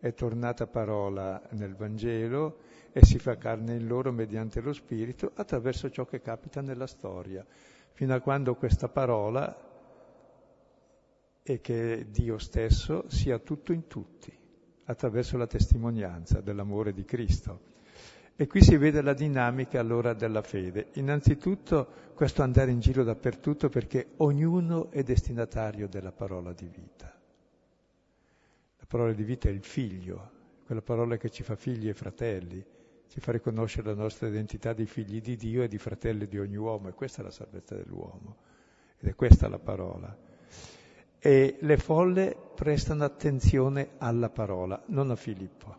è 0.00 0.12
tornata 0.12 0.66
parola 0.66 1.40
nel 1.50 1.76
Vangelo 1.76 2.58
e 2.90 3.04
si 3.04 3.20
fa 3.20 3.36
carne 3.36 3.76
in 3.76 3.86
loro 3.86 4.10
mediante 4.10 4.60
lo 4.60 4.72
Spirito 4.72 5.30
attraverso 5.36 5.88
ciò 5.88 6.04
che 6.04 6.20
capita 6.20 6.60
nella 6.62 6.88
storia, 6.88 7.46
fino 7.92 8.12
a 8.12 8.18
quando 8.18 8.56
questa 8.56 8.88
parola 8.88 9.70
e 11.46 11.60
che 11.60 12.06
Dio 12.10 12.38
stesso 12.38 13.04
sia 13.08 13.38
tutto 13.38 13.74
in 13.74 13.86
tutti, 13.86 14.32
attraverso 14.84 15.36
la 15.36 15.46
testimonianza 15.46 16.40
dell'amore 16.40 16.94
di 16.94 17.04
Cristo. 17.04 17.72
E 18.34 18.46
qui 18.46 18.62
si 18.62 18.76
vede 18.76 19.02
la 19.02 19.12
dinamica 19.12 19.78
allora 19.78 20.14
della 20.14 20.42
fede. 20.42 20.88
Innanzitutto 20.94 22.12
questo 22.14 22.42
andare 22.42 22.70
in 22.70 22.80
giro 22.80 23.04
dappertutto 23.04 23.68
perché 23.68 24.12
ognuno 24.16 24.90
è 24.90 25.02
destinatario 25.02 25.86
della 25.86 26.12
parola 26.12 26.52
di 26.52 26.66
vita. 26.66 27.14
La 28.78 28.86
parola 28.88 29.12
di 29.12 29.22
vita 29.22 29.48
è 29.48 29.52
il 29.52 29.62
figlio, 29.62 30.30
quella 30.64 30.82
parola 30.82 31.18
che 31.18 31.28
ci 31.30 31.42
fa 31.42 31.56
figli 31.56 31.88
e 31.88 31.94
fratelli, 31.94 32.64
ci 33.08 33.20
fa 33.20 33.32
riconoscere 33.32 33.88
la 33.88 33.94
nostra 33.94 34.28
identità 34.28 34.72
di 34.72 34.86
figli 34.86 35.20
di 35.20 35.36
Dio 35.36 35.62
e 35.62 35.68
di 35.68 35.78
fratelli 35.78 36.26
di 36.26 36.38
ogni 36.38 36.56
uomo, 36.56 36.88
e 36.88 36.92
questa 36.92 37.20
è 37.20 37.24
la 37.24 37.30
salvezza 37.30 37.76
dell'uomo, 37.76 38.36
ed 38.98 39.08
è 39.08 39.14
questa 39.14 39.46
la 39.46 39.58
parola. 39.58 40.32
E 41.26 41.56
le 41.58 41.78
folle 41.78 42.36
prestano 42.54 43.02
attenzione 43.02 43.92
alla 43.96 44.28
parola, 44.28 44.82
non 44.88 45.10
a 45.10 45.16
Filippo. 45.16 45.74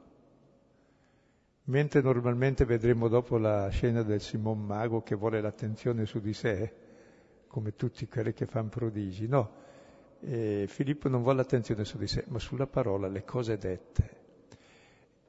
Mentre 1.65 2.01
normalmente 2.01 2.65
vedremo 2.65 3.07
dopo 3.07 3.37
la 3.37 3.69
scena 3.69 4.01
del 4.01 4.21
Simon 4.21 4.65
Mago 4.65 5.03
che 5.03 5.13
vuole 5.13 5.41
l'attenzione 5.41 6.07
su 6.07 6.19
di 6.19 6.33
sé, 6.33 6.73
come 7.45 7.75
tutti 7.75 8.07
quelli 8.07 8.33
che 8.33 8.47
fanno 8.47 8.69
prodigi, 8.69 9.27
no. 9.27 9.51
E 10.19 10.65
Filippo 10.67 11.09
non 11.09 11.21
vuole 11.21 11.37
l'attenzione 11.37 11.85
su 11.85 11.99
di 11.99 12.07
sé, 12.07 12.23
ma 12.29 12.39
sulla 12.39 12.65
parola, 12.65 13.07
le 13.07 13.23
cose 13.23 13.59
dette. 13.59 14.17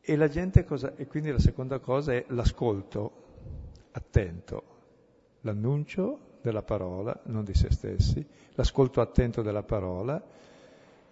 E 0.00 0.16
la 0.16 0.28
gente 0.28 0.64
cosa... 0.64 0.94
E 0.96 1.06
quindi 1.06 1.30
la 1.30 1.38
seconda 1.38 1.78
cosa 1.78 2.14
è 2.14 2.24
l'ascolto 2.28 3.90
attento, 3.90 4.62
l'annuncio 5.42 6.25
della 6.46 6.62
parola, 6.62 7.18
non 7.24 7.42
di 7.42 7.54
se 7.54 7.72
stessi, 7.72 8.24
l'ascolto 8.54 9.00
attento 9.00 9.42
della 9.42 9.64
parola, 9.64 10.22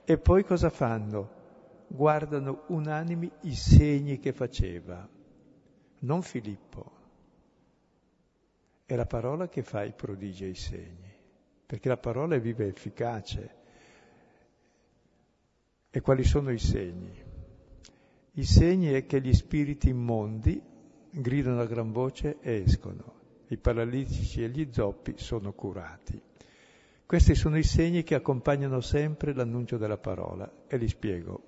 e 0.05 0.19
poi 0.19 0.45
cosa 0.45 0.71
fanno? 0.71 1.43
Guardano 1.89 2.63
unanimi 2.69 3.29
i 3.41 3.55
segni 3.57 4.21
che 4.21 4.33
faceva 4.33 5.09
non 6.01 6.23
Filippo. 6.23 6.93
È 8.85 8.95
la 8.95 9.07
parola 9.07 9.49
che 9.49 9.63
fa 9.63 9.83
i 9.83 9.93
prodigi 9.93 10.45
e 10.45 10.49
i 10.49 10.55
segni, 10.55 11.13
perché 11.67 11.89
la 11.89 11.97
parola 11.97 12.37
è 12.37 12.41
viva 12.41 12.63
e 12.63 12.69
efficace. 12.69 13.55
E 15.91 16.01
quali 16.01 16.23
sono 16.23 16.53
i 16.53 16.59
segni? 16.59 17.23
I 18.37 18.45
segni 18.45 18.89
è 18.93 19.05
che 19.05 19.21
gli 19.21 19.35
spiriti 19.35 19.89
immondi 19.89 20.63
gridano 21.11 21.61
a 21.61 21.67
gran 21.67 21.91
voce 21.91 22.39
e 22.41 22.63
escono, 22.67 23.14
i 23.49 23.57
paralitici 23.57 24.43
e 24.43 24.49
gli 24.49 24.69
zoppi 24.71 25.15
sono 25.17 25.53
curati. 25.53 26.21
Questi 27.07 27.35
sono 27.35 27.59
i 27.59 27.63
segni 27.63 28.03
che 28.03 28.15
accompagnano 28.15 28.81
sempre 28.81 29.35
l'annuncio 29.35 29.77
della 29.77 29.99
parola 29.99 30.51
e 30.67 30.77
li 30.77 30.89
spiego. 30.89 31.43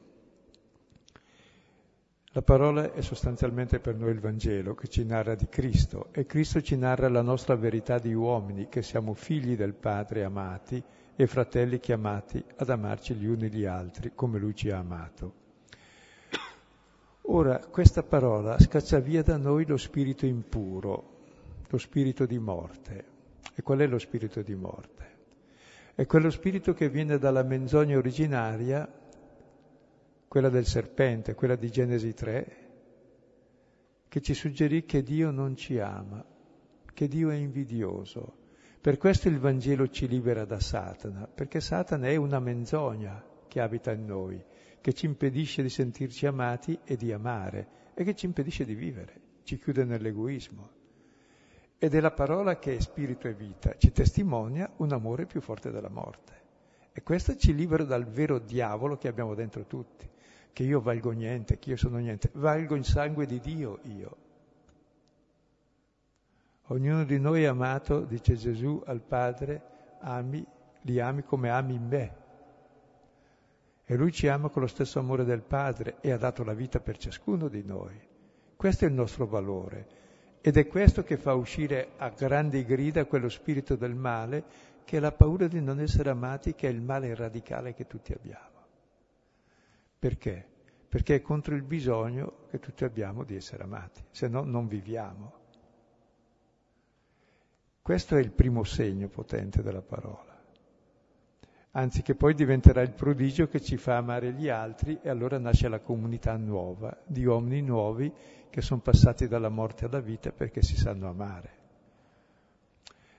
La 2.37 2.43
parola 2.43 2.93
è 2.93 3.01
sostanzialmente 3.01 3.81
per 3.81 3.97
noi 3.97 4.11
il 4.11 4.21
Vangelo 4.21 4.75
che 4.75 4.89
ci 4.89 5.07
narra 5.07 5.35
di 5.35 5.49
Cristo 5.49 6.09
e 6.13 6.27
Cristo 6.27 6.61
ci 6.61 6.77
narra 6.77 7.09
la 7.09 7.23
nostra 7.23 7.55
verità 7.55 7.99
di 7.99 8.13
uomini, 8.13 8.69
che 8.69 8.83
siamo 8.83 9.15
figli 9.15 9.57
del 9.57 9.73
Padre 9.73 10.23
amati 10.23 10.83
e 11.17 11.27
fratelli 11.27 11.81
chiamati 11.81 12.45
ad 12.57 12.69
amarci 12.69 13.15
gli 13.15 13.25
uni 13.25 13.49
gli 13.49 13.65
altri 13.65 14.13
come 14.15 14.39
Lui 14.39 14.55
ci 14.55 14.69
ha 14.69 14.77
amato. 14.77 15.45
Ora, 17.29 17.59
questa 17.59 18.03
parola 18.03 18.61
scaccia 18.61 18.99
via 18.99 19.23
da 19.23 19.39
noi 19.39 19.65
lo 19.65 19.79
spirito 19.79 20.27
impuro, 20.27 21.16
lo 21.69 21.79
spirito 21.79 22.27
di 22.27 22.39
morte. 22.39 23.05
E 23.55 23.63
qual 23.63 23.79
è 23.79 23.87
lo 23.87 23.99
spirito 23.99 24.43
di 24.43 24.55
morte? 24.55 25.15
È 25.95 26.05
quello 26.07 26.31
spirito 26.31 26.75
che 26.75 26.89
viene 26.89 27.19
dalla 27.19 27.43
menzogna 27.43 27.97
originaria 27.97 28.87
quella 30.29 30.49
del 30.49 30.67
serpente, 30.67 31.35
quella 31.35 31.57
di 31.57 31.71
Genesi 31.71 32.13
3, 32.13 32.57
che 34.09 34.21
ci 34.21 34.35
suggerì 34.35 34.85
che 34.85 35.03
Dio 35.03 35.31
non 35.31 35.57
ci 35.57 35.79
ama, 35.79 36.25
che 36.93 37.09
Dio 37.09 37.31
è 37.31 37.35
invidioso. 37.35 38.45
Per 38.81 38.99
questo 38.99 39.29
il 39.29 39.39
Vangelo 39.39 39.89
ci 39.89 40.07
libera 40.07 40.45
da 40.45 40.61
Satana, 40.61 41.27
perché 41.27 41.61
Satana 41.61 42.09
è 42.09 42.17
una 42.17 42.41
menzogna 42.41 43.25
che 43.49 43.61
abita 43.61 43.93
in 43.93 44.05
noi, 44.05 44.45
che 44.81 44.93
ci 44.93 45.07
impedisce 45.07 45.63
di 45.63 45.71
sentirci 45.71 46.27
amati 46.27 46.79
e 46.85 46.97
di 46.97 47.13
amare 47.13 47.69
e 47.95 48.05
che 48.05 48.15
ci 48.15 48.27
impedisce 48.27 48.65
di 48.65 48.75
vivere, 48.75 49.21
ci 49.43 49.59
chiude 49.59 49.85
nell'egoismo. 49.85 50.71
Ed 51.79 51.95
è 51.95 52.01
la 52.01 52.13
parola 52.13 52.59
che 52.59 52.77
è 52.77 52.81
spirito 52.81 53.29
e 53.29 53.35
vita, 53.35 53.77
ci 53.77 53.93
testimonia 53.93 54.71
un 54.77 54.93
amore 54.93 55.27
più 55.27 55.41
forte 55.41 55.71
della 55.71 55.91
morte. 55.91 56.45
E 56.93 57.03
questo 57.03 57.37
ci 57.37 57.55
libera 57.55 57.85
dal 57.85 58.07
vero 58.07 58.39
diavolo 58.39 58.97
che 58.97 59.09
abbiamo 59.09 59.35
dentro 59.35 59.65
tutti 59.67 60.09
che 60.57 60.63
io 60.63 60.81
valgo 60.81 61.11
niente, 61.11 61.59
che 61.59 61.69
io 61.69 61.77
sono 61.77 61.99
niente, 61.99 62.31
valgo 62.33 62.77
il 62.77 62.85
sangue 62.87 63.27
di 63.27 63.39
Dio 63.41 63.81
io. 63.83 64.17
Ognuno 66.69 67.05
di 67.05 67.21
noi 67.21 67.43
è 67.43 67.47
amato, 67.47 68.07
dice 68.07 68.37
Gesù 68.37 68.83
al 68.87 69.03
Padre, 69.03 69.99
ami, 70.01 70.43
li 70.81 70.99
ami 70.99 71.25
come 71.25 71.51
ami 71.51 71.79
me. 71.79 72.15
E 73.85 73.97
lui 73.97 74.11
ci 74.13 74.29
ama 74.29 74.49
con 74.49 74.63
lo 74.63 74.67
stesso 74.67 74.99
amore 74.99 75.25
del 75.25 75.43
Padre 75.43 75.99
e 76.01 76.11
ha 76.11 76.17
dato 76.17 76.43
la 76.43 76.55
vita 76.55 76.81
per 76.81 76.97
ciascuno 76.97 77.49
di 77.49 77.63
noi. 77.63 78.01
Questo 78.57 78.87
è 78.87 78.89
il 78.89 78.95
nostro 78.95 79.27
valore 79.27 79.87
ed 80.47 80.57
è 80.59 80.69
questo 80.69 81.03
che 81.03 81.17
fa 81.17 81.35
uscire 81.35 81.89
a 81.97 82.09
grandi 82.11 82.65
grida 82.65 83.05
quello 83.07 83.29
spirito 83.29 83.75
del 83.75 83.97
male 83.97 84.45
che 84.85 84.99
è 84.99 85.01
la 85.01 85.11
paura 85.11 85.49
di 85.49 85.61
non 85.61 85.81
essere 85.81 86.11
amati, 86.11 86.55
che 86.55 86.69
è 86.69 86.71
il 86.71 86.81
male 86.81 87.13
radicale 87.17 87.75
che 87.75 87.89
tutti 87.89 88.13
abbiamo. 88.13 88.61
Perché? 89.99 90.47
Perché 90.89 91.17
è 91.17 91.21
contro 91.21 91.57
il 91.57 91.65
bisogno 91.65 92.45
che 92.49 92.61
tutti 92.61 92.85
abbiamo 92.85 93.25
di 93.25 93.35
essere 93.35 93.65
amati, 93.65 94.05
se 94.13 94.29
no 94.29 94.45
non 94.45 94.69
viviamo. 94.69 95.33
Questo 97.83 98.15
è 98.15 98.21
il 98.21 98.31
primo 98.31 98.63
segno 98.63 99.09
potente 99.09 99.65
della 99.65 99.83
parola. 99.83 100.33
Anzi 101.73 102.03
che 102.03 102.15
poi 102.15 102.35
diventerà 102.35 102.83
il 102.83 102.93
prodigio 102.93 103.49
che 103.49 103.61
ci 103.61 103.77
fa 103.79 103.97
amare 103.97 104.33
gli 104.33 104.49
altri 104.49 105.01
e 105.03 105.09
allora 105.09 105.39
nasce 105.39 105.67
la 105.67 105.81
comunità 105.81 106.37
nuova, 106.37 106.97
di 107.05 107.25
uomini 107.25 107.63
nuovi 107.63 108.13
che 108.57 108.63
sono 108.63 108.81
passati 108.81 109.29
dalla 109.29 109.51
morte 109.51 109.85
alla 109.85 110.01
vita 110.01 110.33
perché 110.33 110.63
si 110.63 110.79
sanno 110.79 111.11
amare. 111.11 111.51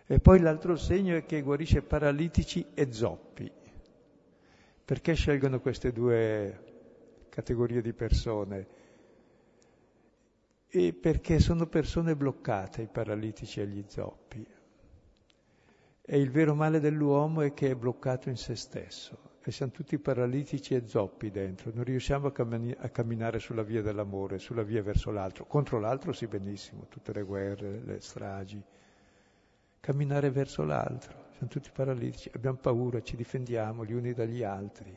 E 0.08 0.18
poi 0.18 0.40
l'altro 0.40 0.76
segno 0.76 1.16
è 1.16 1.28
che 1.28 1.44
guarisce 1.44 1.84
paralitici 1.84 2.66
e 2.74 2.92
zoppi. 2.92 3.52
Perché 4.84 5.14
scelgono 5.14 5.60
queste 5.60 5.92
due 5.92 7.28
categorie 7.30 7.84
di 7.84 7.94
persone? 7.94 8.68
E 10.70 10.94
perché 10.94 11.38
sono 11.38 11.68
persone 11.68 12.16
bloccate, 12.16 12.82
i 12.82 12.88
paralitici 12.88 13.62
e 13.62 13.68
gli 13.68 13.84
zoppi. 13.86 14.44
E 16.02 16.20
il 16.20 16.32
vero 16.32 16.56
male 16.56 16.80
dell'uomo 16.80 17.42
è 17.42 17.54
che 17.54 17.70
è 17.70 17.76
bloccato 17.76 18.30
in 18.30 18.38
se 18.38 18.56
stesso. 18.56 19.20
E 19.48 19.52
siamo 19.54 19.72
tutti 19.72 19.98
paralitici 19.98 20.76
e 20.76 20.86
zoppi 20.86 21.32
dentro, 21.32 21.72
non 21.74 21.86
riusciamo 21.86 22.28
a, 22.28 22.32
cammini- 22.34 22.76
a 22.78 22.90
camminare 22.90 23.40
sulla 23.40 23.64
via 23.64 23.82
dell'amore, 23.82 24.40
sulla 24.40 24.62
via 24.62 24.84
verso 24.84 25.10
l'altro. 25.10 25.46
Contro 25.46 25.80
l'altro 25.80 26.12
sì 26.12 26.28
benissimo, 26.28 26.88
tutte 26.90 27.14
le 27.14 27.24
guerre, 27.24 27.80
le 27.80 28.02
stragi. 28.02 28.62
Camminare 29.80 30.32
verso 30.32 30.66
l'altro, 30.66 31.28
siamo 31.32 31.48
tutti 31.48 31.70
paralitici, 31.72 32.30
abbiamo 32.36 32.58
paura, 32.58 33.02
ci 33.02 33.16
difendiamo 33.16 33.86
gli 33.86 33.94
uni 33.94 34.12
dagli 34.12 34.44
altri. 34.44 34.94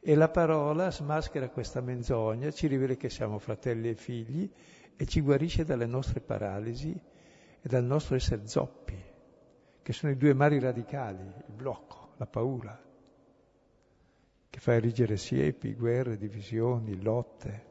E 0.00 0.14
la 0.16 0.28
parola 0.30 0.90
smaschera 0.90 1.48
questa 1.48 1.80
menzogna, 1.80 2.50
ci 2.50 2.66
rivela 2.66 2.94
che 2.94 3.08
siamo 3.08 3.38
fratelli 3.38 3.88
e 3.88 3.94
figli 3.94 4.50
e 4.96 5.06
ci 5.06 5.20
guarisce 5.20 5.62
dalle 5.62 5.86
nostre 5.86 6.18
paralisi 6.18 6.90
e 6.90 7.68
dal 7.68 7.84
nostro 7.84 8.16
essere 8.16 8.48
zoppi, 8.48 9.00
che 9.80 9.92
sono 9.92 10.10
i 10.10 10.16
due 10.16 10.34
mari 10.34 10.58
radicali, 10.58 11.22
il 11.22 11.54
blocco, 11.54 12.14
la 12.16 12.26
paura, 12.26 12.84
che 14.54 14.60
fa 14.60 14.74
erigere 14.74 15.16
siepi, 15.16 15.74
guerre, 15.74 16.16
divisioni, 16.16 17.02
lotte. 17.02 17.64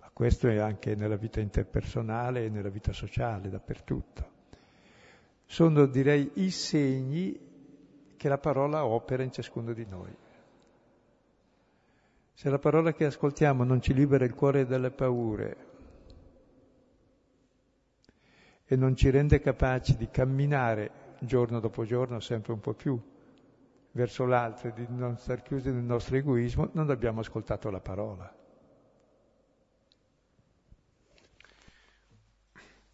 Ma 0.00 0.08
questo 0.14 0.48
è 0.48 0.56
anche 0.56 0.94
nella 0.94 1.16
vita 1.16 1.40
interpersonale 1.40 2.46
e 2.46 2.48
nella 2.48 2.70
vita 2.70 2.94
sociale, 2.94 3.50
dappertutto. 3.50 4.30
Sono, 5.44 5.84
direi, 5.84 6.30
i 6.36 6.50
segni 6.50 7.38
che 8.16 8.28
la 8.30 8.38
parola 8.38 8.86
opera 8.86 9.22
in 9.22 9.30
ciascuno 9.30 9.74
di 9.74 9.84
noi. 9.84 10.16
Se 12.32 12.48
la 12.48 12.58
parola 12.58 12.94
che 12.94 13.04
ascoltiamo 13.04 13.62
non 13.62 13.82
ci 13.82 13.92
libera 13.92 14.24
il 14.24 14.32
cuore 14.32 14.64
dalle 14.64 14.90
paure 14.90 15.56
e 18.64 18.74
non 18.74 18.96
ci 18.96 19.10
rende 19.10 19.38
capaci 19.38 19.98
di 19.98 20.08
camminare 20.08 21.16
giorno 21.18 21.60
dopo 21.60 21.84
giorno 21.84 22.20
sempre 22.20 22.52
un 22.52 22.60
po' 22.60 22.72
più 22.72 22.98
verso 23.98 24.26
l'altro 24.26 24.70
di 24.70 24.86
non 24.90 25.16
star 25.18 25.42
chiusi 25.42 25.72
nel 25.72 25.82
nostro 25.82 26.14
egoismo, 26.14 26.70
non 26.74 26.88
abbiamo 26.88 27.18
ascoltato 27.18 27.68
la 27.68 27.80
parola. 27.80 28.32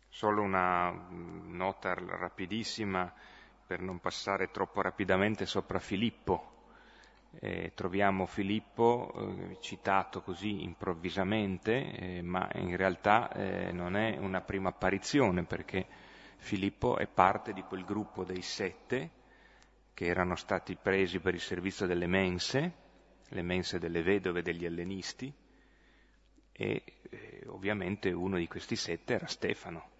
Solo 0.08 0.40
una 0.40 0.90
nota 1.10 1.92
rapidissima 1.92 3.12
per 3.66 3.80
non 3.80 4.00
passare 4.00 4.50
troppo 4.50 4.80
rapidamente 4.80 5.44
sopra 5.44 5.78
Filippo 5.78 6.52
eh, 7.40 7.72
troviamo 7.74 8.24
Filippo 8.24 9.12
eh, 9.14 9.58
citato 9.60 10.22
così 10.22 10.62
improvvisamente, 10.62 12.16
eh, 12.16 12.22
ma 12.22 12.48
in 12.54 12.76
realtà 12.76 13.30
eh, 13.32 13.72
non 13.72 13.94
è 13.96 14.16
una 14.16 14.40
prima 14.40 14.70
apparizione 14.70 15.42
perché 15.44 15.84
Filippo 16.36 16.96
è 16.96 17.06
parte 17.06 17.52
di 17.52 17.60
quel 17.62 17.84
gruppo 17.84 18.24
dei 18.24 18.40
sette 18.40 19.22
che 19.94 20.06
erano 20.06 20.34
stati 20.34 20.76
presi 20.76 21.20
per 21.20 21.34
il 21.34 21.40
servizio 21.40 21.86
delle 21.86 22.06
mense, 22.06 22.72
le 23.28 23.42
mense 23.42 23.78
delle 23.78 24.02
vedove 24.02 24.42
degli 24.42 24.64
ellenisti, 24.64 25.32
e 26.52 26.82
eh, 27.10 27.42
ovviamente 27.46 28.10
uno 28.10 28.36
di 28.36 28.46
questi 28.46 28.76
sette 28.76 29.14
era 29.14 29.26
Stefano. 29.26 29.92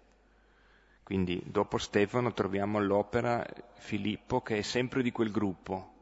Quindi 1.03 1.41
dopo 1.45 1.77
Stefano 1.77 2.33
troviamo 2.33 2.77
all'opera 2.77 3.45
Filippo 3.73 4.41
che 4.41 4.57
è 4.57 4.61
sempre 4.61 5.03
di 5.03 5.11
quel 5.11 5.31
gruppo 5.31 5.93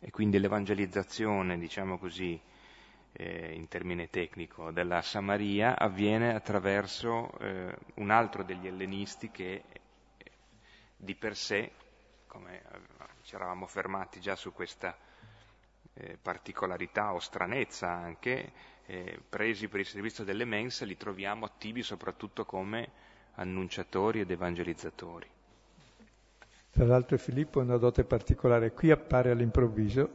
e 0.00 0.10
quindi 0.10 0.38
l'evangelizzazione, 0.38 1.58
diciamo 1.58 1.98
così, 1.98 2.40
eh, 3.12 3.52
in 3.54 3.66
termine 3.66 4.08
tecnico, 4.08 4.70
della 4.70 5.00
Samaria 5.02 5.76
avviene 5.78 6.34
attraverso 6.34 7.36
eh, 7.38 7.74
un 7.94 8.10
altro 8.10 8.42
degli 8.42 8.66
ellenisti 8.66 9.30
che 9.30 9.64
di 10.96 11.14
per 11.14 11.34
sé, 11.34 11.72
come 12.36 12.60
ci 13.22 13.34
eravamo 13.34 13.66
fermati 13.66 14.20
già 14.20 14.36
su 14.36 14.52
questa 14.52 14.94
eh, 15.94 16.18
particolarità 16.20 17.14
o 17.14 17.18
stranezza 17.18 17.90
anche, 17.90 18.52
eh, 18.84 19.18
presi 19.26 19.68
per 19.68 19.80
il 19.80 19.86
servizio 19.86 20.22
delle 20.22 20.44
mense, 20.44 20.84
li 20.84 20.98
troviamo 20.98 21.46
attivi 21.46 21.82
soprattutto 21.82 22.44
come 22.44 22.90
annunciatori 23.36 24.20
ed 24.20 24.30
evangelizzatori. 24.30 25.28
Tra 26.70 26.84
l'altro 26.84 27.16
Filippo 27.16 27.60
ha 27.60 27.62
una 27.62 27.78
dote 27.78 28.04
particolare, 28.04 28.72
qui 28.72 28.90
appare 28.90 29.30
all'improvviso, 29.30 30.10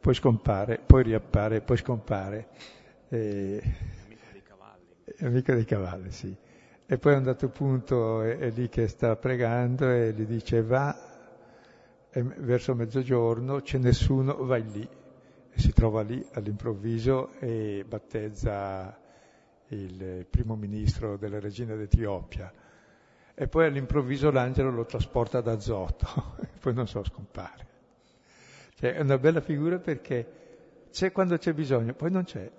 poi 0.00 0.14
scompare, 0.14 0.78
poi 0.78 1.02
riappare, 1.02 1.60
poi 1.60 1.76
scompare. 1.76 2.48
E... 3.08 3.60
Amico 4.04 4.26
dei 4.30 4.42
cavalli. 4.42 4.86
Amico 5.22 5.52
dei 5.54 5.64
cavalli, 5.64 6.10
sì. 6.12 6.36
E 6.86 6.98
poi 6.98 7.14
a 7.14 7.16
un 7.16 7.24
dato 7.24 7.48
punto 7.48 8.22
è, 8.22 8.38
è 8.38 8.50
lì 8.50 8.68
che 8.68 8.86
sta 8.86 9.16
pregando 9.16 9.90
e 9.90 10.12
gli 10.12 10.24
dice 10.24 10.62
va 10.62 11.07
verso 12.22 12.74
mezzogiorno, 12.74 13.60
c'è 13.60 13.78
nessuno, 13.78 14.44
vai 14.44 14.64
lì 14.70 14.88
si 15.58 15.72
trova 15.72 16.02
lì 16.02 16.24
all'improvviso 16.34 17.32
e 17.40 17.84
battezza 17.86 18.96
il 19.68 20.24
primo 20.30 20.54
ministro 20.54 21.16
della 21.16 21.40
regina 21.40 21.74
d'Etiopia. 21.74 22.50
E 23.34 23.48
poi 23.48 23.66
all'improvviso 23.66 24.30
l'angelo 24.30 24.70
lo 24.70 24.84
trasporta 24.84 25.38
ad 25.38 25.48
Azoto 25.48 26.36
e 26.40 26.58
poi 26.60 26.74
non 26.74 26.86
so, 26.86 27.02
scompare. 27.04 27.66
Cioè 28.74 28.94
è 28.94 29.00
una 29.00 29.18
bella 29.18 29.40
figura 29.40 29.78
perché 29.78 30.86
c'è 30.90 31.10
quando 31.10 31.36
c'è 31.36 31.52
bisogno, 31.52 31.92
poi 31.92 32.10
non 32.12 32.22
c'è, 32.22 32.50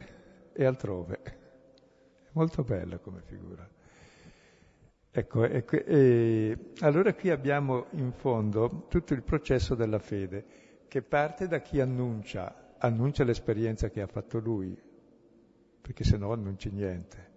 è 0.52 0.66
altrove. 0.66 1.20
È 1.24 2.30
molto 2.34 2.64
bella 2.64 2.98
come 2.98 3.22
figura. 3.22 3.68
Ecco, 5.12 5.44
e, 5.44 5.66
e, 5.70 6.58
allora 6.80 7.14
qui 7.14 7.30
abbiamo 7.30 7.88
in 7.92 8.12
fondo 8.12 8.86
tutto 8.90 9.14
il 9.14 9.24
processo 9.24 9.76
della 9.76 10.00
fede, 10.00 10.46
che 10.88 11.02
parte 11.02 11.48
da 11.48 11.60
chi 11.62 11.80
annuncia 11.80 12.68
annuncia 12.80 13.24
l'esperienza 13.24 13.90
che 13.90 14.02
ha 14.02 14.08
fatto 14.08 14.40
lui, 14.40 14.78
perché 15.82 16.04
se 16.04 16.18
no 16.18 16.32
annunci 16.32 16.70
niente. 16.70 17.28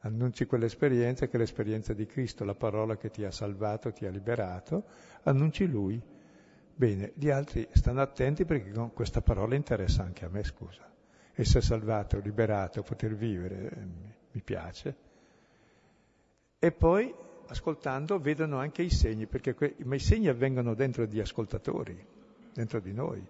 Annunci 0.00 0.44
quell'esperienza 0.44 1.26
che 1.26 1.36
è 1.36 1.38
l'esperienza 1.38 1.94
di 1.94 2.06
Cristo, 2.06 2.44
la 2.44 2.54
parola 2.54 2.96
che 2.96 3.10
ti 3.10 3.24
ha 3.24 3.30
salvato, 3.30 3.92
ti 3.92 4.04
ha 4.04 4.10
liberato, 4.10 4.84
annunci 5.22 5.66
lui. 5.66 6.00
Bene, 6.76 7.12
gli 7.14 7.30
altri 7.30 7.66
stanno 7.72 8.02
attenti 8.02 8.44
perché 8.44 8.70
questa 8.92 9.22
parola 9.22 9.54
interessa 9.54 10.02
anche 10.02 10.24
a 10.24 10.28
me, 10.28 10.44
scusa. 10.44 10.92
Essere 11.32 11.64
salvato, 11.64 12.18
liberato, 12.18 12.82
poter 12.82 13.14
vivere, 13.14 13.70
eh, 13.70 13.86
mi 14.32 14.42
piace. 14.42 15.03
E 16.64 16.72
poi, 16.72 17.14
ascoltando, 17.48 18.18
vedono 18.18 18.56
anche 18.56 18.80
i 18.80 18.88
segni, 18.88 19.26
perché 19.26 19.52
que- 19.52 19.76
ma 19.84 19.96
i 19.96 19.98
segni 19.98 20.28
avvengono 20.28 20.72
dentro 20.72 21.04
di 21.04 21.20
ascoltatori, 21.20 21.94
dentro 22.54 22.80
di 22.80 22.94
noi 22.94 23.22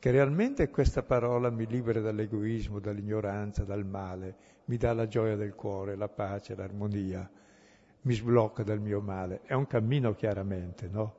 che 0.00 0.10
realmente 0.10 0.68
questa 0.70 1.04
parola 1.04 1.50
mi 1.50 1.66
libera 1.66 2.00
dall'egoismo, 2.00 2.80
dall'ignoranza, 2.80 3.62
dal 3.62 3.86
male, 3.86 4.34
mi 4.64 4.76
dà 4.76 4.92
la 4.92 5.06
gioia 5.06 5.36
del 5.36 5.54
cuore, 5.54 5.94
la 5.94 6.08
pace, 6.08 6.56
l'armonia, 6.56 7.30
mi 8.00 8.12
sblocca 8.12 8.64
dal 8.64 8.80
mio 8.80 9.00
male. 9.00 9.42
È 9.44 9.52
un 9.54 9.68
cammino 9.68 10.12
chiaramente, 10.14 10.88
no? 10.88 11.14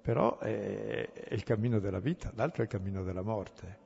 Però 0.00 0.38
è, 0.38 1.12
è 1.12 1.34
il 1.34 1.42
cammino 1.44 1.80
della 1.80 2.00
vita, 2.00 2.32
l'altro 2.34 2.62
è 2.62 2.64
il 2.64 2.70
cammino 2.70 3.02
della 3.04 3.22
morte. 3.22 3.78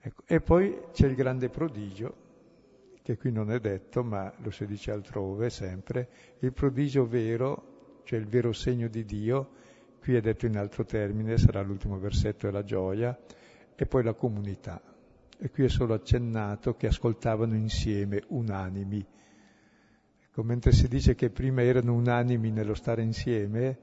Ecco. 0.00 0.22
E 0.26 0.40
poi 0.40 0.78
c'è 0.92 1.08
il 1.08 1.16
grande 1.16 1.48
prodigio, 1.48 2.23
che 3.04 3.16
qui 3.16 3.30
non 3.30 3.52
è 3.52 3.60
detto, 3.60 4.02
ma 4.02 4.32
lo 4.38 4.50
si 4.50 4.66
dice 4.66 4.90
altrove 4.90 5.50
sempre, 5.50 6.08
il 6.40 6.52
prodigio 6.52 7.06
vero, 7.06 8.00
cioè 8.02 8.18
il 8.18 8.26
vero 8.26 8.52
segno 8.52 8.88
di 8.88 9.04
Dio, 9.04 9.50
Qui 10.04 10.16
è 10.16 10.20
detto 10.20 10.44
in 10.44 10.58
altro 10.58 10.84
termine, 10.84 11.38
sarà 11.38 11.62
l'ultimo 11.62 11.98
versetto, 11.98 12.46
è 12.46 12.50
la 12.50 12.62
gioia, 12.62 13.18
e 13.74 13.86
poi 13.86 14.02
la 14.02 14.12
comunità. 14.12 14.78
E 15.38 15.50
qui 15.50 15.64
è 15.64 15.68
solo 15.70 15.94
accennato 15.94 16.74
che 16.74 16.88
ascoltavano 16.88 17.54
insieme, 17.54 18.22
unanimi. 18.26 19.02
Ecco, 20.26 20.42
mentre 20.42 20.72
si 20.72 20.88
dice 20.88 21.14
che 21.14 21.30
prima 21.30 21.62
erano 21.62 21.94
unanimi 21.94 22.50
nello 22.50 22.74
stare 22.74 23.00
insieme, 23.00 23.78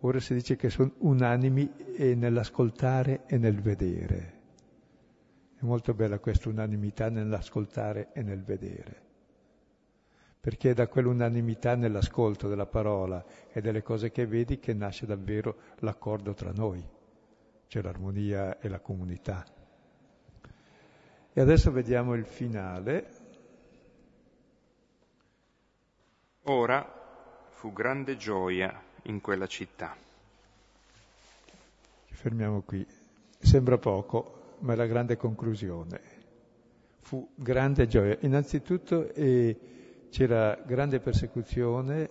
ora 0.00 0.20
si 0.20 0.34
dice 0.34 0.56
che 0.56 0.68
sono 0.68 0.92
unanimi 0.98 1.72
nell'ascoltare 2.14 3.22
e 3.24 3.38
nel 3.38 3.58
vedere. 3.58 4.35
È 5.58 5.64
molto 5.64 5.94
bella 5.94 6.18
questa 6.18 6.48
unanimità 6.48 7.08
nell'ascoltare 7.08 8.08
e 8.12 8.22
nel 8.22 8.42
vedere 8.42 9.04
perché 10.46 10.70
è 10.70 10.74
da 10.74 10.86
quell'unanimità 10.86 11.74
nell'ascolto 11.74 12.46
della 12.46 12.66
parola 12.66 13.24
e 13.50 13.60
delle 13.60 13.82
cose 13.82 14.12
che 14.12 14.26
vedi 14.28 14.60
che 14.60 14.74
nasce 14.74 15.04
davvero 15.04 15.56
l'accordo 15.78 16.34
tra 16.34 16.52
noi, 16.52 16.80
cioè 17.66 17.82
l'armonia 17.82 18.60
e 18.60 18.68
la 18.68 18.78
comunità. 18.78 19.44
E 21.32 21.40
adesso 21.40 21.72
vediamo 21.72 22.14
il 22.14 22.24
finale. 22.24 23.06
Ora 26.44 27.48
fu 27.50 27.72
grande 27.72 28.16
gioia 28.16 28.80
in 29.02 29.20
quella 29.20 29.48
città. 29.48 29.96
Ci 32.06 32.14
fermiamo 32.14 32.60
qui. 32.60 32.86
Sembra 33.40 33.78
poco, 33.78 34.45
ma 34.60 34.74
la 34.74 34.86
grande 34.86 35.16
conclusione. 35.16 36.00
Fu 37.00 37.28
grande 37.34 37.86
gioia. 37.86 38.16
Innanzitutto 38.20 39.12
eh, 39.14 39.58
c'era 40.10 40.58
grande 40.64 40.98
persecuzione, 40.98 42.08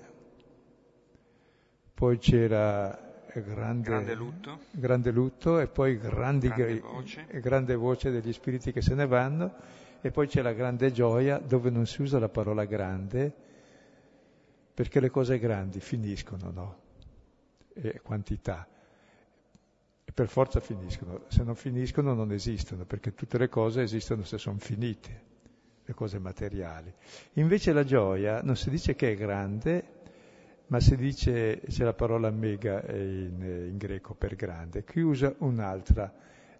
poi 1.93 2.17
c'era 2.17 3.13
grande, 3.41 3.89
grande, 3.89 4.13
lutto. 4.13 4.59
grande 4.71 5.11
lutto, 5.11 5.59
e 5.59 5.67
poi 5.67 5.97
grandi, 5.97 6.47
grande, 6.47 6.79
voce. 6.79 7.25
grande 7.41 7.75
voce 7.75 8.11
degli 8.11 8.31
spiriti 8.31 8.71
che 8.71 8.81
se 8.81 8.93
ne 8.95 9.05
vanno 9.05 9.53
e 10.01 10.11
poi 10.11 10.27
c'è 10.27 10.41
la 10.41 10.53
grande 10.53 10.91
gioia 10.91 11.39
dove 11.39 11.69
non 11.69 11.85
si 11.87 12.01
usa 12.01 12.19
la 12.19 12.29
parola 12.29 12.65
grande 12.65 13.33
perché 14.73 14.99
le 14.99 15.09
cose 15.09 15.39
grandi 15.39 15.79
finiscono, 15.79 16.51
no? 16.51 16.77
E 17.73 18.01
quantità. 18.01 18.67
E 20.05 20.11
per 20.13 20.27
forza 20.27 20.59
finiscono. 20.59 21.23
Se 21.27 21.43
non 21.43 21.55
finiscono 21.55 22.13
non 22.13 22.31
esistono 22.31 22.85
perché 22.85 23.13
tutte 23.13 23.37
le 23.37 23.49
cose 23.49 23.81
esistono 23.81 24.23
se 24.23 24.37
sono 24.37 24.59
finite 24.59 25.33
le 25.85 25.93
cose 25.93 26.19
materiali. 26.19 26.93
Invece 27.33 27.71
la 27.71 27.83
gioia 27.83 28.41
non 28.41 28.55
si 28.55 28.69
dice 28.69 28.95
che 28.95 29.11
è 29.11 29.15
grande, 29.15 29.93
ma 30.67 30.79
si 30.79 30.95
dice, 30.95 31.61
c'è 31.67 31.83
la 31.83 31.93
parola 31.93 32.31
mega 32.31 32.83
in, 32.91 33.67
in 33.69 33.77
greco 33.77 34.15
per 34.15 34.35
grande, 34.35 34.83
qui 34.83 35.01
usa 35.01 35.33
un'altra, 35.39 36.11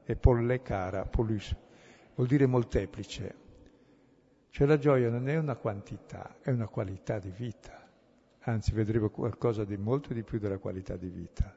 è 0.03 0.15
polle 0.15 0.61
cara, 0.61 1.05
polus, 1.05 1.55
vuol 2.13 2.27
dire 2.27 2.45
molteplice. 2.45 3.43
Cioè 4.51 4.67
la 4.67 4.77
gioia 4.77 5.09
non 5.09 5.27
è 5.27 5.37
una 5.37 5.55
quantità, 5.55 6.37
è 6.41 6.51
una 6.51 6.67
qualità 6.67 7.19
di 7.19 7.31
vita. 7.35 7.83
Anzi, 8.47 8.71
vedremo 8.73 9.09
qualcosa 9.09 9.65
di 9.65 9.75
molto 9.75 10.13
di 10.13 10.23
più 10.23 10.37
della 10.37 10.59
qualità 10.59 10.95
di 10.95 11.09
vita. 11.09 11.53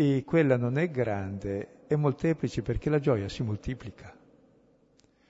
E 0.00 0.22
quella 0.24 0.56
non 0.56 0.78
è 0.78 0.88
grande, 0.92 1.86
è 1.88 1.96
molteplice 1.96 2.62
perché 2.62 2.88
la 2.88 3.00
gioia 3.00 3.28
si 3.28 3.42
moltiplica 3.42 4.16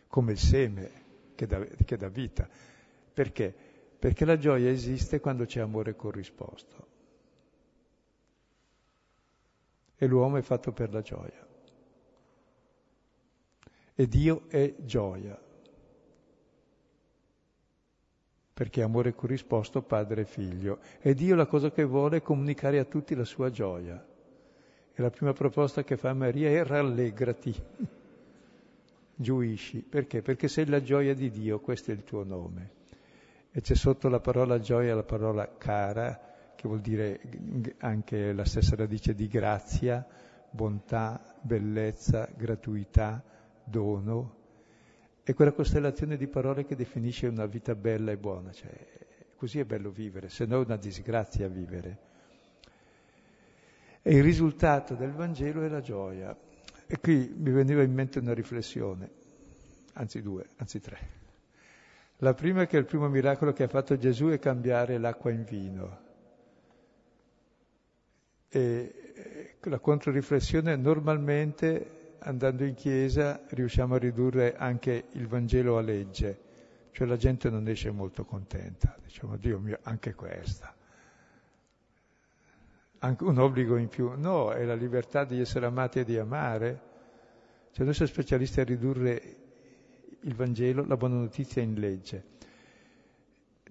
come 0.09 0.33
il 0.33 0.39
seme 0.39 0.91
che 1.35 1.47
dà, 1.47 1.65
che 1.65 1.97
dà 1.97 2.09
vita. 2.09 2.47
Perché? 3.15 3.55
Perché 3.99 4.27
la 4.27 4.37
gioia 4.37 4.69
esiste 4.69 5.21
quando 5.21 5.47
c'è 5.47 5.61
amore 5.61 5.97
corrisposto. 5.97 6.87
E 9.97 10.07
l'uomo 10.07 10.37
è 10.37 10.43
fatto 10.43 10.71
per 10.73 10.93
la 10.93 11.01
gioia. 11.01 11.49
E 13.95 14.07
Dio 14.07 14.51
è 14.51 14.75
gioia. 14.81 15.41
Perché 18.53 18.83
amore 18.83 19.15
corrisposto 19.15 19.81
padre 19.81 20.21
e 20.21 20.27
figlio. 20.27 20.81
E 21.01 21.15
Dio 21.15 21.35
la 21.35 21.47
cosa 21.47 21.71
che 21.71 21.85
vuole 21.85 22.19
è 22.19 22.23
comunicare 22.23 22.79
a 22.79 22.85
tutti 22.85 23.15
la 23.15 23.25
sua 23.25 23.49
gioia. 23.49 24.08
E 24.99 25.03
la 25.03 25.11
prima 25.11 25.33
proposta 25.33 25.85
che 25.85 25.97
fa 25.97 26.13
Maria 26.13 26.49
è 26.49 26.65
rallegrati, 26.65 27.55
giuisci. 29.15 29.79
Perché? 29.79 30.23
Perché 30.23 30.49
sei 30.49 30.67
la 30.67 30.83
gioia 30.83 31.15
di 31.15 31.31
Dio, 31.31 31.61
questo 31.61 31.93
è 31.93 31.95
il 31.95 32.03
tuo 32.03 32.25
nome. 32.25 32.71
E 33.53 33.61
c'è 33.61 33.77
sotto 33.77 34.09
la 34.09 34.19
parola 34.19 34.59
gioia 34.59 34.97
la 34.97 35.05
parola 35.05 35.49
cara, 35.57 36.21
che 36.57 36.67
vuol 36.67 36.81
dire 36.81 37.21
anche 37.79 38.33
la 38.33 38.45
stessa 38.45 38.75
radice 38.75 39.15
di 39.15 39.29
grazia, 39.29 40.05
bontà, 40.51 41.37
bellezza, 41.43 42.29
gratuità, 42.37 43.23
dono. 43.63 44.35
È 45.23 45.33
quella 45.33 45.53
costellazione 45.53 46.17
di 46.17 46.27
parole 46.27 46.65
che 46.65 46.75
definisce 46.75 47.29
una 47.29 47.47
vita 47.47 47.77
bella 47.77 48.11
e 48.11 48.17
buona. 48.17 48.51
Cioè, 48.51 48.73
così 49.37 49.61
è 49.61 49.65
bello 49.65 49.91
vivere, 49.91 50.29
se 50.29 50.45
no 50.45 50.61
è 50.61 50.65
una 50.65 50.77
disgrazia 50.77 51.47
vivere. 51.47 52.08
E 54.03 54.15
il 54.15 54.23
risultato 54.23 54.95
del 54.95 55.13
Vangelo 55.13 55.63
è 55.63 55.69
la 55.69 55.81
gioia. 55.81 56.37
E 56.87 56.99
qui 57.01 57.35
mi 57.37 57.51
veniva 57.51 57.83
in 57.83 57.93
mente 57.93 58.19
una 58.19 58.33
riflessione, 58.33 59.11
anzi 59.95 60.23
due, 60.23 60.47
anzi 60.57 60.81
tre. 60.81 61.17
La 62.19 62.35
prima 62.35 62.63
è 62.63 62.67
che 62.67 62.79
il 62.79 62.87
primo 62.87 63.09
miracolo 63.09 63.53
che 63.53 63.65
ha 63.65 63.69
fatto 63.69 63.97
Gesù 63.97 64.29
è 64.29 64.39
cambiare 64.39 64.99
l'acqua 64.99 65.31
in 65.31 65.45
vino. 65.45 66.07
E 68.49 69.57
la 69.61 69.79
controriflessione 69.79 70.77
normalmente 70.77 72.17
andando 72.21 72.65
in 72.65 72.75
chiesa 72.75 73.41
riusciamo 73.49 73.95
a 73.95 73.99
ridurre 73.99 74.57
anche 74.57 75.09
il 75.13 75.27
Vangelo 75.27 75.77
a 75.77 75.83
legge, 75.83 76.39
cioè 76.93 77.07
la 77.07 77.17
gente 77.17 77.51
non 77.51 77.69
esce 77.69 77.91
molto 77.91 78.25
contenta, 78.25 78.97
diciamo 79.03 79.37
Dio 79.37 79.59
mio, 79.59 79.79
anche 79.83 80.15
questa. 80.15 80.75
Un 83.01 83.39
obbligo 83.39 83.77
in 83.77 83.89
più. 83.89 84.13
No, 84.17 84.51
è 84.51 84.65
la 84.65 84.75
libertà 84.75 85.25
di 85.25 85.41
essere 85.41 85.67
amati 85.67 86.01
e 86.01 86.05
di 86.05 86.19
amare. 86.19 86.81
Cioè 87.71 87.85
noi 87.85 87.95
siamo 87.95 88.11
specialisti 88.11 88.61
a 88.61 88.65
ridurre 88.65 89.37
il 90.21 90.35
Vangelo, 90.35 90.85
la 90.85 90.97
buona 90.97 91.17
notizia 91.17 91.63
in 91.63 91.75
legge. 91.75 92.37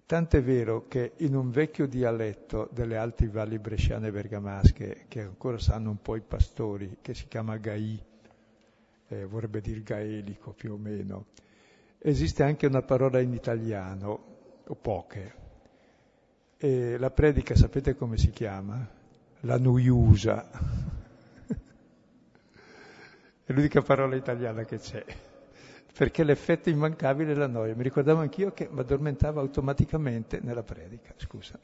Tant'è 0.06 0.42
vero 0.42 0.88
che 0.88 1.12
in 1.18 1.36
un 1.36 1.50
vecchio 1.50 1.86
dialetto 1.86 2.70
delle 2.72 2.96
alti 2.96 3.28
valli 3.28 3.60
bresciane 3.60 4.08
e 4.08 4.12
bergamasche, 4.12 5.06
che 5.10 5.22
ancora 5.22 5.58
sanno 5.58 5.90
un 5.90 6.02
po' 6.02 6.16
i 6.16 6.22
pastori, 6.22 7.00
che 7.02 7.14
si 7.14 7.28
chiama 7.28 7.58
Gai, 7.58 8.02
eh, 9.10 9.26
vorrebbe 9.26 9.60
dire 9.60 9.84
gaelico 9.84 10.54
più 10.54 10.72
o 10.72 10.78
meno, 10.78 11.26
esiste 12.00 12.44
anche 12.44 12.68
una 12.68 12.84
parola 12.84 13.20
in 13.20 13.34
italiano, 13.34 14.36
o 14.66 14.76
poche. 14.76 15.34
E 16.56 16.98
la 16.98 17.12
predica 17.12 17.56
sapete 17.56 17.96
come 17.96 18.18
si 18.18 18.30
chiama? 18.30 18.97
La 19.42 19.58
nuiusa. 19.58 20.50
è 23.46 23.54
l'unica 23.54 23.82
parola 23.82 24.16
italiana 24.16 24.64
che 24.64 24.80
c'è 24.80 25.06
perché 25.98 26.24
l'effetto 26.24 26.70
immancabile 26.70 27.32
è 27.32 27.36
la 27.36 27.48
noia. 27.48 27.74
Mi 27.76 27.82
ricordavo 27.82 28.22
anch'io 28.22 28.52
che 28.52 28.68
mi 28.70 28.80
addormentavo 28.82 29.40
automaticamente 29.40 30.40
nella 30.40 30.62
predica, 30.62 31.12
scusa. 31.18 31.58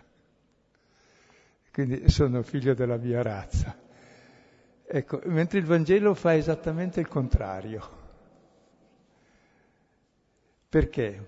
Quindi 1.71 2.09
sono 2.09 2.41
figlio 2.41 2.73
della 2.73 2.97
mia 2.97 3.21
razza. 3.21 3.77
Ecco, 4.85 5.21
mentre 5.25 5.59
il 5.59 5.65
Vangelo 5.65 6.15
fa 6.15 6.35
esattamente 6.35 6.99
il 6.99 7.07
contrario. 7.07 8.01
Perché? 10.67 11.27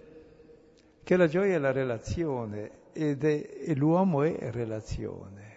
Che 1.03 1.15
la 1.15 1.27
gioia 1.27 1.55
è 1.55 1.59
la 1.59 1.71
relazione 1.71 2.71
ed 2.91 3.23
è, 3.23 3.73
l'uomo 3.75 4.23
è 4.23 4.49
relazione. 4.49 5.54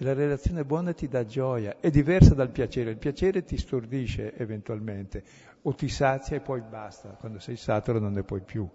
E 0.00 0.04
la 0.04 0.12
relazione 0.12 0.64
buona 0.64 0.92
ti 0.92 1.08
dà 1.08 1.24
gioia, 1.24 1.78
è 1.80 1.90
diversa 1.90 2.32
dal 2.32 2.50
piacere. 2.50 2.90
Il 2.90 2.98
piacere 2.98 3.42
ti 3.42 3.56
stordisce 3.56 4.32
eventualmente, 4.36 5.24
o 5.62 5.74
ti 5.74 5.88
sazia 5.88 6.36
e 6.36 6.40
poi 6.40 6.60
basta, 6.60 7.16
quando 7.18 7.40
sei 7.40 7.56
saturo 7.56 7.98
non 7.98 8.12
ne 8.12 8.22
puoi 8.22 8.40
più, 8.40 8.68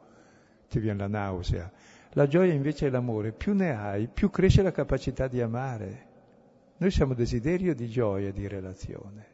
ti 0.68 0.80
viene 0.80 1.00
la 1.00 1.08
nausea. 1.08 1.72
La 2.16 2.28
gioia 2.28 2.52
invece 2.52 2.88
è 2.88 2.90
l'amore, 2.90 3.32
più 3.32 3.54
ne 3.54 3.72
hai, 3.72 4.10
più 4.10 4.30
cresce 4.30 4.62
la 4.64 4.74
capacità 4.74 5.30
di 5.30 5.40
amare. 5.40 6.08
Noi 6.76 6.92
siamo 6.92 7.14
desiderio 7.14 7.74
di 7.74 7.88
gioia 7.88 8.34
di 8.34 8.46
relazione 8.46 9.28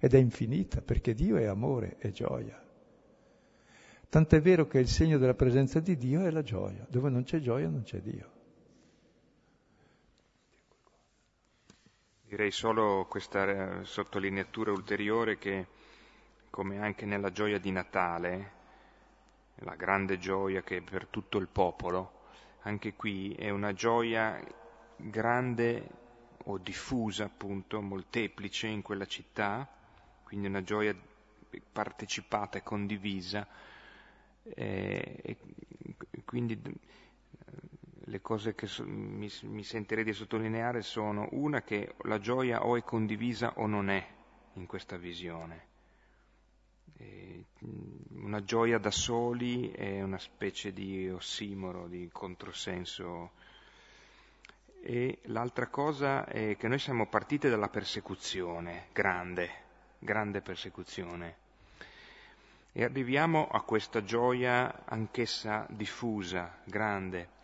ed 0.00 0.14
è 0.14 0.18
infinita 0.18 0.82
perché 0.82 1.14
Dio 1.14 1.36
è 1.36 1.44
amore 1.44 1.94
e 1.98 2.10
gioia. 2.10 2.60
Tant'è 4.08 4.40
vero 4.40 4.66
che 4.66 4.80
il 4.80 4.88
segno 4.88 5.16
della 5.18 5.34
presenza 5.34 5.78
di 5.78 5.96
Dio 5.96 6.24
è 6.24 6.30
la 6.30 6.42
gioia, 6.42 6.84
dove 6.90 7.08
non 7.08 7.22
c'è 7.22 7.38
gioia 7.38 7.68
non 7.68 7.82
c'è 7.82 8.00
Dio. 8.00 8.38
Direi 12.30 12.52
solo 12.52 13.06
questa 13.08 13.82
sottolineatura 13.82 14.70
ulteriore 14.70 15.36
che 15.36 15.66
come 16.48 16.78
anche 16.78 17.04
nella 17.04 17.32
gioia 17.32 17.58
di 17.58 17.72
Natale, 17.72 18.52
la 19.56 19.74
grande 19.74 20.16
gioia 20.16 20.62
che 20.62 20.76
è 20.76 20.80
per 20.80 21.08
tutto 21.08 21.38
il 21.38 21.48
popolo, 21.48 22.28
anche 22.60 22.94
qui 22.94 23.34
è 23.34 23.50
una 23.50 23.72
gioia 23.72 24.40
grande 24.94 25.88
o 26.44 26.58
diffusa, 26.58 27.24
appunto, 27.24 27.80
molteplice 27.82 28.68
in 28.68 28.82
quella 28.82 29.06
città, 29.06 29.68
quindi 30.22 30.46
una 30.46 30.62
gioia 30.62 30.94
partecipata 31.72 32.58
e 32.58 32.62
condivisa. 32.62 33.44
Eh, 34.44 35.20
e 35.20 36.24
quindi 36.24 36.62
le 38.10 38.20
cose 38.20 38.54
che 38.54 38.66
so, 38.66 38.84
mi, 38.84 39.30
mi 39.42 39.64
sentirei 39.64 40.04
di 40.04 40.12
sottolineare 40.12 40.82
sono 40.82 41.28
una 41.32 41.62
che 41.62 41.94
la 42.02 42.18
gioia 42.18 42.64
o 42.64 42.76
è 42.76 42.82
condivisa 42.82 43.54
o 43.56 43.66
non 43.66 43.88
è 43.90 44.06
in 44.54 44.66
questa 44.66 44.96
visione 44.96 45.68
una 48.30 48.42
gioia 48.44 48.78
da 48.78 48.90
soli 48.90 49.70
è 49.70 50.02
una 50.02 50.18
specie 50.18 50.72
di 50.72 51.08
ossimoro, 51.10 51.88
di 51.88 52.08
controsenso. 52.12 53.32
E 54.82 55.18
l'altra 55.24 55.66
cosa 55.66 56.24
è 56.26 56.56
che 56.56 56.68
noi 56.68 56.78
siamo 56.78 57.06
partiti 57.06 57.48
dalla 57.48 57.68
persecuzione, 57.68 58.86
grande, 58.92 59.50
grande 59.98 60.40
persecuzione. 60.40 61.36
E 62.72 62.84
arriviamo 62.84 63.48
a 63.48 63.62
questa 63.62 64.04
gioia 64.04 64.84
anch'essa 64.84 65.66
diffusa, 65.68 66.60
grande. 66.64 67.38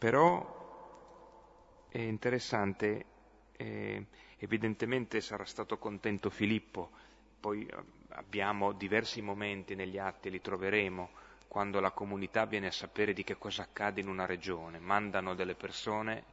Però 0.00 1.84
è 1.90 1.98
interessante, 1.98 3.04
eh, 3.52 4.06
evidentemente 4.38 5.20
sarà 5.20 5.44
stato 5.44 5.76
contento 5.76 6.30
Filippo, 6.30 6.90
poi 7.38 7.68
abbiamo 8.08 8.72
diversi 8.72 9.20
momenti 9.20 9.74
negli 9.74 9.98
atti, 9.98 10.30
li 10.30 10.40
troveremo, 10.40 11.10
quando 11.48 11.80
la 11.80 11.90
comunità 11.90 12.46
viene 12.46 12.68
a 12.68 12.72
sapere 12.72 13.12
di 13.12 13.24
che 13.24 13.36
cosa 13.36 13.64
accade 13.64 14.00
in 14.00 14.08
una 14.08 14.24
regione, 14.24 14.78
mandano 14.78 15.34
delle 15.34 15.54
persone 15.54 16.24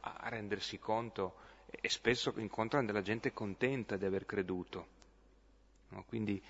a 0.00 0.28
rendersi 0.28 0.80
conto 0.80 1.36
e 1.68 1.88
spesso 1.88 2.34
incontrano 2.38 2.84
della 2.84 3.02
gente 3.02 3.32
contenta 3.32 3.96
di 3.96 4.06
aver 4.06 4.26
creduto. 4.26 4.86
No? 5.90 6.02
Quindi 6.08 6.42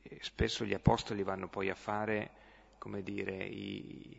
eh, 0.00 0.18
spesso 0.22 0.64
gli 0.64 0.72
apostoli 0.72 1.22
vanno 1.22 1.48
poi 1.48 1.68
a 1.68 1.74
fare, 1.74 2.30
come 2.78 3.02
dire, 3.02 3.44
i, 3.44 4.18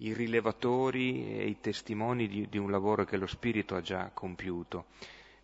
i 0.00 0.12
rilevatori 0.12 1.38
e 1.38 1.46
i 1.46 1.60
testimoni 1.60 2.28
di, 2.28 2.48
di, 2.48 2.58
un 2.58 2.70
lavoro 2.70 3.04
che 3.04 3.16
lo 3.16 3.26
Spirito 3.26 3.74
ha 3.74 3.80
già 3.80 4.10
compiuto. 4.12 4.86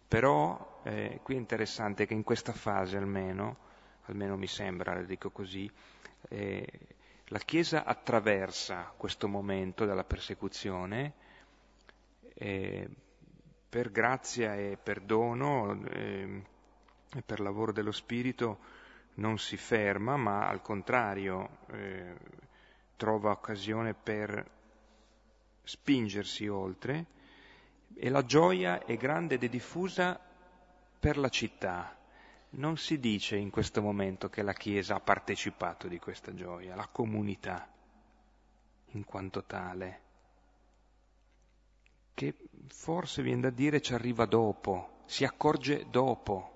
Però 0.07 0.81
eh, 0.85 1.21
qui 1.23 1.35
è 1.35 1.39
interessante 1.39 2.07
che 2.07 2.15
in 2.15 2.23
questa 2.23 2.53
fase 2.53 2.97
almeno 2.97 3.65
almeno 4.07 4.37
mi 4.37 4.47
sembra, 4.47 4.95
le 4.95 5.07
dico 5.07 5.31
così, 5.31 5.71
eh, 6.29 6.67
la 7.27 7.39
Chiesa 7.39 7.85
attraversa 7.85 8.93
questo 8.97 9.29
momento 9.29 9.85
della 9.85 10.05
persecuzione 10.05 11.13
eh, 12.35 12.89
per 13.69 13.91
grazia 13.91 14.55
e 14.55 14.79
perdono 14.81 15.81
eh, 15.89 16.43
e 17.15 17.23
per 17.23 17.41
lavoro 17.41 17.73
dello 17.73 17.93
Spirito 17.93 18.59
non 19.15 19.39
si 19.39 19.57
ferma, 19.57 20.17
ma 20.17 20.47
al 20.47 20.61
contrario 20.63 21.59
eh, 21.73 22.15
trova 22.97 23.31
occasione 23.31 23.95
per 23.95 24.51
spingersi 25.63 26.49
oltre 26.49 27.07
e 27.95 28.09
la 28.09 28.25
gioia 28.25 28.85
è 28.85 28.97
grande 28.97 29.35
ed 29.35 29.45
è 29.45 29.49
diffusa 29.49 30.19
per 30.99 31.19
la 31.19 31.29
città, 31.29 31.97
non 32.51 32.77
si 32.77 32.99
dice 32.99 33.37
in 33.37 33.51
questo 33.51 33.83
momento 33.83 34.29
che 34.29 34.43
la 34.43 34.53
Chiesa 34.53 34.97
ha 34.97 35.01
partecipato 35.01 35.89
di 35.89 35.99
questa 35.99 36.35
gioia, 36.35 36.75
la 36.75 36.89
comunità 36.89 37.69
in 38.93 39.05
quanto 39.05 39.45
tale, 39.45 40.01
che 42.15 42.35
forse 42.69 43.23
viene 43.23 43.43
da 43.43 43.51
dire 43.51 43.81
ci 43.81 43.95
arriva 43.95 44.25
dopo, 44.25 45.03
si 45.05 45.25
accorge 45.25 45.87
dopo 45.91 46.53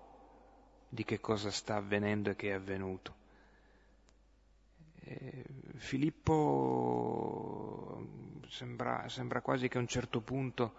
di 0.89 1.05
che 1.05 1.21
cosa 1.21 1.51
sta 1.51 1.77
avvenendo 1.77 2.31
e 2.31 2.37
che 2.37 2.49
è 2.49 2.53
avvenuto. 2.53 3.20
Eh, 5.11 5.45
Filippo 5.77 6.87
sembra, 8.49 9.09
sembra 9.09 9.41
quasi 9.41 9.69
che 9.69 9.79
a 9.79 9.81
un 9.81 9.89
certo 9.89 10.21
punto 10.21 10.75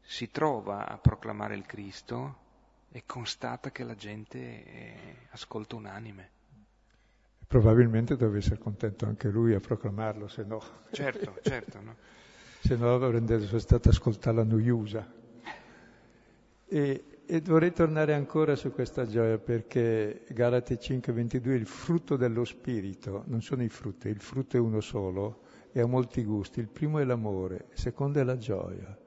si 0.00 0.30
trova 0.30 0.86
a 0.86 0.96
proclamare 0.98 1.56
il 1.56 1.66
Cristo, 1.66 2.46
e 2.90 3.02
constata 3.04 3.70
che 3.70 3.84
la 3.84 3.94
gente 3.94 4.38
eh, 4.38 5.16
ascolta 5.30 5.76
unanime. 5.76 6.30
Probabilmente 7.46 8.16
doveva 8.16 8.38
essere 8.38 8.58
contento 8.58 9.06
anche 9.06 9.28
lui 9.28 9.54
a 9.54 9.60
proclamarlo, 9.60 10.28
se 10.28 10.44
no... 10.44 10.62
Certo, 10.90 11.38
certo, 11.42 11.80
no? 11.80 11.96
se 12.60 12.76
no 12.76 12.94
avrebbe 12.94 13.58
stato 13.58 13.88
ascoltare 13.88 14.36
la 14.36 14.44
noiosa. 14.44 15.06
E, 16.66 17.04
e 17.30 17.42
vorrei 17.42 17.74
tornare 17.74 18.14
ancora 18.14 18.56
su 18.56 18.72
questa 18.72 19.04
gioia 19.04 19.36
perché 19.36 20.24
Galati 20.30 20.76
5:22 20.76 21.50
il 21.50 21.66
frutto 21.66 22.16
dello 22.16 22.42
spirito, 22.42 23.24
non 23.26 23.42
sono 23.42 23.62
i 23.62 23.68
frutti, 23.68 24.08
il 24.08 24.18
frutto 24.18 24.56
è 24.56 24.60
uno 24.60 24.80
solo 24.80 25.42
e 25.70 25.80
ha 25.82 25.86
molti 25.86 26.24
gusti. 26.24 26.60
Il 26.60 26.68
primo 26.68 27.00
è 27.00 27.04
l'amore, 27.04 27.66
il 27.70 27.78
secondo 27.78 28.18
è 28.18 28.24
la 28.24 28.38
gioia, 28.38 28.98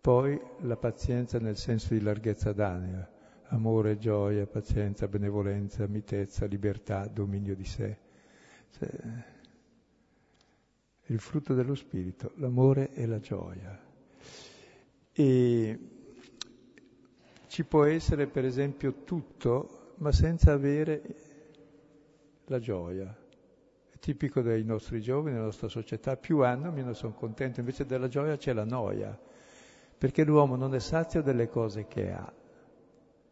poi 0.00 0.40
la 0.60 0.78
pazienza 0.78 1.38
nel 1.38 1.58
senso 1.58 1.92
di 1.92 2.00
larghezza 2.00 2.54
d'anima, 2.54 3.06
amore, 3.48 3.98
gioia, 3.98 4.46
pazienza, 4.46 5.06
benevolenza, 5.06 5.86
mitezza, 5.86 6.46
libertà, 6.46 7.06
dominio 7.06 7.54
di 7.54 7.66
sé. 7.66 7.98
Cioè, 8.70 8.88
il 11.08 11.18
frutto 11.18 11.52
dello 11.52 11.74
spirito, 11.74 12.32
l'amore 12.36 12.94
e 12.94 13.04
la 13.04 13.20
gioia. 13.20 13.78
E 15.12 15.78
ci 17.54 17.62
può 17.62 17.84
essere 17.84 18.26
per 18.26 18.44
esempio 18.44 19.04
tutto, 19.04 19.92
ma 19.98 20.10
senza 20.10 20.50
avere 20.50 21.02
la 22.46 22.58
gioia. 22.58 23.16
È 23.90 23.96
tipico 24.00 24.40
dei 24.40 24.64
nostri 24.64 25.00
giovani, 25.00 25.34
della 25.34 25.44
nostra 25.44 25.68
società, 25.68 26.16
più 26.16 26.40
hanno 26.40 26.72
meno 26.72 26.94
sono 26.94 27.12
contenti, 27.12 27.60
invece 27.60 27.86
della 27.86 28.08
gioia 28.08 28.36
c'è 28.36 28.52
la 28.52 28.64
noia, 28.64 29.16
perché 29.96 30.24
l'uomo 30.24 30.56
non 30.56 30.74
è 30.74 30.80
sazio 30.80 31.22
delle 31.22 31.48
cose 31.48 31.86
che 31.86 32.10
ha. 32.10 32.32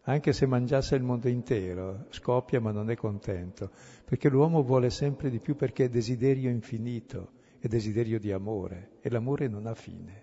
Anche 0.03 0.33
se 0.33 0.47
mangiasse 0.47 0.95
il 0.95 1.03
mondo 1.03 1.27
intero, 1.27 2.07
scoppia 2.11 2.61
ma 2.61 2.71
non 2.71 2.91
è 2.91 2.95
contento, 2.95 3.73
perché 4.05 4.29
l'uomo 4.29 4.63
vuole 4.63 4.91
sempre 4.91 5.31
di 5.31 5.41
più 5.41 5.57
perché 5.57 5.87
è 5.87 5.89
desiderio 5.89 6.49
infinito 6.49 7.41
è 7.59 7.67
desiderio 7.67 8.21
di 8.21 8.31
amore 8.31 8.99
e 9.01 9.11
l'amore 9.11 9.47
non 9.49 9.67
ha 9.67 9.75
fine. 9.75 10.22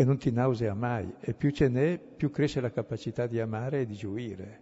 E 0.00 0.04
non 0.04 0.16
ti 0.16 0.30
nausea 0.30 0.72
mai 0.72 1.14
e 1.20 1.34
più 1.34 1.50
ce 1.50 1.68
n'è, 1.68 1.98
più 1.98 2.30
cresce 2.30 2.62
la 2.62 2.70
capacità 2.70 3.26
di 3.26 3.38
amare 3.38 3.80
e 3.82 3.84
di 3.84 3.92
gioire. 3.92 4.60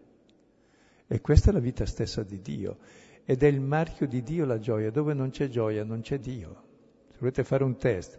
E 1.07 1.21
questa 1.21 1.51
è 1.51 1.53
la 1.53 1.61
vita 1.61 1.87
stessa 1.87 2.25
di 2.25 2.41
Dio 2.41 2.79
ed 3.25 3.45
è 3.45 3.47
il 3.47 3.61
marchio 3.61 4.09
di 4.09 4.25
Dio 4.25 4.45
la 4.45 4.59
gioia. 4.59 4.91
Dove 4.91 5.15
non 5.15 5.31
c'è 5.31 5.47
gioia 5.47 5.85
non 5.85 6.01
c'è 6.01 6.19
Dio. 6.19 6.63
Se 7.11 7.19
volete 7.21 7.45
fare 7.45 7.63
un 7.63 7.77
test, 7.77 8.19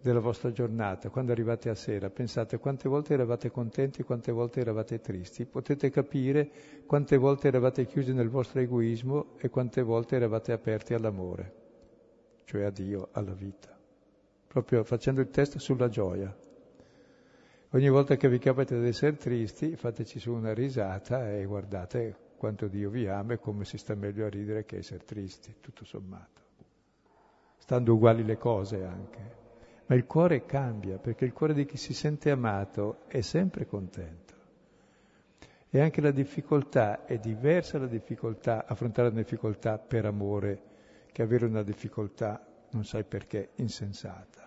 della 0.00 0.20
vostra 0.20 0.52
giornata, 0.52 1.10
quando 1.10 1.32
arrivate 1.32 1.70
a 1.70 1.74
sera, 1.74 2.08
pensate 2.08 2.58
quante 2.58 2.88
volte 2.88 3.14
eravate 3.14 3.50
contenti, 3.50 4.04
quante 4.04 4.30
volte 4.30 4.60
eravate 4.60 5.00
tristi, 5.00 5.44
potete 5.44 5.90
capire 5.90 6.50
quante 6.86 7.16
volte 7.16 7.48
eravate 7.48 7.84
chiusi 7.84 8.12
nel 8.12 8.28
vostro 8.28 8.60
egoismo 8.60 9.32
e 9.38 9.48
quante 9.48 9.82
volte 9.82 10.14
eravate 10.14 10.52
aperti 10.52 10.94
all'amore, 10.94 11.52
cioè 12.44 12.62
a 12.62 12.70
Dio, 12.70 13.08
alla 13.10 13.34
vita. 13.34 13.77
Proprio 14.48 14.82
facendo 14.82 15.20
il 15.20 15.30
test 15.30 15.58
sulla 15.58 15.88
gioia. 15.88 16.34
Ogni 17.70 17.88
volta 17.88 18.16
che 18.16 18.28
vi 18.28 18.38
capita 18.38 18.78
di 18.78 18.88
essere 18.88 19.16
tristi, 19.16 19.76
fateci 19.76 20.18
su 20.18 20.32
una 20.32 20.54
risata 20.54 21.30
e 21.30 21.44
guardate 21.44 22.16
quanto 22.36 22.66
Dio 22.66 22.90
vi 22.90 23.06
ama 23.06 23.34
e 23.34 23.38
come 23.38 23.64
si 23.64 23.78
sta 23.78 23.94
meglio 23.94 24.24
a 24.24 24.30
ridere 24.30 24.64
che 24.64 24.78
essere 24.78 25.04
tristi, 25.04 25.56
tutto 25.60 25.84
sommato. 25.84 26.42
Stando 27.58 27.94
uguali 27.94 28.24
le 28.24 28.38
cose 28.38 28.84
anche 28.84 29.46
ma 29.88 29.94
il 29.94 30.04
cuore 30.04 30.44
cambia, 30.44 30.98
perché 30.98 31.24
il 31.24 31.32
cuore 31.32 31.54
di 31.54 31.64
chi 31.64 31.78
si 31.78 31.94
sente 31.94 32.30
amato 32.30 33.04
è 33.06 33.22
sempre 33.22 33.66
contento. 33.66 34.34
E 35.70 35.80
anche 35.80 36.02
la 36.02 36.10
difficoltà, 36.10 37.06
è 37.06 37.18
diversa 37.18 37.78
la 37.78 37.86
difficoltà, 37.86 38.66
affrontare 38.66 39.08
la 39.08 39.14
difficoltà 39.14 39.78
per 39.78 40.04
amore, 40.04 40.62
che 41.10 41.22
avere 41.22 41.46
una 41.46 41.62
difficoltà, 41.62 42.46
non 42.72 42.84
sai 42.84 43.04
perché, 43.04 43.52
insensata. 43.56 44.37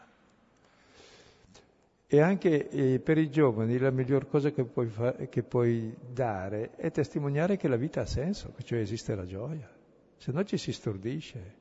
E 2.13 2.19
anche 2.19 2.67
eh, 2.67 2.99
per 2.99 3.17
i 3.17 3.29
giovani 3.29 3.77
la 3.77 3.89
miglior 3.89 4.27
cosa 4.27 4.51
che 4.51 4.65
puoi, 4.65 4.87
fa- 4.87 5.13
che 5.13 5.43
puoi 5.43 5.95
dare 6.11 6.71
è 6.75 6.91
testimoniare 6.91 7.55
che 7.55 7.69
la 7.69 7.77
vita 7.77 8.01
ha 8.01 8.05
senso, 8.05 8.53
cioè 8.63 8.79
esiste 8.79 9.15
la 9.15 9.25
gioia, 9.25 9.69
se 10.17 10.31
no 10.33 10.43
ci 10.43 10.57
si 10.57 10.73
stordisce 10.73 11.59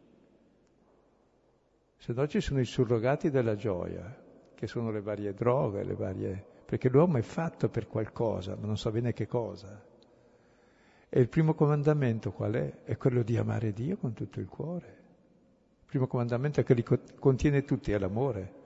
se 2.01 2.15
no 2.15 2.27
ci 2.27 2.41
sono 2.41 2.61
i 2.61 2.65
surrogati 2.65 3.29
della 3.29 3.55
gioia, 3.57 4.17
che 4.55 4.67
sono 4.67 4.91
le 4.91 5.03
varie 5.03 5.35
droghe, 5.35 5.85
le 5.85 5.95
varie... 5.95 6.43
perché 6.65 6.89
l'uomo 6.89 7.19
è 7.19 7.23
fatto 7.23 7.69
per 7.69 7.89
qualcosa, 7.89 8.57
ma 8.59 8.67
non 8.67 8.79
sa 8.79 8.91
bene 8.91 9.13
che 9.13 9.27
cosa. 9.27 9.85
E 11.11 11.21
il 11.21 11.29
primo 11.29 11.53
comandamento 11.53 12.33
qual 12.33 12.55
è? 12.55 12.85
È 12.85 12.97
quello 12.97 13.23
di 13.23 13.37
amare 13.37 13.75
Dio 13.75 13.99
con 13.99 14.15
tutto 14.15 14.41
il 14.41 14.47
cuore. 14.47 14.87
Il 15.81 15.87
primo 15.87 16.07
comandamento 16.07 16.61
è 16.61 16.65
che 16.65 16.73
li 16.73 16.83
contiene 17.19 17.65
tutti, 17.65 17.93
è 17.93 17.99
l'amore. 17.99 18.60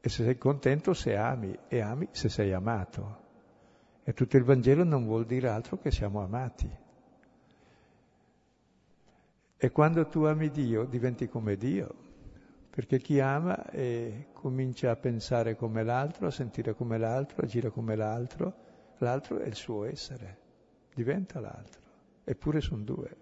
E 0.00 0.08
se 0.08 0.24
sei 0.24 0.38
contento 0.38 0.94
se 0.94 1.14
ami, 1.14 1.58
e 1.68 1.80
ami 1.80 2.08
se 2.10 2.28
sei 2.28 2.52
amato. 2.52 3.18
E 4.02 4.14
tutto 4.14 4.36
il 4.36 4.44
Vangelo 4.44 4.82
non 4.82 5.04
vuol 5.04 5.26
dire 5.26 5.48
altro 5.48 5.78
che 5.78 5.90
siamo 5.90 6.22
amati. 6.22 6.70
E 9.56 9.70
quando 9.70 10.06
tu 10.06 10.22
ami 10.22 10.50
Dio 10.50 10.84
diventi 10.84 11.28
come 11.28 11.56
Dio, 11.56 11.94
perché 12.70 12.98
chi 12.98 13.20
ama 13.20 13.62
comincia 14.32 14.90
a 14.90 14.96
pensare 14.96 15.54
come 15.54 15.84
l'altro, 15.84 16.28
a 16.28 16.30
sentire 16.30 16.74
come 16.74 16.96
l'altro, 16.96 17.42
a 17.42 17.44
agire 17.44 17.70
come 17.70 17.94
l'altro, 17.94 18.54
l'altro 18.98 19.38
è 19.38 19.46
il 19.46 19.54
suo 19.54 19.84
essere, 19.84 20.38
diventa 20.94 21.40
l'altro, 21.40 21.80
eppure 22.24 22.62
sono 22.62 22.82
due, 22.82 23.16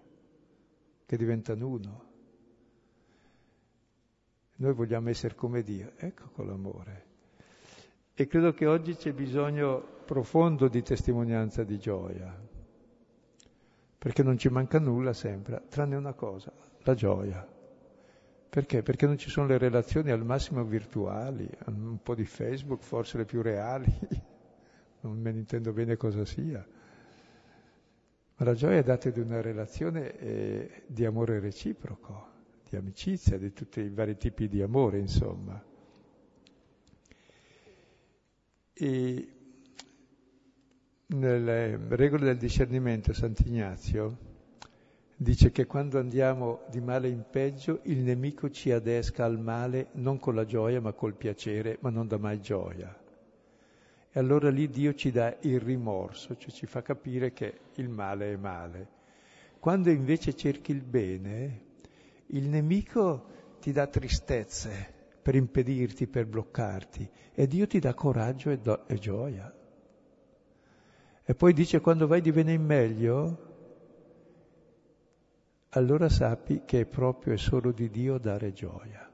che 1.07 1.17
diventano 1.17 1.67
uno. 1.67 2.08
Noi 4.61 4.73
vogliamo 4.73 5.09
essere 5.09 5.35
come 5.35 5.63
Dio, 5.63 5.93
ecco 5.97 6.31
con 6.33 6.47
l'amore. 6.47 7.07
E 8.15 8.27
credo 8.27 8.53
che 8.53 8.67
oggi 8.67 8.97
c'è 8.97 9.13
bisogno 9.13 9.81
profondo 10.05 10.67
di 10.67 10.83
testimonianza 10.83 11.63
di 11.63 11.79
gioia, 11.79 12.37
perché 13.97 14.23
non 14.25 14.37
ci 14.37 14.49
manca 14.49 14.81
nulla 14.81 15.13
sempre, 15.13 15.63
tranne 15.69 15.95
una 15.95 16.15
cosa, 16.15 16.53
la 16.83 16.95
gioia. 16.95 17.47
Perché? 18.51 18.83
Perché 18.83 19.07
non 19.07 19.19
ci 19.19 19.31
sono 19.31 19.47
le 19.47 19.59
relazioni 19.59 20.11
al 20.11 20.25
massimo 20.25 20.65
virtuali, 20.65 21.49
un 21.67 21.99
po' 22.03 22.17
di 22.17 22.25
Facebook, 22.25 22.83
forse 22.83 23.19
le 23.19 23.27
più 23.27 23.43
reali, 23.43 23.97
non 25.03 25.21
me 25.21 25.31
ne 25.31 25.39
intendo 25.39 25.73
bene 25.73 25.97
cosa 25.97 26.25
sia. 26.25 26.67
Ma 28.35 28.45
la 28.45 28.55
gioia 28.55 28.79
è 28.79 28.83
data 28.83 29.11
di 29.11 29.21
una 29.21 29.41
relazione 29.41 30.19
eh, 30.19 30.83
di 30.89 31.05
amore 31.05 31.39
reciproco, 31.39 32.38
di 32.69 32.77
amicizia, 32.77 33.39
di 33.39 33.53
tutti 33.53 33.81
i 33.81 33.89
vari 33.89 34.17
tipi 34.17 34.49
di 34.49 34.63
amore, 34.63 34.99
insomma. 34.99 35.63
E 38.73 39.33
nelle 41.07 41.81
regole 41.89 42.27
del 42.27 42.37
discernimento 42.37 43.13
Sant'Ignazio 43.13 44.27
dice 45.17 45.51
che 45.51 45.67
quando 45.67 45.99
andiamo 45.99 46.61
di 46.71 46.81
male 46.81 47.09
in 47.09 47.25
peggio 47.29 47.81
il 47.85 47.99
nemico 47.99 48.51
ci 48.51 48.71
adesca 48.71 49.25
al 49.25 49.41
male 49.41 49.89
non 49.95 50.19
con 50.19 50.35
la 50.35 50.45
gioia 50.45 50.81
ma 50.81 50.93
col 50.93 51.15
piacere, 51.15 51.79
ma 51.81 51.91
non 51.91 52.07
dà 52.07 52.19
mai 52.19 52.41
gioia. 52.41 52.97
E 54.11 54.19
allora 54.21 54.51
lì 54.51 54.69
Dio 54.69 54.95
ci 54.95 55.11
dà 55.11 55.37
il 55.41 55.61
rimorso, 55.61 56.37
cioè 56.37 56.51
ci 56.51 56.67
fa 56.67 56.83
capire 56.83 57.33
che 57.33 57.59
il 57.77 57.89
male 57.89 58.33
è 58.33 58.37
male. 58.37 58.89
Quando 59.59 59.91
invece 59.91 60.35
cerchi 60.37 60.71
il 60.71 60.83
bene, 60.83 61.67
il 62.29 62.49
nemico 62.49 63.27
ti 63.61 63.73
dà 63.73 63.87
tristezze 63.87 64.95
per 65.23 65.35
impedirti, 65.35 66.07
per 66.07 66.27
bloccarti, 66.27 67.09
e 67.35 67.47
Dio 67.47 67.67
ti 67.67 67.79
dà 67.79 67.95
coraggio 67.95 68.51
e, 68.51 68.59
do- 68.59 68.87
e 68.87 68.95
gioia. 68.97 69.55
E 71.25 71.35
poi 71.35 71.53
dice 71.53 71.81
quando 71.81 72.07
vai 72.07 72.21
di 72.21 72.33
bene 72.33 72.53
in 72.53 72.65
meglio, 72.65 73.47
allora 75.71 76.09
sappi 76.09 76.63
che 76.65 76.81
è 76.81 76.87
proprio 76.87 77.35
e 77.35 77.37
solo 77.37 77.73
di 77.73 77.91
Dio 77.91 78.19
dare 78.19 78.53
gioia. 78.53 79.07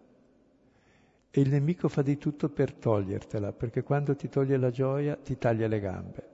E 1.31 1.41
il 1.41 1.51
nemico 1.51 1.89
fa 1.89 2.03
di 2.03 2.17
tutto 2.17 2.49
per 2.49 2.73
togliertela, 2.73 3.53
perché 3.53 3.83
quando 3.83 4.15
ti 4.15 4.29
toglie 4.29 4.57
la 4.57 4.71
gioia 4.71 5.17
ti 5.17 5.37
taglia 5.37 5.67
le 5.67 5.81
gambe 5.81 6.29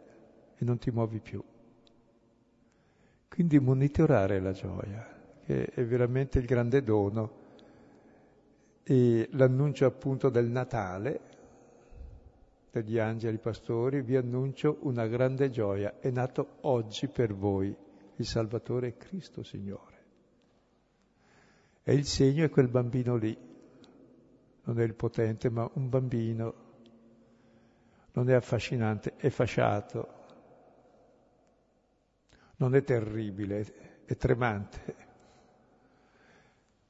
e 0.57 0.64
non 0.64 0.76
ti 0.76 0.91
muovi 0.91 1.20
più. 1.20 1.43
Quindi 3.28 3.59
monitorare 3.59 4.41
la 4.41 4.53
gioia, 4.53 5.19
che 5.51 5.64
è 5.64 5.84
veramente 5.84 6.38
il 6.38 6.44
grande 6.44 6.80
dono, 6.84 7.38
e 8.84 9.28
l'annuncio 9.32 9.84
appunto 9.84 10.28
del 10.28 10.46
Natale, 10.46 11.20
degli 12.70 12.98
angeli 12.98 13.36
pastori, 13.38 14.01
vi 14.01 14.14
annuncio 14.14 14.78
una 14.82 15.09
grande 15.09 15.51
gioia. 15.51 15.98
È 15.98 16.09
nato 16.11 16.59
oggi 16.61 17.09
per 17.09 17.34
voi 17.34 17.74
il 18.14 18.24
Salvatore 18.24 18.96
Cristo 18.96 19.42
Signore. 19.42 19.98
E 21.82 21.94
il 21.94 22.05
segno 22.05 22.44
è 22.44 22.48
quel 22.48 22.68
bambino 22.68 23.16
lì, 23.16 23.36
non 24.62 24.78
è 24.78 24.84
il 24.84 24.94
potente, 24.94 25.51
ma 25.51 25.68
un 25.74 25.88
bambino. 25.88 26.55
non 28.12 28.30
è 28.30 28.34
affascinante, 28.34 29.14
è 29.16 29.30
fasciato, 29.30 30.09
non 32.57 32.76
è 32.76 32.84
terribile, 32.84 34.05
è 34.05 34.16
tremante. 34.16 35.09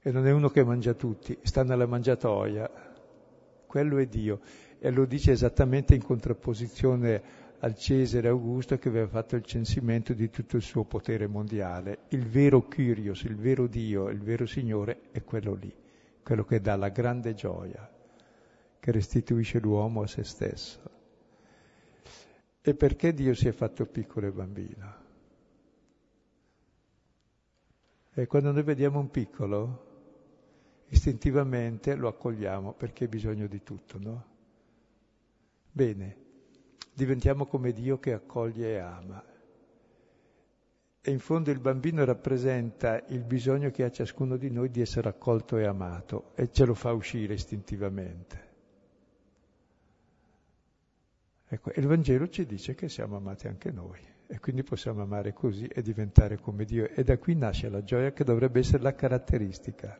E 0.02 0.10
non 0.10 0.26
è 0.26 0.32
uno 0.32 0.48
che 0.48 0.64
mangia 0.64 0.94
tutti, 0.94 1.36
sta 1.42 1.62
nella 1.62 1.86
mangiatoia. 1.86 2.70
Quello 3.66 3.98
è 3.98 4.06
Dio. 4.06 4.40
E 4.78 4.90
lo 4.90 5.04
dice 5.04 5.32
esattamente 5.32 5.94
in 5.94 6.02
contrapposizione 6.02 7.22
al 7.58 7.76
Cesare 7.76 8.28
Augusto 8.28 8.78
che 8.78 8.88
aveva 8.88 9.06
fatto 9.06 9.36
il 9.36 9.44
censimento 9.44 10.14
di 10.14 10.30
tutto 10.30 10.56
il 10.56 10.62
suo 10.62 10.84
potere 10.84 11.26
mondiale. 11.26 11.98
Il 12.08 12.26
vero 12.26 12.66
Kyrios, 12.66 13.24
il 13.24 13.36
vero 13.36 13.66
Dio, 13.66 14.08
il 14.08 14.22
vero 14.22 14.46
Signore 14.46 15.02
è 15.10 15.22
quello 15.22 15.52
lì, 15.52 15.72
quello 16.22 16.44
che 16.44 16.62
dà 16.62 16.76
la 16.76 16.88
grande 16.88 17.34
gioia, 17.34 17.88
che 18.80 18.90
restituisce 18.90 19.60
l'uomo 19.60 20.00
a 20.00 20.06
se 20.06 20.24
stesso. 20.24 20.80
E 22.62 22.74
perché 22.74 23.12
Dio 23.12 23.34
si 23.34 23.48
è 23.48 23.52
fatto 23.52 23.84
piccolo 23.84 24.26
e 24.26 24.32
bambino? 24.32 24.94
E 28.14 28.26
quando 28.26 28.50
noi 28.50 28.62
vediamo 28.62 28.98
un 28.98 29.10
piccolo, 29.10 29.88
istintivamente 30.90 31.94
lo 31.94 32.08
accogliamo 32.08 32.72
perché 32.74 33.04
ha 33.04 33.08
bisogno 33.08 33.46
di 33.46 33.62
tutto, 33.62 33.98
no? 33.98 34.24
Bene, 35.72 36.16
diventiamo 36.92 37.46
come 37.46 37.72
Dio 37.72 37.98
che 37.98 38.12
accoglie 38.12 38.74
e 38.74 38.78
ama. 38.78 39.24
E 41.02 41.10
in 41.10 41.18
fondo 41.18 41.50
il 41.50 41.60
bambino 41.60 42.04
rappresenta 42.04 43.02
il 43.08 43.24
bisogno 43.24 43.70
che 43.70 43.84
ha 43.84 43.90
ciascuno 43.90 44.36
di 44.36 44.50
noi 44.50 44.70
di 44.70 44.80
essere 44.80 45.08
accolto 45.08 45.56
e 45.56 45.64
amato 45.64 46.32
e 46.34 46.50
ce 46.52 46.64
lo 46.64 46.74
fa 46.74 46.92
uscire 46.92 47.34
istintivamente. 47.34 48.48
Ecco, 51.48 51.72
il 51.74 51.86
Vangelo 51.86 52.28
ci 52.28 52.44
dice 52.46 52.74
che 52.74 52.88
siamo 52.88 53.16
amati 53.16 53.48
anche 53.48 53.70
noi 53.70 53.98
e 54.26 54.38
quindi 54.38 54.62
possiamo 54.62 55.02
amare 55.02 55.32
così 55.32 55.66
e 55.66 55.82
diventare 55.82 56.38
come 56.38 56.64
Dio. 56.64 56.88
E 56.90 57.02
da 57.02 57.16
qui 57.16 57.34
nasce 57.34 57.68
la 57.68 57.82
gioia 57.82 58.12
che 58.12 58.22
dovrebbe 58.22 58.60
essere 58.60 58.82
la 58.82 58.94
caratteristica. 58.94 59.98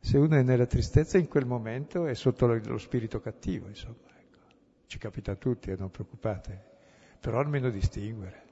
Se 0.00 0.16
uno 0.16 0.36
è 0.36 0.42
nella 0.42 0.66
tristezza 0.66 1.18
in 1.18 1.28
quel 1.28 1.44
momento 1.44 2.06
è 2.06 2.14
sotto 2.14 2.46
lo 2.46 2.78
spirito 2.78 3.20
cattivo, 3.20 3.68
insomma. 3.68 4.08
Ecco. 4.18 4.38
Ci 4.86 4.98
capita 4.98 5.32
a 5.32 5.36
tutti, 5.36 5.70
eh, 5.70 5.76
non 5.76 5.90
preoccupate, 5.90 6.64
però 7.20 7.38
almeno 7.38 7.68
distinguere 7.70 8.42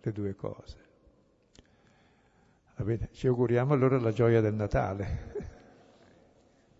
le 0.00 0.12
due 0.12 0.34
cose. 0.34 0.82
Va 2.76 2.84
bene, 2.84 3.10
ci 3.12 3.26
auguriamo 3.26 3.74
allora 3.74 4.00
la 4.00 4.12
gioia 4.12 4.40
del 4.40 4.54
Natale. 4.54 5.52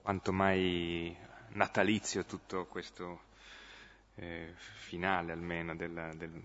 Quanto 0.03 0.33
mai 0.33 1.17
natalizio 1.51 2.25
tutto 2.25 2.67
questo 2.67 3.21
eh, 4.17 4.53
finale 4.57 5.33
almeno 5.33 5.77
del, 5.77 6.13
del 6.17 6.43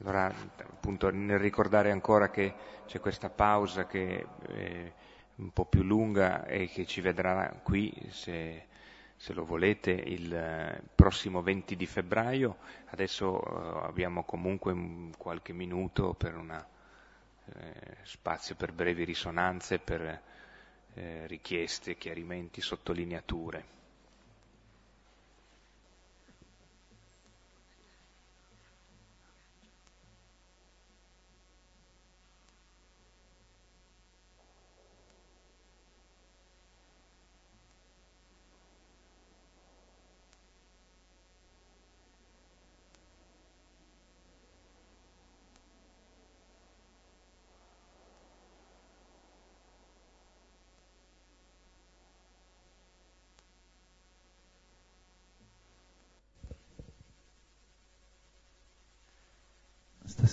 Allora, 0.00 0.26
appunto, 0.26 1.10
nel 1.10 1.38
ricordare 1.38 1.90
ancora 1.90 2.30
che 2.30 2.54
c'è 2.86 3.00
questa 3.00 3.30
pausa 3.30 3.86
che 3.86 4.26
è 4.46 4.92
un 5.36 5.50
po' 5.52 5.64
più 5.64 5.82
lunga 5.82 6.46
e 6.46 6.68
che 6.68 6.86
ci 6.86 7.00
vedrà 7.00 7.60
qui, 7.62 7.92
se, 8.10 8.66
se 9.16 9.32
lo 9.32 9.44
volete, 9.44 9.90
il 9.90 10.82
prossimo 10.94 11.42
20 11.42 11.74
di 11.74 11.86
febbraio, 11.86 12.58
adesso 12.86 13.40
uh, 13.42 13.84
abbiamo 13.84 14.22
comunque 14.24 14.74
qualche 15.16 15.52
minuto 15.52 16.14
per 16.14 16.36
una 16.36 16.64
eh, 17.54 17.96
spazio 18.02 18.54
per 18.54 18.72
brevi 18.72 19.04
risonanze, 19.04 19.78
per 19.78 20.22
eh, 20.94 21.26
richieste, 21.26 21.96
chiarimenti, 21.96 22.60
sottolineature. 22.60 23.77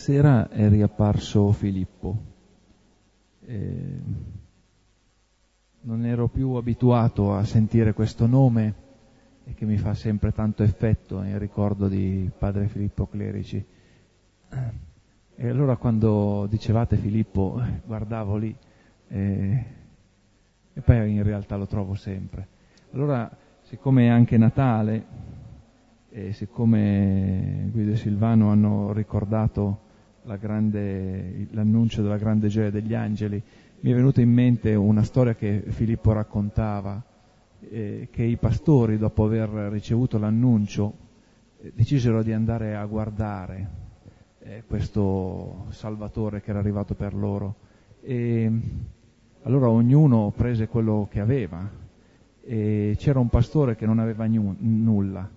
Sera 0.05 0.49
è 0.49 0.69
riapparso 0.69 1.51
Filippo. 1.51 2.15
Eh, 3.43 3.99
non 5.81 6.05
ero 6.05 6.27
più 6.27 6.51
abituato 6.51 7.33
a 7.33 7.43
sentire 7.43 7.93
questo 7.93 8.27
nome 8.27 8.73
e 9.45 9.55
che 9.55 9.65
mi 9.65 9.77
fa 9.77 9.95
sempre 9.95 10.31
tanto 10.31 10.61
effetto 10.61 11.23
in 11.23 11.39
ricordo 11.39 11.87
di 11.87 12.29
padre 12.37 12.67
Filippo 12.67 13.07
Clerici. 13.07 13.65
E 15.37 15.49
allora 15.49 15.75
quando 15.75 16.45
dicevate 16.51 16.97
Filippo, 16.97 17.59
guardavo 17.83 18.37
lì 18.37 18.55
eh, 19.07 19.65
e 20.71 20.81
poi 20.81 21.13
in 21.13 21.23
realtà 21.23 21.55
lo 21.55 21.65
trovo 21.65 21.95
sempre. 21.95 22.47
Allora, 22.91 23.27
siccome 23.63 24.05
è 24.05 24.09
anche 24.09 24.37
Natale, 24.37 25.05
e 26.11 26.31
siccome 26.31 27.69
Guido 27.71 27.93
e 27.93 27.95
Silvano 27.97 28.51
hanno 28.51 28.93
ricordato 28.93 29.84
la 30.25 30.37
grande, 30.37 31.47
l'annuncio 31.51 32.01
della 32.01 32.17
grande 32.17 32.47
gioia 32.47 32.71
degli 32.71 32.93
angeli, 32.93 33.41
mi 33.79 33.91
è 33.91 33.93
venuta 33.93 34.21
in 34.21 34.31
mente 34.31 34.73
una 34.73 35.03
storia 35.03 35.35
che 35.35 35.63
Filippo 35.67 36.11
raccontava, 36.11 37.01
eh, 37.69 38.07
che 38.11 38.23
i 38.23 38.37
pastori, 38.37 38.97
dopo 38.97 39.25
aver 39.25 39.49
ricevuto 39.71 40.17
l'annuncio, 40.17 40.93
eh, 41.61 41.71
decisero 41.75 42.23
di 42.23 42.33
andare 42.33 42.75
a 42.75 42.85
guardare 42.85 43.69
eh, 44.39 44.63
questo 44.67 45.65
Salvatore 45.69 46.41
che 46.41 46.49
era 46.49 46.59
arrivato 46.59 46.95
per 46.95 47.13
loro. 47.13 47.55
E 48.01 48.51
allora 49.43 49.69
ognuno 49.69 50.33
prese 50.35 50.67
quello 50.67 51.07
che 51.09 51.19
aveva 51.19 51.83
e 52.43 52.95
c'era 52.97 53.19
un 53.19 53.29
pastore 53.29 53.75
che 53.75 53.85
non 53.85 53.99
aveva 53.99 54.27
gnu- 54.27 54.57
nulla. 54.59 55.29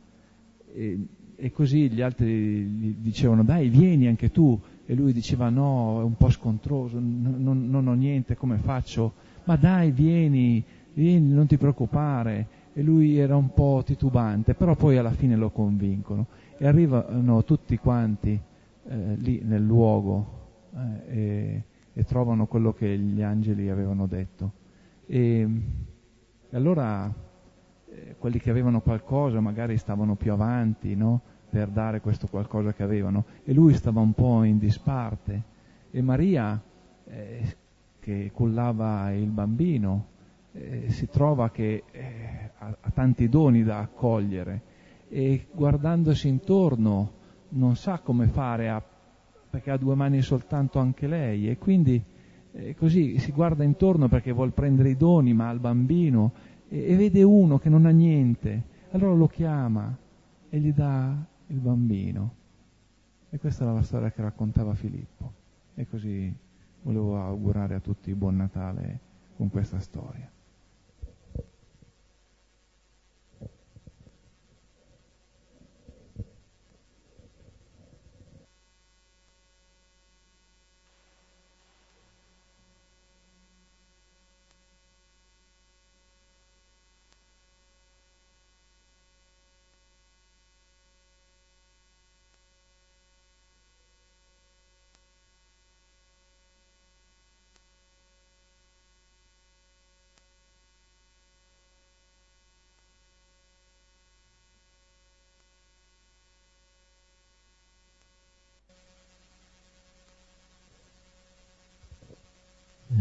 E, 0.72 0.98
e 1.36 1.52
così 1.52 1.90
gli 1.90 2.02
altri 2.02 2.26
gli 2.26 2.94
dicevano 2.98 3.44
dai 3.44 3.68
vieni 3.68 4.08
anche 4.08 4.30
tu 4.30 4.60
e 4.90 4.94
lui 4.94 5.12
diceva 5.12 5.50
no, 5.50 6.00
è 6.00 6.02
un 6.02 6.16
po' 6.16 6.30
scontroso, 6.30 6.98
non, 6.98 7.68
non 7.68 7.86
ho 7.88 7.92
niente, 7.92 8.38
come 8.38 8.56
faccio? 8.56 9.12
Ma 9.44 9.56
dai, 9.56 9.90
vieni, 9.90 10.64
vieni, 10.94 11.28
non 11.30 11.46
ti 11.46 11.58
preoccupare. 11.58 12.46
E 12.72 12.80
lui 12.82 13.18
era 13.18 13.36
un 13.36 13.52
po' 13.52 13.82
titubante, 13.84 14.54
però 14.54 14.74
poi 14.76 14.96
alla 14.96 15.10
fine 15.10 15.36
lo 15.36 15.50
convincono. 15.50 16.28
E 16.56 16.66
arrivano 16.66 17.44
tutti 17.44 17.76
quanti 17.76 18.40
eh, 18.88 19.14
lì 19.16 19.42
nel 19.44 19.62
luogo 19.62 20.70
eh, 20.74 21.18
e, 21.18 21.62
e, 21.92 22.04
trovano 22.04 22.46
quello 22.46 22.72
che 22.72 22.96
gli 22.96 23.20
angeli 23.20 23.68
avevano 23.68 24.06
detto. 24.06 24.52
E, 25.04 25.50
e 26.48 26.56
allora 26.56 27.12
eh, 27.90 28.14
quelli 28.16 28.38
che 28.38 28.48
avevano 28.48 28.80
qualcosa 28.80 29.38
magari 29.40 29.76
stavano 29.76 30.14
più 30.14 30.32
avanti, 30.32 30.96
no? 30.96 31.20
Per 31.48 31.68
dare 31.68 32.00
questo 32.00 32.26
qualcosa 32.26 32.72
che 32.72 32.82
avevano. 32.82 33.24
E 33.44 33.52
lui 33.52 33.74
stava 33.74 34.00
un 34.00 34.12
po' 34.12 34.42
in 34.44 34.58
disparte. 34.58 35.42
E 35.90 36.02
Maria 36.02 36.60
eh, 37.06 37.56
che 38.00 38.30
cullava 38.32 39.12
il 39.12 39.28
bambino 39.28 40.06
eh, 40.52 40.90
si 40.90 41.08
trova 41.08 41.50
che 41.50 41.84
eh, 41.90 42.50
ha, 42.58 42.76
ha, 42.80 42.90
tanti 42.90 43.28
doni 43.28 43.62
da 43.62 43.78
accogliere. 43.78 44.62
E 45.08 45.46
guardandosi 45.52 46.28
intorno 46.28 47.12
non 47.50 47.76
sa 47.76 48.00
come 48.00 48.26
fare 48.26 48.68
a, 48.68 48.82
perché 49.48 49.70
ha 49.70 49.76
due 49.76 49.94
mani 49.94 50.20
soltanto 50.22 50.78
anche 50.78 51.06
lei. 51.06 51.48
E 51.48 51.58
quindi 51.58 52.02
eh, 52.52 52.74
così 52.74 53.18
si 53.18 53.32
guarda 53.32 53.64
intorno 53.64 54.08
perché 54.08 54.32
vuol 54.32 54.52
prendere 54.52 54.90
i 54.90 54.96
doni 54.96 55.32
ma 55.32 55.48
al 55.48 55.60
bambino 55.60 56.32
e, 56.68 56.92
e 56.92 56.96
vede 56.96 57.22
uno 57.22 57.58
che 57.58 57.68
non 57.68 57.86
ha 57.86 57.90
niente. 57.90 58.76
Allora 58.90 59.14
lo 59.14 59.26
chiama 59.26 59.96
e 60.50 60.58
gli 60.58 60.72
dà 60.72 61.14
il 61.48 61.58
bambino. 61.58 62.34
E 63.30 63.38
questa 63.38 63.64
era 63.64 63.72
la 63.72 63.82
storia 63.82 64.10
che 64.10 64.22
raccontava 64.22 64.74
Filippo. 64.74 65.32
E 65.74 65.86
così 65.88 66.34
volevo 66.82 67.20
augurare 67.20 67.74
a 67.74 67.80
tutti 67.80 68.14
buon 68.14 68.36
Natale 68.36 69.00
con 69.36 69.50
questa 69.50 69.78
storia. 69.80 70.30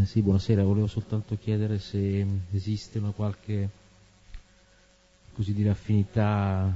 Sì, 0.07 0.21
buonasera, 0.21 0.63
volevo 0.63 0.87
soltanto 0.87 1.37
chiedere 1.37 1.79
se 1.79 2.25
esiste 2.51 2.97
una 2.97 3.11
qualche, 3.11 3.69
così 5.33 5.53
dire, 5.53 5.69
affinità 5.69 6.71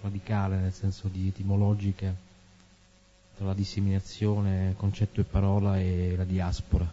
radicale, 0.00 0.58
nel 0.58 0.72
senso 0.72 1.08
di 1.08 1.26
etimologica, 1.26 2.14
tra 3.36 3.44
la 3.46 3.54
disseminazione, 3.54 4.74
concetto 4.76 5.20
e 5.20 5.24
parola 5.24 5.80
e 5.80 6.14
la 6.16 6.22
diaspora. 6.22 6.88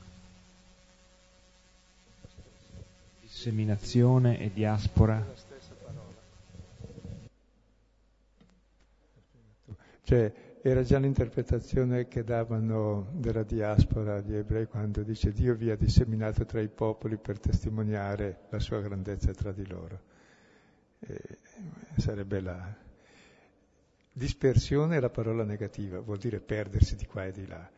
Disseminazione 3.21 4.39
e 4.39 4.51
diaspora. 4.51 5.23
Cioè, 10.05 10.33
era 10.63 10.83
già 10.83 10.99
l'interpretazione 10.99 12.07
che 12.07 12.23
davano 12.23 13.09
della 13.13 13.41
diaspora 13.41 14.21
di 14.21 14.35
ebrei 14.35 14.67
quando 14.67 15.01
dice 15.01 15.31
Dio 15.31 15.55
vi 15.55 15.71
ha 15.71 15.75
disseminato 15.75 16.45
tra 16.45 16.61
i 16.61 16.69
popoli 16.69 17.17
per 17.17 17.39
testimoniare 17.39 18.41
la 18.49 18.59
sua 18.59 18.79
grandezza 18.79 19.31
tra 19.33 19.51
di 19.51 19.65
loro. 19.67 19.99
E 20.99 21.39
sarebbe 21.97 22.41
la 22.41 22.75
dispersione 24.13 24.97
è 24.97 24.99
la 24.99 25.09
parola 25.09 25.43
negativa, 25.43 25.99
vuol 25.99 26.19
dire 26.19 26.39
perdersi 26.39 26.95
di 26.95 27.07
qua 27.07 27.25
e 27.25 27.31
di 27.31 27.47
là. 27.47 27.69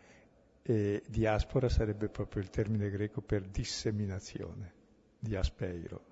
E 0.62 1.04
diaspora 1.08 1.70
sarebbe 1.70 2.10
proprio 2.10 2.42
il 2.42 2.50
termine 2.50 2.90
greco 2.90 3.22
per 3.22 3.44
disseminazione, 3.44 4.74
diaspeiro. 5.20 6.12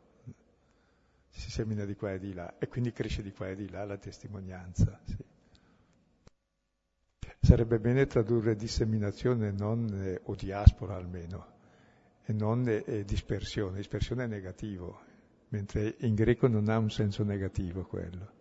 Si 1.27 1.51
semina 1.51 1.83
di 1.83 1.95
qua 1.95 2.13
e 2.13 2.19
di 2.19 2.33
là 2.33 2.57
e 2.57 2.69
quindi 2.69 2.93
cresce 2.93 3.21
di 3.21 3.33
qua 3.33 3.49
e 3.49 3.55
di 3.55 3.69
là 3.69 3.83
la 3.83 3.97
testimonianza. 3.97 4.99
Sì. 5.03 5.30
Sarebbe 7.43 7.79
bene 7.79 8.05
tradurre 8.05 8.55
disseminazione 8.55 9.51
non, 9.51 9.89
eh, 9.93 10.21
o 10.25 10.35
diaspora 10.35 10.95
almeno, 10.95 11.47
e 12.23 12.33
non 12.33 12.67
eh, 12.67 13.03
dispersione. 13.03 13.77
Dispersione 13.77 14.25
è 14.25 14.27
negativo, 14.27 15.01
mentre 15.49 15.95
in 16.01 16.13
greco 16.13 16.47
non 16.47 16.69
ha 16.69 16.77
un 16.77 16.91
senso 16.91 17.23
negativo 17.23 17.83
quello. 17.83 18.40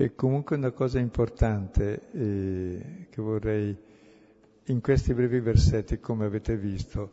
E 0.00 0.14
comunque 0.14 0.56
una 0.56 0.70
cosa 0.70 0.98
importante 0.98 2.10
eh, 2.12 3.06
che 3.10 3.20
vorrei, 3.20 3.76
in 4.64 4.80
questi 4.80 5.12
brevi 5.12 5.40
versetti, 5.40 6.00
come 6.00 6.24
avete 6.24 6.56
visto, 6.56 7.10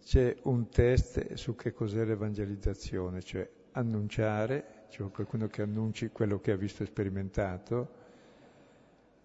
c'è 0.00 0.36
un 0.42 0.68
test 0.68 1.32
su 1.32 1.56
che 1.56 1.72
cos'è 1.72 2.04
l'evangelizzazione, 2.04 3.20
cioè 3.20 3.50
annunciare, 3.72 4.84
cioè 4.90 5.10
qualcuno 5.10 5.48
che 5.48 5.62
annunci 5.62 6.10
quello 6.10 6.38
che 6.38 6.52
ha 6.52 6.56
visto 6.56 6.84
e 6.84 6.86
sperimentato, 6.86 7.88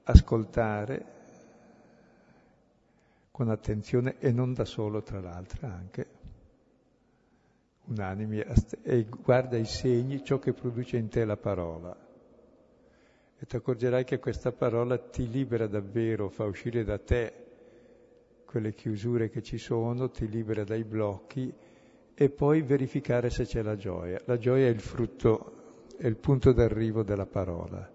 ascoltare 0.05 1.05
con 3.29 3.49
attenzione 3.49 4.15
e 4.17 4.31
non 4.31 4.55
da 4.55 4.65
solo, 4.65 5.03
tra 5.03 5.19
l'altro, 5.19 5.67
anche 5.67 6.07
unanimi, 7.85 8.43
e 8.81 9.05
guarda 9.21 9.57
i 9.57 9.65
segni, 9.65 10.23
ciò 10.23 10.39
che 10.39 10.53
produce 10.53 10.97
in 10.97 11.07
te 11.07 11.23
la 11.23 11.37
parola 11.37 12.07
e 13.41 13.45
ti 13.45 13.55
accorgerai 13.55 14.03
che 14.03 14.19
questa 14.19 14.51
parola 14.51 14.97
ti 14.97 15.29
libera 15.29 15.65
davvero, 15.65 16.27
fa 16.27 16.43
uscire 16.43 16.83
da 16.83 16.97
te 16.97 17.33
quelle 18.43 18.73
chiusure 18.73 19.29
che 19.29 19.41
ci 19.41 19.57
sono, 19.57 20.09
ti 20.09 20.27
libera 20.27 20.65
dai 20.65 20.83
blocchi 20.83 21.53
e 22.13 22.29
poi 22.29 22.61
verificare 22.61 23.29
se 23.29 23.45
c'è 23.45 23.61
la 23.61 23.77
gioia. 23.77 24.19
La 24.25 24.37
gioia 24.37 24.65
è 24.65 24.69
il 24.69 24.81
frutto, 24.81 25.85
è 25.95 26.05
il 26.05 26.17
punto 26.17 26.51
d'arrivo 26.51 27.03
della 27.03 27.27
parola. 27.27 27.89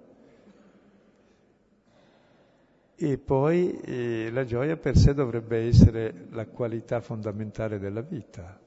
E 2.96 3.18
poi 3.18 3.78
eh, 3.80 4.30
la 4.30 4.44
gioia 4.44 4.78
per 4.78 4.96
sé 4.96 5.12
dovrebbe 5.12 5.66
essere 5.66 6.26
la 6.30 6.46
qualità 6.46 7.00
fondamentale 7.00 7.78
della 7.78 8.00
vita. 8.00 8.63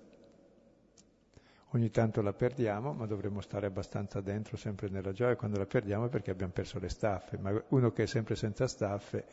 Ogni 1.72 1.92
tanto 1.92 2.22
la 2.22 2.32
perdiamo, 2.32 2.94
ma 2.94 3.06
dovremmo 3.06 3.42
stare 3.42 3.66
abbastanza 3.66 4.22
dentro, 4.22 4.56
sempre 4.56 4.88
nella 4.88 5.12
gioia. 5.12 5.36
Quando 5.36 5.58
la 5.58 5.66
perdiamo 5.66 6.06
è 6.06 6.10
perché 6.10 6.32
abbiamo 6.32 6.54
perso 6.54 6.80
le 6.80 6.88
staffe. 6.88 7.38
Ma 7.38 7.62
uno 7.70 7.92
che 7.92 8.04
è 8.04 8.06
sempre 8.06 8.36
senza 8.36 8.68
staffe, 8.68 9.26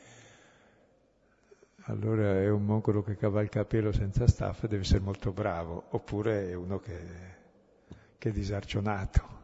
allora 1.83 2.41
è 2.41 2.51
un 2.51 2.65
mongolo 2.65 3.03
che 3.03 3.17
cavalca 3.17 3.61
a 3.61 3.65
pelo 3.65 3.93
senza 3.93 4.27
staffe, 4.27 4.67
deve 4.67 4.83
essere 4.83 5.01
molto 5.01 5.31
bravo. 5.31 5.85
Oppure 5.91 6.51
è 6.51 6.55
uno 6.55 6.81
che, 6.81 6.99
che 8.19 8.29
è 8.31 8.33
disarcionato. 8.33 9.44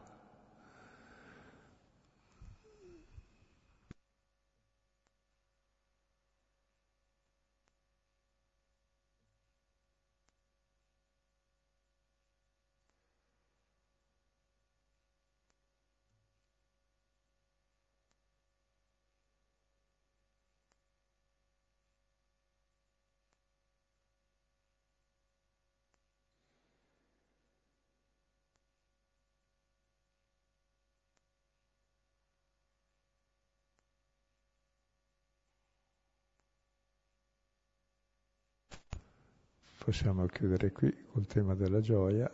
Possiamo 39.83 40.27
chiudere 40.27 40.73
qui 40.73 40.95
col 41.11 41.27
tema 41.27 41.55
della 41.55 41.81
gioia, 41.81 42.31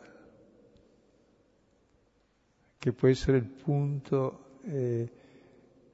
che 2.76 2.92
può 2.92 3.06
essere 3.06 3.36
il 3.36 3.44
punto 3.44 4.58
eh, 4.64 5.08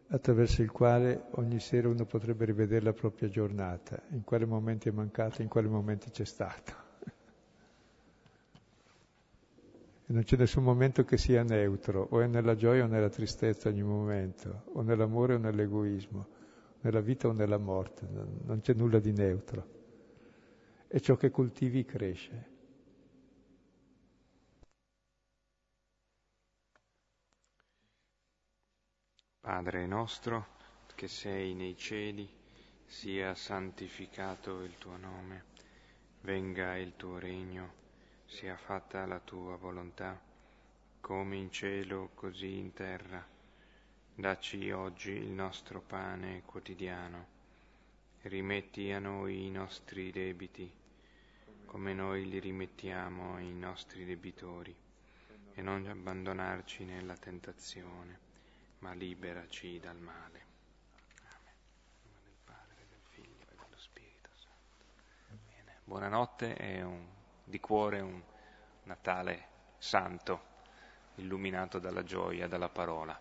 attraverso 0.09 0.63
il 0.63 0.71
quale 0.71 1.27
ogni 1.33 1.61
sera 1.61 1.89
uno 1.89 2.07
potrebbe 2.07 2.47
rivedere 2.47 2.83
la 2.83 2.95
propria 2.95 3.29
giornata, 3.29 4.01
in 4.13 4.25
quali 4.25 4.47
momenti 4.47 4.89
è 4.89 4.93
mancato, 4.93 5.43
in 5.43 5.49
quali 5.49 5.69
momenti 5.69 6.11
c'è 6.11 6.25
stato. 6.25 6.73
Non 10.07 10.23
c'è 10.23 10.39
nessun 10.39 10.65
momento 10.65 11.05
che 11.05 11.19
sia 11.19 11.43
neutro, 11.43 12.07
o 12.11 12.21
è 12.21 12.27
nella 12.27 12.57
gioia 12.57 12.85
o 12.85 12.87
nella 12.87 13.11
tristezza 13.11 13.69
ogni 13.69 13.83
momento, 13.83 14.63
o 14.73 14.81
nell'amore 14.81 15.35
o 15.35 15.39
nell'egoismo, 15.39 16.27
nella 16.81 17.01
vita 17.01 17.29
o 17.29 17.33
nella 17.33 17.59
morte, 17.59 18.09
non 18.11 18.61
c'è 18.63 18.73
nulla 18.73 18.99
di 18.99 19.13
neutro 19.13 19.81
e 20.95 21.01
ciò 21.01 21.17
che 21.17 21.31
coltivi 21.31 21.87
cresce. 21.87 22.51
Padre 29.41 29.87
nostro, 29.87 30.49
che 30.95 31.09
sei 31.09 31.55
nei 31.55 31.79
cieli, 31.79 32.29
sia 32.85 33.35
santificato 33.35 34.61
il 34.65 34.77
tuo 34.77 34.99
nome, 34.99 35.45
venga 36.21 36.77
il 36.77 36.95
tuo 36.97 37.19
regno, 37.19 37.73
sia 38.27 38.59
fatta 38.59 39.07
la 39.07 39.19
tua 39.19 39.57
volontà, 39.57 40.21
come 41.01 41.37
in 41.37 41.51
cielo 41.51 42.11
così 42.13 42.59
in 42.59 42.75
terra. 42.75 43.27
Dacci 44.15 44.71
oggi 44.71 45.13
il 45.13 45.31
nostro 45.31 45.81
pane 45.81 46.43
quotidiano, 46.45 47.27
rimetti 48.25 48.93
a 48.93 48.99
noi 48.99 49.47
i 49.47 49.51
nostri 49.51 50.11
debiti 50.11 50.81
come 51.73 51.95
noi 51.95 52.29
li 52.29 52.39
rimettiamo 52.39 53.37
ai 53.37 53.51
nostri 53.51 54.05
debitori, 54.05 54.77
e 55.55 55.63
non 55.63 55.87
abbandonarci 55.87 56.85
nella 56.85 57.17
tentazione, 57.17 58.19
ma 58.81 58.93
liberaci 58.93 59.81
dal 59.81 59.97
male. 59.97 60.51
Buonanotte 65.85 66.57
e 66.57 66.83
un, 66.83 67.07
di 67.43 67.59
cuore 67.59 68.01
un 68.01 68.23
Natale 68.83 69.49
santo, 69.79 70.43
illuminato 71.15 71.79
dalla 71.79 72.05
gioia, 72.05 72.49
dalla 72.49 72.69
parola. 72.69 73.19